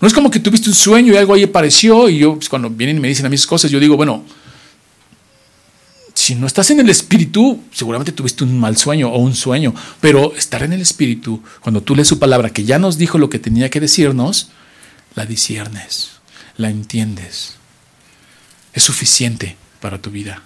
No 0.00 0.08
es 0.08 0.14
como 0.14 0.30
que 0.30 0.40
tuviste 0.40 0.68
un 0.68 0.74
sueño 0.74 1.12
y 1.12 1.16
algo 1.16 1.34
ahí 1.34 1.44
apareció 1.44 2.08
y 2.08 2.18
yo 2.18 2.34
pues, 2.34 2.48
cuando 2.48 2.68
vienen 2.70 2.96
y 2.96 3.00
me 3.00 3.08
dicen 3.08 3.26
a 3.26 3.28
mis 3.28 3.46
cosas, 3.46 3.70
yo 3.70 3.78
digo, 3.78 3.96
bueno, 3.96 4.24
si 6.14 6.34
no 6.34 6.46
estás 6.46 6.70
en 6.70 6.80
el 6.80 6.90
Espíritu, 6.90 7.60
seguramente 7.72 8.12
tuviste 8.12 8.44
un 8.44 8.58
mal 8.58 8.76
sueño 8.76 9.10
o 9.10 9.18
un 9.18 9.34
sueño, 9.34 9.74
pero 10.00 10.34
estar 10.34 10.62
en 10.62 10.72
el 10.72 10.80
Espíritu, 10.80 11.42
cuando 11.60 11.82
tú 11.82 11.94
lees 11.94 12.08
su 12.08 12.18
palabra 12.18 12.50
que 12.50 12.64
ya 12.64 12.78
nos 12.78 12.98
dijo 12.98 13.18
lo 13.18 13.30
que 13.30 13.38
tenía 13.38 13.70
que 13.70 13.80
decirnos, 13.80 14.48
la 15.14 15.26
disiernes, 15.26 16.10
la 16.56 16.70
entiendes 16.70 17.54
es 18.74 18.82
suficiente 18.82 19.56
para 19.80 20.00
tu 20.00 20.10
vida. 20.10 20.42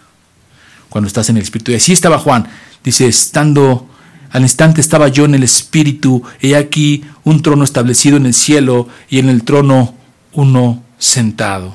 Cuando 0.88 1.08
estás 1.08 1.28
en 1.30 1.36
el 1.36 1.42
Espíritu. 1.42 1.72
Y 1.72 1.76
así 1.76 1.92
estaba 1.92 2.18
Juan. 2.18 2.48
Dice, 2.84 3.08
estando 3.08 3.88
al 4.30 4.42
instante 4.42 4.80
estaba 4.80 5.08
yo 5.08 5.24
en 5.24 5.34
el 5.34 5.42
Espíritu, 5.42 6.22
y 6.40 6.52
aquí 6.52 7.04
un 7.24 7.42
trono 7.42 7.64
establecido 7.64 8.16
en 8.18 8.26
el 8.26 8.34
cielo 8.34 8.88
y 9.08 9.18
en 9.18 9.28
el 9.28 9.42
trono 9.42 9.94
uno 10.32 10.82
sentado. 10.98 11.74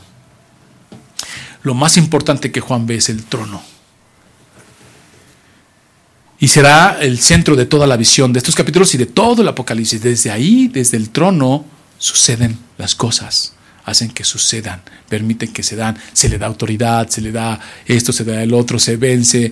Lo 1.63 1.73
más 1.73 1.97
importante 1.97 2.51
que 2.51 2.61
Juan 2.61 2.85
ve 2.85 2.95
es 2.95 3.09
el 3.09 3.23
trono. 3.23 3.61
Y 6.39 6.49
será 6.49 6.97
el 6.99 7.19
centro 7.19 7.55
de 7.55 7.65
toda 7.65 7.87
la 7.87 7.97
visión 7.97 8.33
de 8.33 8.39
estos 8.39 8.55
capítulos 8.55 8.93
y 8.93 8.97
de 8.97 9.05
todo 9.05 9.41
el 9.41 9.47
Apocalipsis. 9.47 10.01
Desde 10.01 10.29
ahí, 10.29 10.67
desde 10.67 10.97
el 10.97 11.09
trono, 11.09 11.65
suceden 11.97 12.59
las 12.77 12.95
cosas 12.95 13.53
hacen 13.85 14.09
que 14.09 14.23
sucedan, 14.23 14.81
permiten 15.09 15.51
que 15.51 15.63
se 15.63 15.75
dan, 15.75 15.97
se 16.13 16.29
le 16.29 16.37
da 16.37 16.47
autoridad, 16.47 17.09
se 17.09 17.21
le 17.21 17.31
da 17.31 17.59
esto, 17.85 18.13
se 18.13 18.23
le 18.23 18.33
da 18.33 18.43
el 18.43 18.53
otro, 18.53 18.79
se 18.79 18.97
vence. 18.97 19.51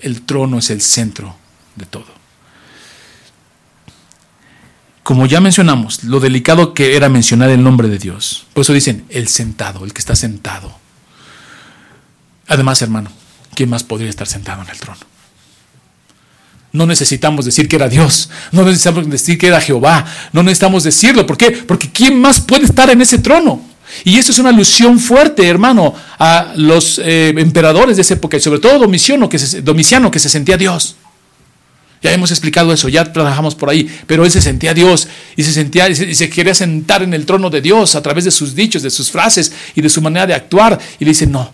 El 0.00 0.22
trono 0.22 0.58
es 0.58 0.70
el 0.70 0.80
centro 0.80 1.36
de 1.74 1.86
todo. 1.86 2.18
Como 5.02 5.24
ya 5.24 5.40
mencionamos, 5.40 6.04
lo 6.04 6.20
delicado 6.20 6.74
que 6.74 6.94
era 6.94 7.08
mencionar 7.08 7.48
el 7.48 7.62
nombre 7.62 7.88
de 7.88 7.98
Dios. 7.98 8.46
Por 8.52 8.60
eso 8.60 8.74
dicen 8.74 9.06
el 9.08 9.28
sentado, 9.28 9.84
el 9.84 9.94
que 9.94 10.00
está 10.00 10.14
sentado. 10.14 10.78
Además, 12.46 12.82
hermano, 12.82 13.10
¿quién 13.54 13.70
más 13.70 13.84
podría 13.84 14.10
estar 14.10 14.26
sentado 14.26 14.62
en 14.62 14.68
el 14.68 14.78
trono? 14.78 15.00
No 16.72 16.86
necesitamos 16.86 17.44
decir 17.44 17.66
que 17.66 17.76
era 17.76 17.88
Dios, 17.88 18.28
no 18.52 18.62
necesitamos 18.62 19.08
decir 19.08 19.38
que 19.38 19.46
era 19.46 19.60
Jehová, 19.60 20.04
no 20.32 20.42
necesitamos 20.42 20.84
decirlo. 20.84 21.26
¿Por 21.26 21.38
qué? 21.38 21.50
Porque 21.50 21.90
¿quién 21.90 22.20
más 22.20 22.40
puede 22.40 22.66
estar 22.66 22.90
en 22.90 23.00
ese 23.00 23.18
trono? 23.18 23.62
Y 24.04 24.18
eso 24.18 24.32
es 24.32 24.38
una 24.38 24.50
alusión 24.50 24.98
fuerte, 24.98 25.46
hermano, 25.46 25.94
a 26.18 26.52
los 26.56 26.98
eh, 26.98 27.32
emperadores 27.36 27.96
de 27.96 28.02
esa 28.02 28.14
época, 28.14 28.36
y 28.36 28.40
sobre 28.40 28.60
todo 28.60 28.78
Domiciano 28.78 29.28
que, 29.28 29.38
se, 29.38 29.62
Domiciano, 29.62 30.10
que 30.10 30.18
se 30.18 30.28
sentía 30.28 30.56
Dios. 30.56 30.96
Ya 32.00 32.12
hemos 32.12 32.30
explicado 32.30 32.72
eso, 32.72 32.88
ya 32.88 33.12
trabajamos 33.12 33.54
por 33.56 33.70
ahí, 33.70 33.90
pero 34.06 34.24
él 34.24 34.30
se 34.30 34.40
sentía 34.40 34.72
Dios 34.72 35.08
y 35.34 35.42
se 35.42 35.52
sentía 35.52 35.88
y 35.88 36.14
se, 36.14 36.30
quería 36.30 36.54
sentar 36.54 37.02
en 37.02 37.12
el 37.12 37.26
trono 37.26 37.50
de 37.50 37.60
Dios 37.60 37.96
a 37.96 38.02
través 38.02 38.24
de 38.24 38.30
sus 38.30 38.54
dichos, 38.54 38.82
de 38.82 38.90
sus 38.90 39.10
frases 39.10 39.52
y 39.74 39.80
de 39.80 39.88
su 39.88 40.00
manera 40.00 40.26
de 40.26 40.34
actuar. 40.34 40.78
Y 41.00 41.04
le 41.04 41.10
dice, 41.10 41.26
no, 41.26 41.52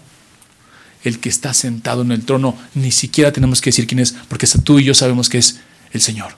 el 1.04 1.20
que 1.20 1.28
está 1.28 1.54
sentado 1.54 2.02
en 2.02 2.12
el 2.12 2.24
trono, 2.24 2.56
ni 2.74 2.90
siquiera 2.90 3.32
tenemos 3.32 3.60
que 3.60 3.68
decir 3.68 3.86
quién 3.86 4.00
es, 4.00 4.14
porque 4.28 4.46
tú 4.46 4.78
y 4.78 4.84
yo 4.84 4.94
sabemos 4.94 5.28
que 5.28 5.38
es 5.38 5.60
el 5.92 6.00
Señor. 6.00 6.36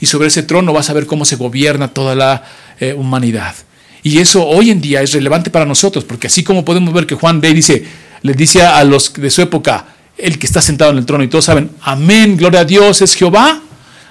Y 0.00 0.06
sobre 0.06 0.28
ese 0.28 0.42
trono 0.42 0.72
vas 0.72 0.88
a 0.88 0.92
ver 0.92 1.06
cómo 1.06 1.24
se 1.24 1.36
gobierna 1.36 1.88
toda 1.88 2.14
la 2.14 2.44
eh, 2.80 2.94
humanidad. 2.94 3.54
Y 4.02 4.18
eso 4.18 4.46
hoy 4.46 4.70
en 4.70 4.80
día 4.80 5.02
es 5.02 5.12
relevante 5.12 5.50
para 5.50 5.64
nosotros, 5.64 6.04
porque 6.04 6.28
así 6.28 6.42
como 6.42 6.64
podemos 6.64 6.94
ver 6.94 7.06
que 7.06 7.14
Juan 7.14 7.40
B 7.40 7.52
dice, 7.52 7.84
le 8.22 8.34
dice 8.34 8.62
a 8.62 8.82
los 8.84 9.12
de 9.12 9.30
su 9.30 9.42
época, 9.42 9.86
el 10.16 10.38
que 10.38 10.46
está 10.46 10.60
sentado 10.60 10.92
en 10.92 10.98
el 10.98 11.06
trono, 11.06 11.24
y 11.24 11.28
todos 11.28 11.44
saben, 11.44 11.70
amén, 11.82 12.36
gloria 12.36 12.60
a 12.60 12.64
Dios 12.64 13.02
es 13.02 13.14
Jehová, 13.14 13.60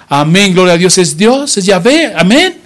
amén, 0.08 0.52
gloria 0.52 0.74
a 0.74 0.78
Dios 0.78 0.96
es 0.98 1.16
Dios, 1.16 1.56
es 1.56 1.64
Yahvé, 1.64 2.12
amén. 2.16 2.58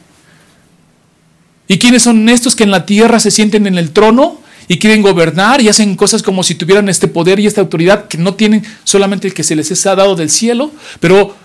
¿Y 1.69 1.79
quiénes 1.79 2.03
son 2.03 2.29
estos 2.29 2.55
que 2.55 2.65
en 2.65 2.71
la 2.71 2.87
tierra 2.87 3.19
se 3.19 3.31
sienten 3.31 3.67
en 3.67 3.79
el 3.79 3.91
trono? 3.91 4.41
Y 4.69 4.79
quieren 4.79 5.03
gobernar 5.03 5.61
y 5.61 5.69
hacen 5.69 5.97
cosas 5.97 6.23
como 6.23 6.43
si 6.43 6.55
tuvieran 6.55 6.89
este 6.89 7.09
poder 7.09 7.39
y 7.41 7.47
esta 7.47 7.61
autoridad 7.61 8.09
que 8.09 8.19
no 8.19 8.35
tienen 8.35 8.65
solamente 8.85 9.29
el 9.29 9.35
que 9.35 9.45
se 9.45 9.55
les 9.55 9.87
ha 9.87 9.95
dado 9.95 10.17
del 10.17 10.31
cielo, 10.31 10.73
pero 11.01 11.37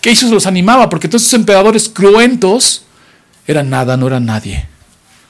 que 0.00 0.10
eso 0.10 0.28
los 0.30 0.46
animaba, 0.46 0.90
porque 0.90 1.08
todos 1.08 1.22
esos 1.22 1.34
emperadores 1.34 1.88
cruentos 1.88 2.84
eran 3.46 3.70
nada, 3.70 3.96
no 3.96 4.06
eran 4.06 4.26
nadie. 4.26 4.66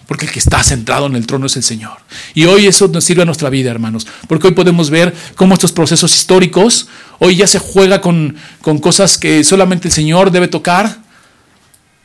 Porque 0.07 0.27
el 0.27 0.33
que 0.33 0.39
está 0.39 0.63
centrado 0.63 1.07
en 1.07 1.17
el 1.17 1.27
trono 1.27 1.47
es 1.47 1.57
el 1.57 1.63
Señor. 1.63 1.97
Y 2.35 2.45
hoy 2.45 2.67
eso 2.67 2.89
nos 2.89 3.05
sirve 3.05 3.23
a 3.23 3.25
nuestra 3.25 3.49
vida, 3.49 3.71
hermanos. 3.71 4.07
Porque 4.29 4.49
hoy 4.49 4.53
podemos 4.53 4.91
ver 4.91 5.15
cómo 5.35 5.55
estos 5.55 5.73
procesos 5.73 6.15
históricos, 6.15 6.89
hoy 7.21 7.37
ya 7.37 7.47
se 7.47 7.59
juega 7.59 8.01
con, 8.01 8.37
con 8.61 8.79
cosas 8.79 9.17
que 9.17 9.45
solamente 9.45 9.89
el 9.89 9.93
Señor 9.93 10.31
debe 10.31 10.49
tocar, 10.49 10.99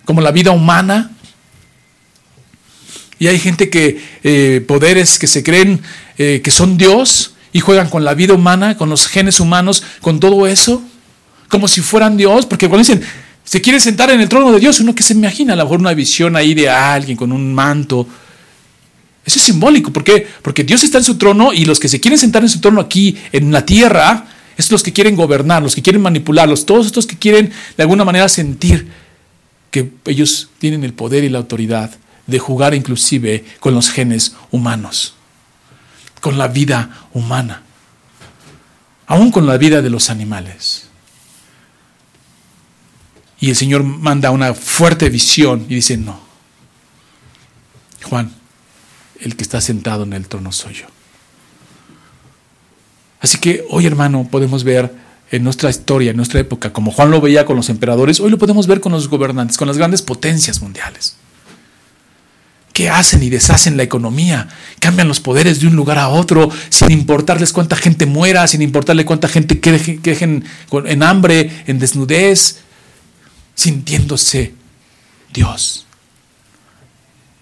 como 0.05 0.21
la 0.21 0.31
vida 0.31 0.51
humana, 0.51 1.11
y 3.19 3.27
hay 3.27 3.37
gente 3.37 3.69
que, 3.69 4.01
eh, 4.23 4.63
poderes 4.65 5.19
que 5.19 5.27
se 5.27 5.43
creen 5.43 5.81
eh, 6.17 6.41
que 6.41 6.51
son 6.51 6.77
Dios 6.77 7.33
y 7.51 7.59
juegan 7.59 7.89
con 7.89 8.05
la 8.05 8.13
vida 8.13 8.33
humana, 8.33 8.77
con 8.77 8.89
los 8.89 9.07
genes 9.07 9.41
humanos, 9.41 9.83
con 10.01 10.19
todo 10.19 10.47
eso, 10.47 10.81
como 11.49 11.67
si 11.67 11.81
fueran 11.81 12.15
Dios, 12.15 12.45
porque 12.45 12.69
cuando 12.69 12.87
dicen, 12.87 13.01
se 13.43 13.61
quiere 13.61 13.79
sentar 13.79 14.09
en 14.11 14.21
el 14.21 14.29
trono 14.29 14.51
de 14.51 14.59
Dios, 14.59 14.79
uno 14.79 14.95
que 14.95 15.03
se 15.03 15.13
imagina 15.13 15.53
a 15.53 15.55
lo 15.57 15.63
mejor 15.63 15.79
una 15.79 15.93
visión 15.93 16.35
ahí 16.35 16.53
de 16.53 16.69
alguien 16.69 17.17
con 17.17 17.31
un 17.31 17.53
manto. 17.53 18.07
Eso 19.25 19.37
es 19.37 19.45
simbólico, 19.45 19.91
¿por 19.91 20.03
qué? 20.03 20.25
Porque 20.41 20.63
Dios 20.63 20.83
está 20.83 20.99
en 20.99 21.03
su 21.03 21.17
trono 21.17 21.51
y 21.51 21.65
los 21.65 21.79
que 21.79 21.89
se 21.89 21.99
quieren 21.99 22.17
sentar 22.17 22.41
en 22.43 22.49
su 22.49 22.61
trono 22.61 22.79
aquí 22.79 23.17
en 23.31 23.51
la 23.51 23.65
tierra, 23.65 24.27
es 24.55 24.71
los 24.71 24.83
que 24.83 24.93
quieren 24.93 25.15
gobernar, 25.15 25.61
los 25.61 25.75
que 25.75 25.81
quieren 25.81 26.01
manipularlos, 26.01 26.65
todos 26.65 26.85
estos 26.85 27.05
que 27.05 27.17
quieren 27.17 27.51
de 27.75 27.83
alguna 27.83 28.05
manera 28.05 28.29
sentir 28.29 28.87
que 29.71 29.91
ellos 30.05 30.49
tienen 30.59 30.83
el 30.83 30.93
poder 30.93 31.23
y 31.23 31.29
la 31.29 31.39
autoridad 31.39 31.91
de 32.29 32.39
jugar 32.39 32.73
inclusive 32.73 33.45
con 33.59 33.73
los 33.73 33.89
genes 33.89 34.35
humanos, 34.51 35.15
con 36.21 36.37
la 36.37 36.47
vida 36.47 37.07
humana, 37.13 37.63
aún 39.07 39.31
con 39.31 39.45
la 39.45 39.57
vida 39.57 39.81
de 39.81 39.89
los 39.89 40.09
animales. 40.09 40.87
Y 43.39 43.49
el 43.49 43.55
Señor 43.55 43.83
manda 43.83 44.31
una 44.31 44.53
fuerte 44.53 45.09
visión 45.09 45.65
y 45.69 45.75
dice, 45.75 45.97
no, 45.97 46.19
Juan, 48.03 48.33
el 49.19 49.35
que 49.35 49.43
está 49.43 49.61
sentado 49.61 50.03
en 50.03 50.13
el 50.13 50.27
trono 50.27 50.51
soy 50.51 50.73
yo. 50.73 50.85
Así 53.21 53.37
que 53.37 53.65
hoy, 53.69 53.85
hermano, 53.85 54.27
podemos 54.29 54.63
ver 54.63 54.93
en 55.31 55.43
nuestra 55.43 55.69
historia, 55.69 56.11
en 56.11 56.17
nuestra 56.17 56.39
época, 56.39 56.73
como 56.73 56.91
Juan 56.91 57.11
lo 57.11 57.21
veía 57.21 57.45
con 57.45 57.55
los 57.55 57.69
emperadores, 57.69 58.19
hoy 58.19 58.29
lo 58.29 58.37
podemos 58.37 58.67
ver 58.67 58.79
con 58.79 58.91
los 58.91 59.07
gobernantes, 59.07 59.57
con 59.57 59.67
las 59.67 59.77
grandes 59.77 60.01
potencias 60.01 60.61
mundiales 60.61 61.17
que 62.79 62.89
hacen 62.89 63.21
y 63.21 63.29
deshacen 63.29 63.75
la 63.75 63.83
economía, 63.83 64.47
cambian 64.79 65.09
los 65.09 65.19
poderes 65.19 65.59
de 65.59 65.67
un 65.67 65.75
lugar 65.75 65.97
a 65.97 66.07
otro, 66.07 66.49
sin 66.69 66.91
importarles 66.91 67.51
cuánta 67.51 67.75
gente 67.75 68.05
muera, 68.05 68.47
sin 68.47 68.61
importarle 68.61 69.03
cuánta 69.03 69.27
gente 69.27 69.59
queje, 69.59 69.99
en 70.71 71.03
hambre, 71.03 71.65
en 71.67 71.77
desnudez, 71.77 72.59
sintiéndose 73.53 74.53
Dios. 75.33 75.87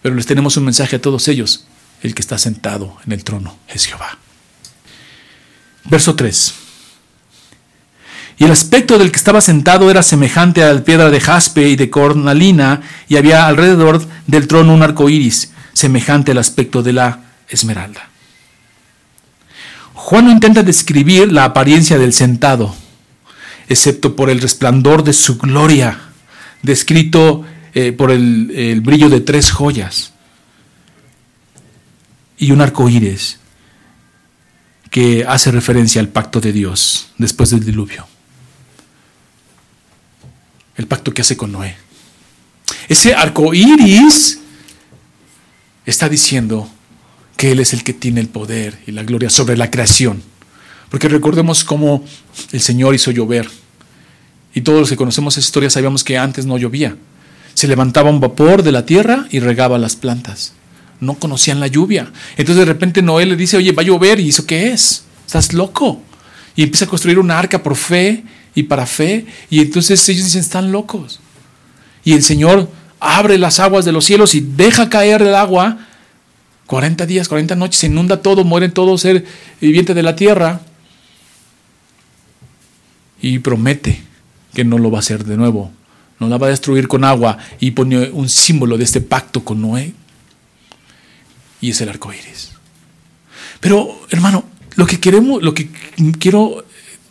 Pero 0.02 0.16
les 0.16 0.26
tenemos 0.26 0.58
un 0.58 0.66
mensaje 0.66 0.96
a 0.96 1.02
todos 1.04 1.28
ellos. 1.28 1.68
El 2.02 2.16
que 2.16 2.24
está 2.24 2.40
sentado 2.40 2.98
en 3.06 3.12
el 3.12 3.24
trono 3.24 3.60
es 3.68 3.86
Jehová. 3.86 4.18
Verso 5.84 6.16
3. 6.16 6.54
Y 8.40 8.44
el 8.44 8.52
aspecto 8.52 9.00
del 9.00 9.12
que 9.12 9.18
estaba 9.18 9.42
sentado 9.42 9.90
era 9.90 10.04
semejante 10.04 10.64
a 10.64 10.72
la 10.72 10.84
piedra 10.84 11.10
de 11.10 11.20
jaspe 11.20 11.70
y 11.70 11.76
de 11.76 11.90
cornalina, 11.90 12.82
y 13.10 13.18
había 13.18 13.48
alrededor 13.48 14.06
del 14.28 14.48
trono 14.48 14.76
un 14.76 14.84
arco 14.84 15.10
iris, 15.10 15.52
semejante 15.74 16.32
al 16.32 16.38
aspecto 16.38 16.84
de 16.84 16.94
la 16.94 17.22
esmeralda. 17.50 18.10
Juan 19.94 20.26
no 20.26 20.32
intenta 20.32 20.62
describir 20.62 21.32
la 21.32 21.46
apariencia 21.46 21.98
del 21.98 22.14
sentado, 22.14 22.76
excepto 23.70 24.16
por 24.16 24.30
el 24.30 24.40
resplandor 24.40 25.04
de 25.04 25.14
su 25.14 25.40
gloria, 25.40 26.00
descrito 26.62 27.44
eh, 27.74 27.92
por 27.92 28.12
el, 28.12 28.52
el, 28.56 28.82
brillo 28.82 29.10
de 29.10 29.22
tres 29.22 29.52
joyas 29.52 30.14
y 32.38 32.52
un 32.52 32.62
arco 32.62 32.88
iris 32.88 33.40
que 34.92 35.26
hace 35.28 35.52
referencia 35.52 36.02
al 36.02 36.10
pacto 36.10 36.40
de 36.40 36.54
Dios 36.54 37.10
después 37.18 37.50
del 37.50 37.66
diluvio 37.66 38.08
el 40.78 40.88
pacto 40.88 41.14
que 41.14 41.22
hace 41.22 41.36
con 41.36 41.52
Noé. 41.52 41.76
Ese 42.88 43.14
arco 43.14 43.54
iris 43.54 44.40
está 45.86 46.08
diciendo 46.08 46.70
que 47.36 47.52
Él 47.52 47.60
es 47.60 47.74
el 47.74 47.84
que 47.84 47.94
tiene 47.94 48.22
el 48.22 48.30
poder 48.30 48.80
y 48.88 48.92
la 48.92 49.04
gloria 49.04 49.30
sobre 49.30 49.58
la 49.58 49.72
creación. 49.72 50.22
Porque 50.90 51.10
recordemos 51.10 51.64
cómo 51.64 52.04
el 52.52 52.62
Señor 52.62 52.96
hizo 52.96 53.12
llover. 53.12 53.50
Y 54.54 54.62
todos 54.62 54.80
los 54.80 54.90
que 54.90 54.96
conocemos 54.96 55.38
esa 55.38 55.46
historia 55.46 55.70
sabíamos 55.70 56.04
que 56.04 56.18
antes 56.18 56.46
no 56.46 56.58
llovía. 56.58 56.96
Se 57.54 57.68
levantaba 57.68 58.10
un 58.10 58.20
vapor 58.20 58.64
de 58.64 58.72
la 58.72 58.86
tierra 58.86 59.28
y 59.30 59.40
regaba 59.40 59.78
las 59.78 59.96
plantas. 59.96 60.54
No 61.00 61.16
conocían 61.16 61.60
la 61.60 61.68
lluvia. 61.68 62.12
Entonces 62.38 62.66
de 62.66 62.72
repente 62.72 63.02
Noé 63.02 63.26
le 63.26 63.36
dice, 63.36 63.58
oye, 63.58 63.72
va 63.72 63.82
a 63.82 63.86
llover. 63.86 64.20
¿Y 64.20 64.30
eso 64.30 64.46
qué 64.46 64.72
es? 64.72 65.04
Estás 65.26 65.54
loco. 65.54 66.02
Y 66.56 66.64
empieza 66.64 66.86
a 66.86 66.88
construir 66.88 67.20
una 67.20 67.38
arca 67.38 67.62
por 67.62 67.76
fe 67.76 68.24
y 68.58 68.64
para 68.64 68.88
fe. 68.88 69.28
Y 69.52 69.60
entonces 69.62 70.10
ellos 70.10 70.26
dicen, 70.26 70.42
están 70.42 70.72
locos. 70.72 71.20
Y 72.04 72.14
el 72.14 72.24
Señor 72.24 72.68
abre 73.00 73.38
las 73.38 73.60
aguas 73.60 73.86
de 73.86 73.92
los 73.92 74.04
cielos 74.04 74.34
y 74.34 74.40
deja 74.40 74.90
caer 74.90 75.22
el 75.22 75.36
agua. 75.36 75.78
40 76.66 77.06
días, 77.06 77.28
40 77.28 77.56
noches, 77.56 77.80
se 77.80 77.86
inunda 77.86 78.24
todo, 78.24 78.44
mueren 78.44 78.72
todos 78.72 79.02
ser 79.02 79.24
viviente 79.62 79.94
de 79.94 80.02
la 80.02 80.16
tierra. 80.16 80.62
Y 83.22 83.38
promete 83.38 84.02
que 84.56 84.64
no 84.64 84.80
lo 84.80 84.90
va 84.90 84.98
a 84.98 85.02
hacer 85.02 85.24
de 85.24 85.38
nuevo. 85.38 85.72
No 86.20 86.28
la 86.28 86.40
va 86.40 86.48
a 86.48 86.50
destruir 86.50 86.88
con 86.88 87.04
agua. 87.04 87.38
Y 87.60 87.72
pone 87.72 88.10
un 88.10 88.28
símbolo 88.28 88.76
de 88.80 88.86
este 88.86 89.02
pacto 89.02 89.44
con 89.46 89.62
Noé. 89.62 89.94
Y 91.62 91.70
es 91.70 91.82
el 91.82 91.90
arco 91.90 92.12
iris. 92.12 92.54
Pero, 93.60 94.00
hermano, 94.10 94.46
lo 94.76 94.88
que 94.88 95.00
queremos, 95.00 95.44
lo 95.44 95.54
que 95.54 95.70
quiero, 96.18 96.66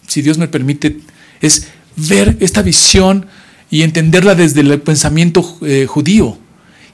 si 0.08 0.22
Dios 0.22 0.38
me 0.38 0.48
permite, 0.48 1.02
es 1.40 1.68
ver 1.96 2.36
esta 2.40 2.62
visión 2.62 3.26
y 3.70 3.82
entenderla 3.82 4.34
desde 4.34 4.60
el 4.60 4.80
pensamiento 4.80 5.58
eh, 5.62 5.86
judío. 5.86 6.38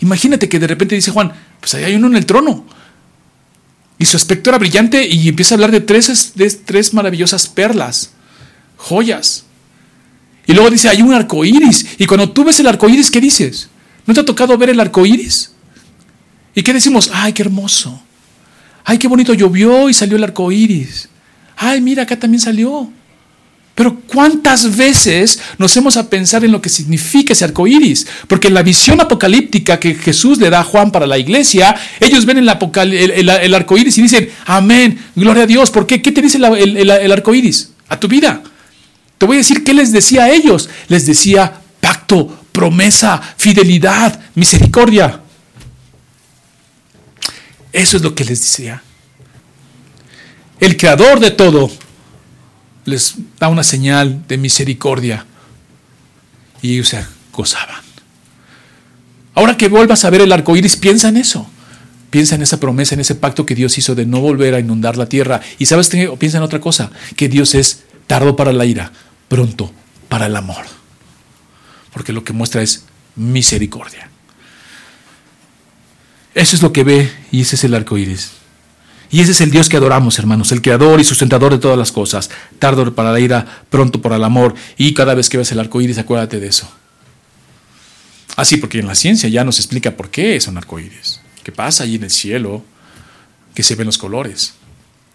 Imagínate 0.01 0.49
que 0.49 0.59
de 0.59 0.67
repente 0.67 0.95
dice 0.95 1.11
Juan, 1.11 1.33
pues 1.61 1.75
ahí 1.75 1.85
hay 1.85 1.95
uno 1.95 2.09
en 2.09 2.17
el 2.17 2.27
trono. 2.27 2.65
Y 3.99 4.05
su 4.05 4.17
aspecto 4.17 4.51
era 4.51 4.59
brillante 4.59 5.07
y 5.07 5.29
empieza 5.29 5.55
a 5.55 5.57
hablar 5.57 5.71
de 5.71 5.81
tres, 5.81 6.33
de 6.35 6.51
tres 6.51 6.93
maravillosas 6.93 7.47
perlas, 7.47 8.11
joyas. 8.77 9.45
Y 10.47 10.55
luego 10.55 10.71
dice, 10.71 10.89
hay 10.89 11.03
un 11.03 11.15
arco 11.15 11.45
iris. 11.45 11.87
Y 11.99 12.07
cuando 12.07 12.31
tú 12.31 12.43
ves 12.43 12.59
el 12.59 12.67
arco 12.67 12.89
iris, 12.89 13.11
¿qué 13.11 13.21
dices? 13.21 13.69
¿No 14.07 14.15
te 14.15 14.21
ha 14.21 14.25
tocado 14.25 14.59
ver 14.59 14.71
el 14.71 14.81
arco 14.81 15.07
iris? 15.07 15.53
¿Y 16.55 16.63
qué 16.63 16.73
decimos? 16.73 17.11
¡Ay, 17.13 17.33
qué 17.33 17.43
hermoso! 17.43 18.03
¡Ay, 18.85 18.99
qué 18.99 19.07
bonito 19.07 19.35
llovió 19.35 19.89
y 19.89 19.95
salió 19.95 20.17
el 20.17 20.25
arco 20.25 20.51
iris! 20.51 21.09
¡Ay, 21.57 21.81
mira, 21.81 22.03
acá 22.03 22.19
también 22.19 22.41
salió! 22.41 22.91
Pero 23.75 24.01
¿cuántas 24.07 24.77
veces 24.77 25.41
nos 25.57 25.75
hemos 25.77 25.97
a 25.97 26.11
pensar 26.11 26.45
en 26.45 26.53
lo 26.53 26.61
que 26.61 26.69
significa 26.69 27.33
ese 27.33 27.45
arco 27.45 27.67
iris? 27.67 28.07
Porque 28.29 28.51
la 28.51 28.63
visión 28.63 29.01
apocalíptica 29.01 29.81
que 29.81 29.95
Jesús 29.95 30.39
le 30.39 30.51
da 30.51 30.61
a 30.61 30.65
Juan 30.65 30.91
para 30.91 31.07
la 31.07 31.19
iglesia, 31.19 31.75
ellos 31.99 32.27
ven 32.27 32.39
el, 32.39 32.49
el, 32.49 33.55
arco 33.55 33.79
iris 33.79 33.97
y 33.97 34.03
dicen, 34.03 34.29
Amén, 34.45 34.99
gloria 35.17 35.45
a 35.45 35.47
Dios. 35.47 35.71
¿Por 35.71 35.87
qué? 35.87 36.03
¿Qué 36.03 36.13
te 36.13 36.21
dice 36.21 36.39
el, 36.39 36.91
el 36.91 37.13
arco 37.13 37.35
iris? 37.35 37.71
A 37.89 37.99
tu 37.99 38.09
vida. 38.09 38.43
Te 39.17 39.25
voy 39.25 39.37
a 39.37 39.39
decir 39.39 39.65
qué 39.65 39.73
les 39.73 39.91
decía 39.91 40.25
a 40.25 40.31
ellos. 40.31 40.69
Les 40.89 41.07
decía 41.07 41.61
pacto, 41.81 42.45
promesa, 42.53 43.21
fidelidad, 43.39 44.21
misericordia. 44.35 45.21
Eso 47.73 47.97
es 47.97 48.03
lo 48.03 48.15
que 48.15 48.25
les 48.25 48.41
decía. 48.41 48.83
El 50.61 50.77
creador 50.77 51.21
de 51.21 51.31
todo 51.31 51.71
les 52.85 53.15
da 53.39 53.49
una 53.49 53.63
señal 53.63 54.27
de 54.27 54.39
misericordia. 54.39 55.27
Y 56.61 56.75
ellos 56.75 56.89
se 56.89 57.05
gozaban. 57.33 57.83
Ahora 59.35 59.57
que 59.57 59.69
vuelvas 59.69 60.05
a 60.05 60.11
ver 60.11 60.21
el 60.21 60.33
arco 60.33 60.57
iris, 60.57 60.77
piensa 60.77 61.09
en 61.09 61.17
eso. 61.17 61.49
Piensa 62.11 62.35
en 62.35 62.43
esa 62.43 62.61
promesa, 62.61 62.95
en 62.95 63.01
ese 63.01 63.15
pacto 63.15 63.47
que 63.47 63.55
Dios 63.55 63.79
hizo 63.79 63.95
de 63.95 64.05
no 64.05 64.21
volver 64.21 64.55
a 64.55 64.61
inundar 64.61 64.97
la 64.99 65.07
tierra. 65.07 65.41
Y 65.59 65.67
sabes 65.67 65.89
que 65.89 66.09
piensa 66.19 66.39
en 66.39 66.45
otra 66.45 66.61
cosa, 66.61 66.91
que 67.17 67.29
Dios 67.29 67.55
es 67.55 67.85
tardo 68.07 68.37
para 68.37 68.53
la 68.53 68.67
ira, 68.67 68.93
pronto 69.29 69.73
para 70.09 70.27
el 70.27 70.37
amor. 70.37 70.65
Porque 71.93 72.13
lo 72.13 72.23
que 72.23 72.35
muestra 72.35 72.63
es 72.63 72.85
misericordia. 73.17 74.11
Eso 76.35 76.57
es 76.57 76.63
lo 76.63 76.73
que 76.73 76.85
ve 76.85 77.11
y 77.31 77.43
ese 77.43 77.57
es 77.57 77.65
el 77.65 77.75
arco 77.75 77.97
iris. 77.97 78.33
Y 79.13 79.21
ese 79.21 79.33
es 79.33 79.43
el 79.43 79.51
Dios 79.51 79.69
que 79.69 79.77
adoramos, 79.77 80.19
hermanos, 80.19 80.53
el 80.53 80.63
creador 80.63 80.99
y 80.99 81.05
sustentador 81.05 81.53
de 81.53 81.59
todas 81.59 81.77
las 81.77 81.93
cosas, 81.93 82.31
tardo 82.59 82.95
para 82.95 83.13
la 83.13 83.21
ira, 83.21 83.63
pronto 83.69 84.01
para 84.01 84.17
el 84.17 84.25
amor, 84.25 84.55
y 84.79 84.95
cada 84.95 85.15
vez 85.15 85.29
que 85.29 85.37
ves 85.37 85.53
el 85.53 85.61
arco 85.61 85.83
iris, 85.83 85.99
acuérdate 85.99 86.41
de 86.41 86.47
eso. 86.47 86.67
Así, 88.37 88.57
porque 88.57 88.79
en 88.79 88.87
la 88.87 88.95
ciencia 88.95 89.29
ya 89.29 89.45
nos 89.45 89.59
explica 89.59 89.99
por 89.99 90.09
qué 90.09 90.35
es 90.35 90.49
un 90.49 90.57
arco 90.57 90.81
iris, 90.81 91.21
qué 91.45 91.53
pasa 91.53 91.85
allí 91.85 91.97
en 91.97 92.05
el 92.05 92.11
cielo, 92.11 92.65
que 93.55 93.63
se 93.63 93.75
ven 93.75 93.85
los 93.85 93.99
colores. 93.99 94.55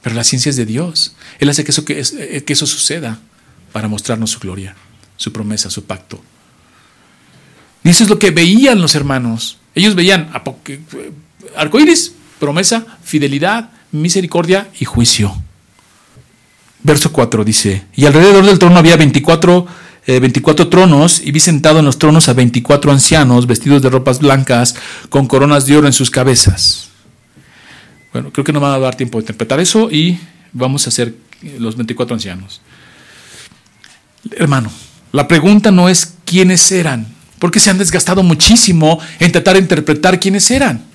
Pero 0.03 0.15
la 0.15 0.23
ciencia 0.23 0.51
es 0.51 0.55
de 0.57 0.67
Dios. 0.67 1.15
Él 1.39 1.49
hace 1.49 1.63
que 1.63 1.71
eso, 1.71 1.83
que, 1.83 1.99
eh, 1.99 2.43
que 2.45 2.53
eso 2.53 2.67
suceda 2.67 3.19
para 3.71 3.87
mostrarnos 3.87 4.29
su 4.29 4.39
gloria, 4.39 4.75
su 5.15 5.33
promesa, 5.33 5.71
su 5.71 5.85
pacto. 5.85 6.21
Y 7.83 7.89
eso 7.89 8.03
es 8.03 8.09
lo 8.11 8.19
que 8.19 8.29
veían 8.29 8.79
los 8.79 8.93
hermanos. 8.93 9.57
Ellos 9.73 9.95
veían 9.95 10.29
eh, 10.67 11.11
arcoíris, 11.55 12.13
promesa, 12.39 12.85
fidelidad, 13.03 13.71
misericordia 14.01 14.69
y 14.79 14.85
juicio. 14.85 15.35
Verso 16.83 17.11
4 17.11 17.43
dice, 17.43 17.85
y 17.95 18.05
alrededor 18.05 18.45
del 18.45 18.59
trono 18.59 18.77
había 18.77 18.95
24, 18.97 19.67
24 20.07 20.65
eh, 20.65 20.69
tronos, 20.69 21.21
y 21.23 21.31
vi 21.31 21.39
sentado 21.39 21.79
en 21.79 21.85
los 21.85 21.97
tronos 21.97 22.29
a 22.29 22.33
24 22.33 22.91
ancianos 22.91 23.47
vestidos 23.47 23.81
de 23.81 23.89
ropas 23.89 24.19
blancas, 24.19 24.75
con 25.09 25.27
coronas 25.27 25.65
de 25.65 25.75
oro 25.75 25.87
en 25.87 25.93
sus 25.93 26.09
cabezas. 26.09 26.89
Bueno, 28.13 28.31
creo 28.31 28.45
que 28.45 28.53
no 28.53 28.61
va 28.61 28.75
a 28.75 28.79
dar 28.79 28.95
tiempo 28.95 29.17
de 29.17 29.23
interpretar 29.23 29.59
eso 29.59 29.91
y 29.91 30.19
vamos 30.53 30.85
a 30.85 30.89
hacer 30.89 31.13
los 31.59 31.75
24 31.75 32.13
ancianos. 32.15 32.61
Hermano, 34.31 34.71
la 35.11 35.27
pregunta 35.27 35.71
no 35.71 35.89
es 35.89 36.13
quiénes 36.25 36.71
eran, 36.71 37.07
porque 37.39 37.59
se 37.59 37.69
han 37.69 37.77
desgastado 37.77 38.23
muchísimo 38.23 38.99
en 39.19 39.31
tratar 39.31 39.55
de 39.55 39.61
interpretar 39.61 40.19
quiénes 40.19 40.49
eran. 40.51 40.85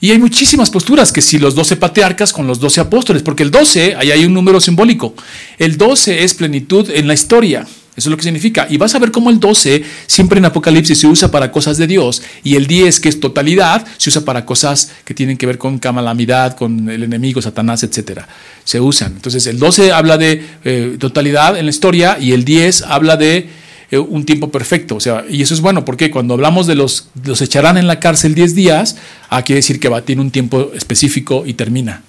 Y 0.00 0.10
hay 0.10 0.18
muchísimas 0.18 0.70
posturas, 0.70 1.10
que 1.10 1.22
si 1.22 1.38
los 1.38 1.54
doce 1.54 1.76
patriarcas 1.76 2.32
con 2.32 2.46
los 2.46 2.60
doce 2.60 2.80
apóstoles, 2.80 3.22
porque 3.22 3.42
el 3.42 3.50
doce, 3.50 3.94
ahí 3.96 4.10
hay 4.10 4.24
un 4.24 4.34
número 4.34 4.60
simbólico. 4.60 5.14
El 5.58 5.78
doce 5.78 6.22
es 6.22 6.34
plenitud 6.34 6.90
en 6.90 7.08
la 7.08 7.14
historia. 7.14 7.66
Eso 7.96 8.08
es 8.08 8.10
lo 8.10 8.18
que 8.18 8.24
significa. 8.24 8.66
Y 8.68 8.76
vas 8.76 8.94
a 8.94 8.98
ver 8.98 9.10
cómo 9.10 9.30
el 9.30 9.40
12 9.40 9.82
siempre 10.06 10.38
en 10.38 10.44
Apocalipsis 10.44 10.98
se 10.98 11.06
usa 11.06 11.30
para 11.30 11.50
cosas 11.50 11.78
de 11.78 11.86
Dios 11.86 12.22
y 12.44 12.56
el 12.56 12.66
10, 12.66 13.00
que 13.00 13.08
es 13.08 13.20
totalidad, 13.20 13.86
se 13.96 14.10
usa 14.10 14.22
para 14.22 14.44
cosas 14.44 14.92
que 15.06 15.14
tienen 15.14 15.38
que 15.38 15.46
ver 15.46 15.56
con 15.56 15.78
calamidad, 15.78 16.56
con 16.56 16.90
el 16.90 17.02
enemigo, 17.02 17.40
Satanás, 17.40 17.82
etc. 17.84 18.20
Se 18.64 18.80
usan. 18.80 19.12
Entonces 19.16 19.46
el 19.46 19.58
12 19.58 19.92
habla 19.92 20.18
de 20.18 20.44
eh, 20.64 20.96
totalidad 20.98 21.58
en 21.58 21.64
la 21.64 21.70
historia 21.70 22.18
y 22.20 22.32
el 22.32 22.44
10 22.44 22.82
habla 22.82 23.16
de 23.16 23.48
un 23.92 24.24
tiempo 24.24 24.50
perfecto. 24.50 24.96
O 24.96 25.00
sea, 25.00 25.24
y 25.28 25.42
eso 25.42 25.54
es 25.54 25.60
bueno 25.60 25.84
porque 25.84 26.10
cuando 26.10 26.34
hablamos 26.34 26.66
de 26.66 26.74
los, 26.74 27.08
los 27.24 27.40
echarán 27.40 27.76
en 27.76 27.86
la 27.86 28.00
cárcel 28.00 28.34
10 28.34 28.54
días, 28.54 28.96
ah, 29.28 29.42
quiere 29.42 29.58
decir 29.58 29.80
que 29.80 29.88
va, 29.88 30.02
tiene 30.02 30.22
un 30.22 30.30
tiempo 30.30 30.72
específico 30.74 31.44
y 31.46 31.54
termina. 31.54 32.02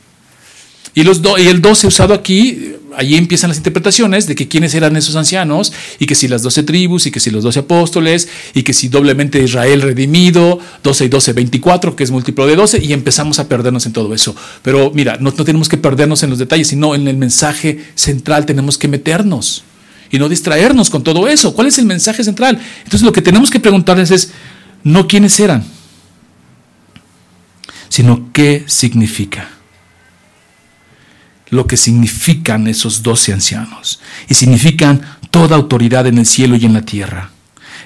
Y, 0.98 1.04
los 1.04 1.22
y 1.38 1.48
el 1.48 1.62
12 1.62 1.86
usado 1.86 2.16
aquí, 2.16 2.74
allí 2.96 3.18
empiezan 3.18 3.50
las 3.50 3.58
interpretaciones 3.58 4.26
de 4.26 4.34
que 4.34 4.48
quiénes 4.48 4.74
eran 4.74 4.98
esos 4.98 5.16
ancianos 5.16 5.72
y 6.00 6.08
que 6.08 6.16
si 6.16 6.28
las 6.28 6.42
12 6.42 6.64
tribus 6.64 7.06
y 7.06 7.12
que 7.12 7.20
si 7.20 7.30
los 7.30 7.44
12 7.44 7.60
apóstoles 7.60 8.28
y 8.56 8.64
que 8.64 8.74
si 8.74 8.88
doblemente 8.88 9.40
Israel 9.44 9.84
redimido, 9.84 10.58
12 10.82 11.06
y 11.06 11.10
12, 11.10 11.34
24, 11.34 11.96
que 11.96 12.04
es 12.04 12.10
múltiplo 12.10 12.48
de 12.48 12.56
12 12.56 12.84
y 12.84 12.94
empezamos 12.94 13.38
a 13.38 13.48
perdernos 13.48 13.86
en 13.86 13.94
todo 13.94 14.12
eso. 14.16 14.36
Pero 14.64 14.92
mira, 14.92 15.18
no, 15.20 15.32
no 15.38 15.46
tenemos 15.46 15.70
que 15.70 15.78
perdernos 15.78 16.24
en 16.24 16.32
los 16.32 16.40
detalles, 16.40 16.70
sino 16.70 16.96
en 16.96 17.08
el 17.08 17.18
mensaje 17.18 17.78
central 17.94 18.48
tenemos 18.48 18.80
que 18.80 18.88
meternos 18.88 19.66
y 20.12 20.20
no 20.20 20.30
distraernos 20.30 20.90
con 20.90 21.04
todo 21.04 21.28
eso. 21.28 21.54
¿Cuál 21.54 21.68
es 21.68 21.78
el 21.78 21.86
mensaje 21.86 22.24
central? 22.24 22.60
Entonces 22.80 23.02
lo 23.02 23.12
que 23.12 23.22
tenemos 23.22 23.50
que 23.50 23.60
preguntarles 23.60 24.12
es 24.12 24.32
no 24.84 25.08
quiénes 25.08 25.40
eran, 25.40 25.64
sino 27.90 28.32
qué 28.34 28.64
significa. 28.68 29.50
lo 31.50 31.66
que 31.66 31.78
significan 31.78 32.68
esos 32.68 33.04
doce 33.04 33.32
ancianos. 33.32 34.02
Y 34.28 34.34
significan 34.34 35.02
toda 35.32 35.56
autoridad 35.56 36.06
en 36.08 36.18
el 36.18 36.26
cielo 36.26 36.58
y 36.58 36.66
en 36.66 36.74
la 36.74 36.82
tierra. 36.82 37.32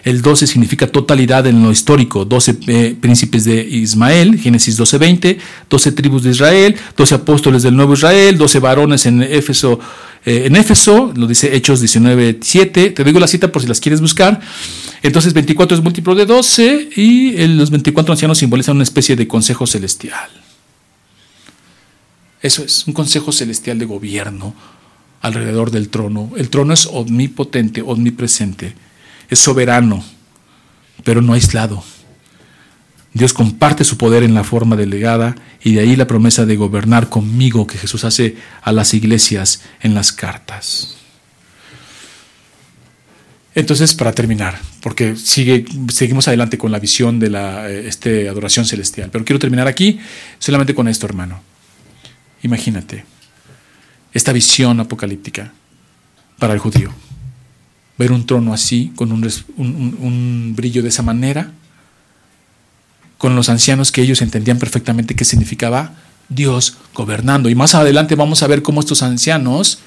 El 0.04 0.22
12 0.22 0.48
significa 0.48 0.88
totalidad 0.88 1.46
en 1.46 1.62
lo 1.62 1.72
histórico. 1.72 2.26
12 2.26 2.58
eh, 2.68 2.96
príncipes 3.00 3.44
de 3.44 3.62
Ismael, 3.62 4.40
Génesis 4.40 4.80
12:20, 4.80 5.38
12 5.70 5.92
tribus 5.92 6.24
de 6.24 6.32
Israel, 6.32 6.76
12 6.98 7.16
apóstoles 7.16 7.62
del 7.62 7.76
nuevo 7.76 7.94
Israel, 7.94 8.38
12 8.38 8.60
varones 8.60 9.06
en 9.06 9.22
Éfeso, 9.22 9.80
eh, 10.26 10.44
en 10.46 10.56
Éfeso, 10.56 11.14
lo 11.16 11.28
dice 11.28 11.56
Hechos 11.56 11.82
19:7. 11.82 12.92
Te 12.92 13.04
digo 13.04 13.20
la 13.20 13.28
cita 13.28 13.52
por 13.52 13.62
si 13.62 13.68
las 13.68 13.80
quieres 13.80 14.02
buscar. 14.02 14.42
Entonces 15.04 15.34
24 15.34 15.78
es 15.78 15.84
múltiplo 15.84 16.16
de 16.16 16.26
12 16.26 16.90
y 16.96 17.48
los 17.48 17.70
24 17.70 18.14
ancianos 18.14 18.40
simbolizan 18.40 18.76
una 18.76 18.84
especie 18.84 19.16
de 19.16 19.28
consejo 19.28 19.68
celestial. 19.68 20.30
Eso 22.42 22.64
es, 22.64 22.88
un 22.88 22.94
consejo 22.94 23.32
celestial 23.32 23.78
de 23.78 23.86
gobierno 23.86 24.56
alrededor 25.22 25.70
del 25.70 25.90
trono. 25.90 26.32
El 26.38 26.50
trono 26.50 26.74
es 26.74 26.88
omnipotente, 26.88 27.84
omnipresente 27.84 28.74
es 29.32 29.40
soberano, 29.40 30.04
pero 31.04 31.22
no 31.22 31.34
aislado. 31.34 31.84
Dios 33.14 33.34
comparte 33.34 33.84
su 33.84 33.98
poder 33.98 34.24
en 34.24 34.34
la 34.34 34.44
forma 34.44 34.76
delegada 34.76 35.36
y 35.64 35.74
de 35.74 35.80
ahí 35.82 35.96
la 35.96 36.06
promesa 36.06 36.46
de 36.46 36.58
gobernar 36.58 37.10
conmigo 37.10 37.66
que 37.66 37.78
Jesús 37.78 38.04
hace 38.04 38.36
a 38.62 38.72
las 38.72 38.94
iglesias 38.94 39.64
en 39.82 39.96
las 39.96 40.12
cartas. 40.12 40.98
Entonces, 43.56 43.94
para 43.96 44.14
terminar, 44.14 44.60
porque 44.82 45.16
sigue, 45.16 45.66
seguimos 45.90 46.28
adelante 46.28 46.58
con 46.58 46.72
la 46.72 46.80
visión 46.80 47.20
de 47.20 47.30
la 47.30 47.70
este, 47.70 48.30
adoración 48.30 48.66
celestial, 48.66 49.10
pero 49.12 49.26
quiero 49.26 49.40
terminar 49.40 49.68
aquí 49.68 50.00
solamente 50.40 50.76
con 50.76 50.88
esto, 50.88 51.06
hermano. 51.06 51.42
Imagínate 52.44 53.06
esta 54.14 54.34
visión 54.34 54.80
apocalíptica 54.80 55.54
para 56.38 56.54
el 56.54 56.60
judío 56.60 56.94
ver 57.98 58.12
un 58.12 58.26
trono 58.26 58.54
así, 58.54 58.92
con 58.96 59.12
un, 59.12 60.54
brillo 60.56 60.82
de 60.82 60.90
esa 60.90 61.04
manera, 61.04 61.52
con 63.18 63.36
los 63.36 63.50
ancianos 63.50 63.92
que 63.92 64.02
ellos 64.02 64.22
entendían 64.22 64.58
perfectamente 64.58 65.16
qué 65.16 65.26
significaba 65.26 65.94
Dios 66.30 66.78
gobernando. 66.94 67.50
Y 67.50 67.56
más 67.56 67.76
adelante 67.76 68.16
vamos 68.16 68.42
a 68.42 68.48
ver 68.48 68.64
cómo 68.64 68.80
estos 68.80 69.04
ancianos, 69.04 69.80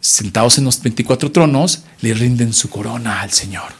sentados 0.00 0.58
en 0.58 0.64
los 0.64 0.82
24 0.82 1.30
tronos, 1.30 1.84
le 2.00 2.14
rinden 2.14 2.52
su 2.52 2.68
corona 2.68 3.20
al 3.20 3.30
Señor. 3.30 3.72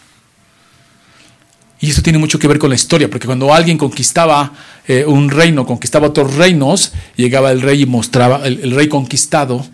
Y 1.81 1.91
esto 1.91 2.03
tiene 2.03 2.19
mucho 2.19 2.39
que 2.39 2.49
ver 2.49 2.59
con 2.59 2.71
la 2.71 2.77
historia, 2.77 3.11
porque 3.11 3.27
cuando 3.27 3.53
alguien 3.53 3.77
conquistaba 3.77 4.53
eh, 4.87 5.05
un 5.05 5.29
reino, 5.29 5.67
conquistaba 5.67 6.09
otros 6.09 6.35
reinos, 6.35 6.93
llegaba 7.17 7.51
el 7.51 7.61
rey 7.61 7.83
y 7.83 7.87
mostraba, 7.87 8.47
el 8.47 8.71
rey 8.71 8.89
conquistado 8.89 9.67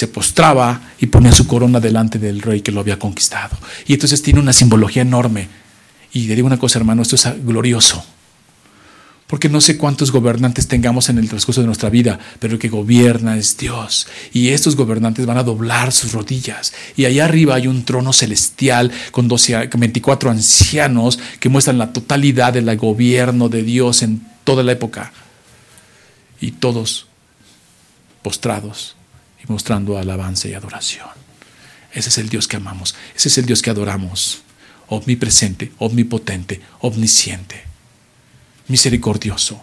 se 0.00 0.08
postraba 0.08 0.80
y 0.98 1.06
ponía 1.08 1.30
su 1.30 1.46
corona 1.46 1.78
delante 1.78 2.18
del 2.18 2.40
rey 2.40 2.62
que 2.62 2.72
lo 2.72 2.80
había 2.80 2.98
conquistado. 2.98 3.58
Y 3.86 3.92
entonces 3.92 4.22
tiene 4.22 4.40
una 4.40 4.54
simbología 4.54 5.02
enorme. 5.02 5.46
Y 6.14 6.26
le 6.26 6.34
digo 6.34 6.46
una 6.46 6.58
cosa, 6.58 6.78
hermano, 6.78 7.02
esto 7.02 7.16
es 7.16 7.28
glorioso. 7.44 8.02
Porque 9.26 9.50
no 9.50 9.60
sé 9.60 9.76
cuántos 9.76 10.10
gobernantes 10.10 10.68
tengamos 10.68 11.10
en 11.10 11.18
el 11.18 11.28
transcurso 11.28 11.60
de 11.60 11.66
nuestra 11.66 11.90
vida, 11.90 12.18
pero 12.38 12.54
el 12.54 12.58
que 12.58 12.70
gobierna 12.70 13.36
es 13.36 13.58
Dios. 13.58 14.08
Y 14.32 14.48
estos 14.48 14.74
gobernantes 14.74 15.26
van 15.26 15.36
a 15.36 15.42
doblar 15.42 15.92
sus 15.92 16.12
rodillas. 16.12 16.72
Y 16.96 17.04
allá 17.04 17.26
arriba 17.26 17.56
hay 17.56 17.66
un 17.66 17.84
trono 17.84 18.14
celestial 18.14 18.90
con 19.10 19.28
12, 19.28 19.68
24 19.76 20.30
ancianos 20.30 21.18
que 21.40 21.50
muestran 21.50 21.76
la 21.76 21.92
totalidad 21.92 22.54
del 22.54 22.74
gobierno 22.78 23.50
de 23.50 23.62
Dios 23.62 24.00
en 24.00 24.26
toda 24.44 24.62
la 24.62 24.72
época. 24.72 25.12
Y 26.40 26.52
todos 26.52 27.06
postrados 28.22 28.96
y 29.42 29.52
mostrando 29.52 29.98
alabanza 29.98 30.48
y 30.48 30.54
adoración. 30.54 31.08
Ese 31.92 32.08
es 32.08 32.18
el 32.18 32.28
Dios 32.28 32.46
que 32.46 32.56
amamos, 32.56 32.94
ese 33.16 33.28
es 33.28 33.38
el 33.38 33.46
Dios 33.46 33.62
que 33.62 33.70
adoramos, 33.70 34.42
omnipresente, 34.88 35.72
omnipotente, 35.78 36.60
omnisciente, 36.80 37.64
misericordioso. 38.68 39.60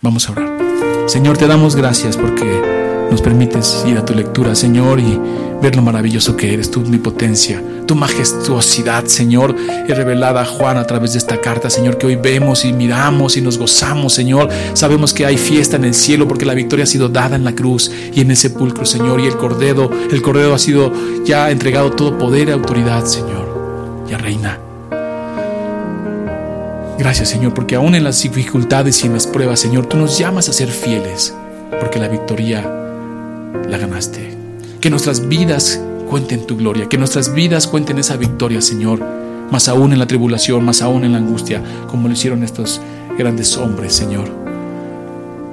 Vamos 0.00 0.28
a 0.28 0.32
orar. 0.32 1.08
Señor, 1.08 1.38
te 1.38 1.46
damos 1.46 1.76
gracias 1.76 2.16
porque 2.16 3.06
nos 3.10 3.22
permites 3.22 3.84
ir 3.86 3.98
a 3.98 4.04
tu 4.04 4.14
lectura, 4.14 4.54
Señor, 4.54 4.98
y 5.00 5.18
ver 5.62 5.76
lo 5.76 5.82
maravilloso 5.82 6.36
que 6.36 6.52
eres, 6.52 6.70
tu 6.70 6.80
omnipotencia, 6.80 7.62
tu 7.86 7.94
majestuosidad, 7.94 9.06
Señor, 9.06 9.54
es 9.88 9.96
revelada 9.96 10.42
a 10.42 10.44
Juan 10.44 10.76
a 10.76 10.86
través 10.86 11.12
de 11.12 11.18
esta 11.18 11.40
carta, 11.40 11.70
Señor, 11.70 11.98
que 11.98 12.06
hoy 12.06 12.16
vemos 12.16 12.64
y 12.64 12.72
miramos 12.72 13.36
y 13.36 13.40
nos 13.40 13.58
gozamos, 13.58 14.12
Señor. 14.12 14.48
Sabemos 14.74 15.14
que 15.14 15.24
hay 15.24 15.38
fiesta 15.38 15.76
en 15.76 15.84
el 15.84 15.94
cielo 15.94 16.26
porque 16.26 16.44
la 16.44 16.54
victoria 16.54 16.82
ha 16.82 16.86
sido 16.86 17.08
dada 17.08 17.36
en 17.36 17.44
la 17.44 17.54
cruz 17.54 17.90
y 18.12 18.20
en 18.20 18.30
el 18.30 18.36
sepulcro, 18.36 18.84
Señor, 18.84 19.20
y 19.20 19.26
el 19.26 19.36
cordero, 19.36 19.90
el 20.10 20.20
cordero 20.20 20.54
ha 20.54 20.58
sido 20.58 20.92
ya 21.24 21.50
entregado 21.50 21.92
todo 21.92 22.18
poder 22.18 22.48
y 22.48 22.52
autoridad, 22.52 23.04
Señor, 23.04 24.04
ya 24.08 24.18
reina. 24.18 24.58
Gracias, 26.98 27.28
Señor, 27.28 27.54
porque 27.54 27.76
aún 27.76 27.94
en 27.94 28.04
las 28.04 28.22
dificultades 28.22 29.04
y 29.04 29.06
en 29.06 29.12
las 29.12 29.26
pruebas, 29.26 29.60
Señor, 29.60 29.86
tú 29.86 29.96
nos 29.96 30.18
llamas 30.18 30.48
a 30.48 30.52
ser 30.52 30.68
fieles, 30.68 31.34
porque 31.78 31.98
la 31.98 32.08
victoria 32.08 32.62
la 33.68 33.78
ganaste. 33.78 34.34
Que 34.80 34.90
nuestras 34.90 35.28
vidas 35.28 35.80
cuenten 36.06 36.46
tu 36.46 36.56
gloria, 36.56 36.88
que 36.88 36.98
nuestras 36.98 37.32
vidas 37.32 37.66
cuenten 37.66 37.98
esa 37.98 38.16
victoria, 38.16 38.60
Señor, 38.60 39.00
más 39.50 39.68
aún 39.68 39.92
en 39.92 39.98
la 39.98 40.06
tribulación, 40.06 40.64
más 40.64 40.82
aún 40.82 41.04
en 41.04 41.12
la 41.12 41.18
angustia, 41.18 41.62
como 41.88 42.08
lo 42.08 42.14
hicieron 42.14 42.42
estos 42.42 42.80
grandes 43.18 43.56
hombres, 43.56 43.92
Señor. 43.92 44.28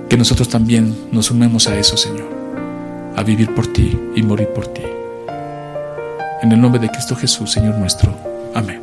Que 0.10 0.18
nosotros 0.18 0.49
también 0.49 0.95
nos 1.12 1.28
sumemos 1.28 1.68
a 1.68 1.78
eso, 1.78 1.97
Señor, 1.97 2.30
a 3.16 3.24
vivir 3.24 3.54
por 3.54 3.68
ti 3.68 3.99
y 4.16 4.24
morir 4.24 4.47
por 4.49 4.68
ti. 4.68 4.84
En 6.41 6.51
el 6.51 6.60
nombre 6.60 6.80
de 6.80 6.89
Cristo 6.89 7.16
Jesús, 7.16 7.51
Señor 7.51 7.76
nuestro. 7.76 8.14
Amén. 8.54 8.83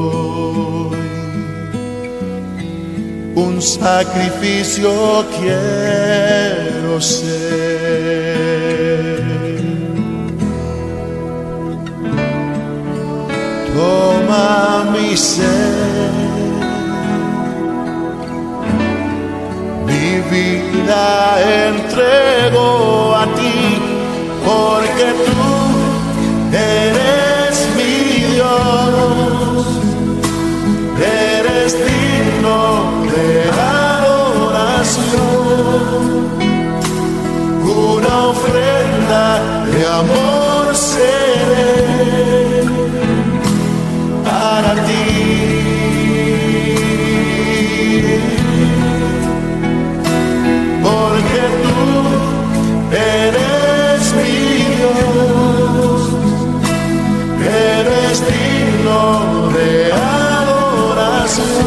Un 3.35 3.61
sacrificio 3.61 5.25
quiero 5.39 6.99
ser. 6.99 7.61
Toma 13.73 14.91
mi 14.93 15.15
ser 15.17 16.41
vida 20.31 21.37
entrego 21.67 23.15
a 23.15 23.25
ti, 23.35 23.79
porque 24.45 25.07
tú 25.25 25.51
eres 26.55 27.67
mi 27.75 28.33
Dios, 28.33 29.65
eres 30.99 31.73
digno 31.73 32.90
una 37.63 38.27
ofrenda 38.27 39.23
de 39.65 39.87
amor 39.87 40.75
seré 40.75 42.63
para 44.23 44.73
ti. 44.85 45.01
de 59.53 59.91
adoración. 59.93 61.61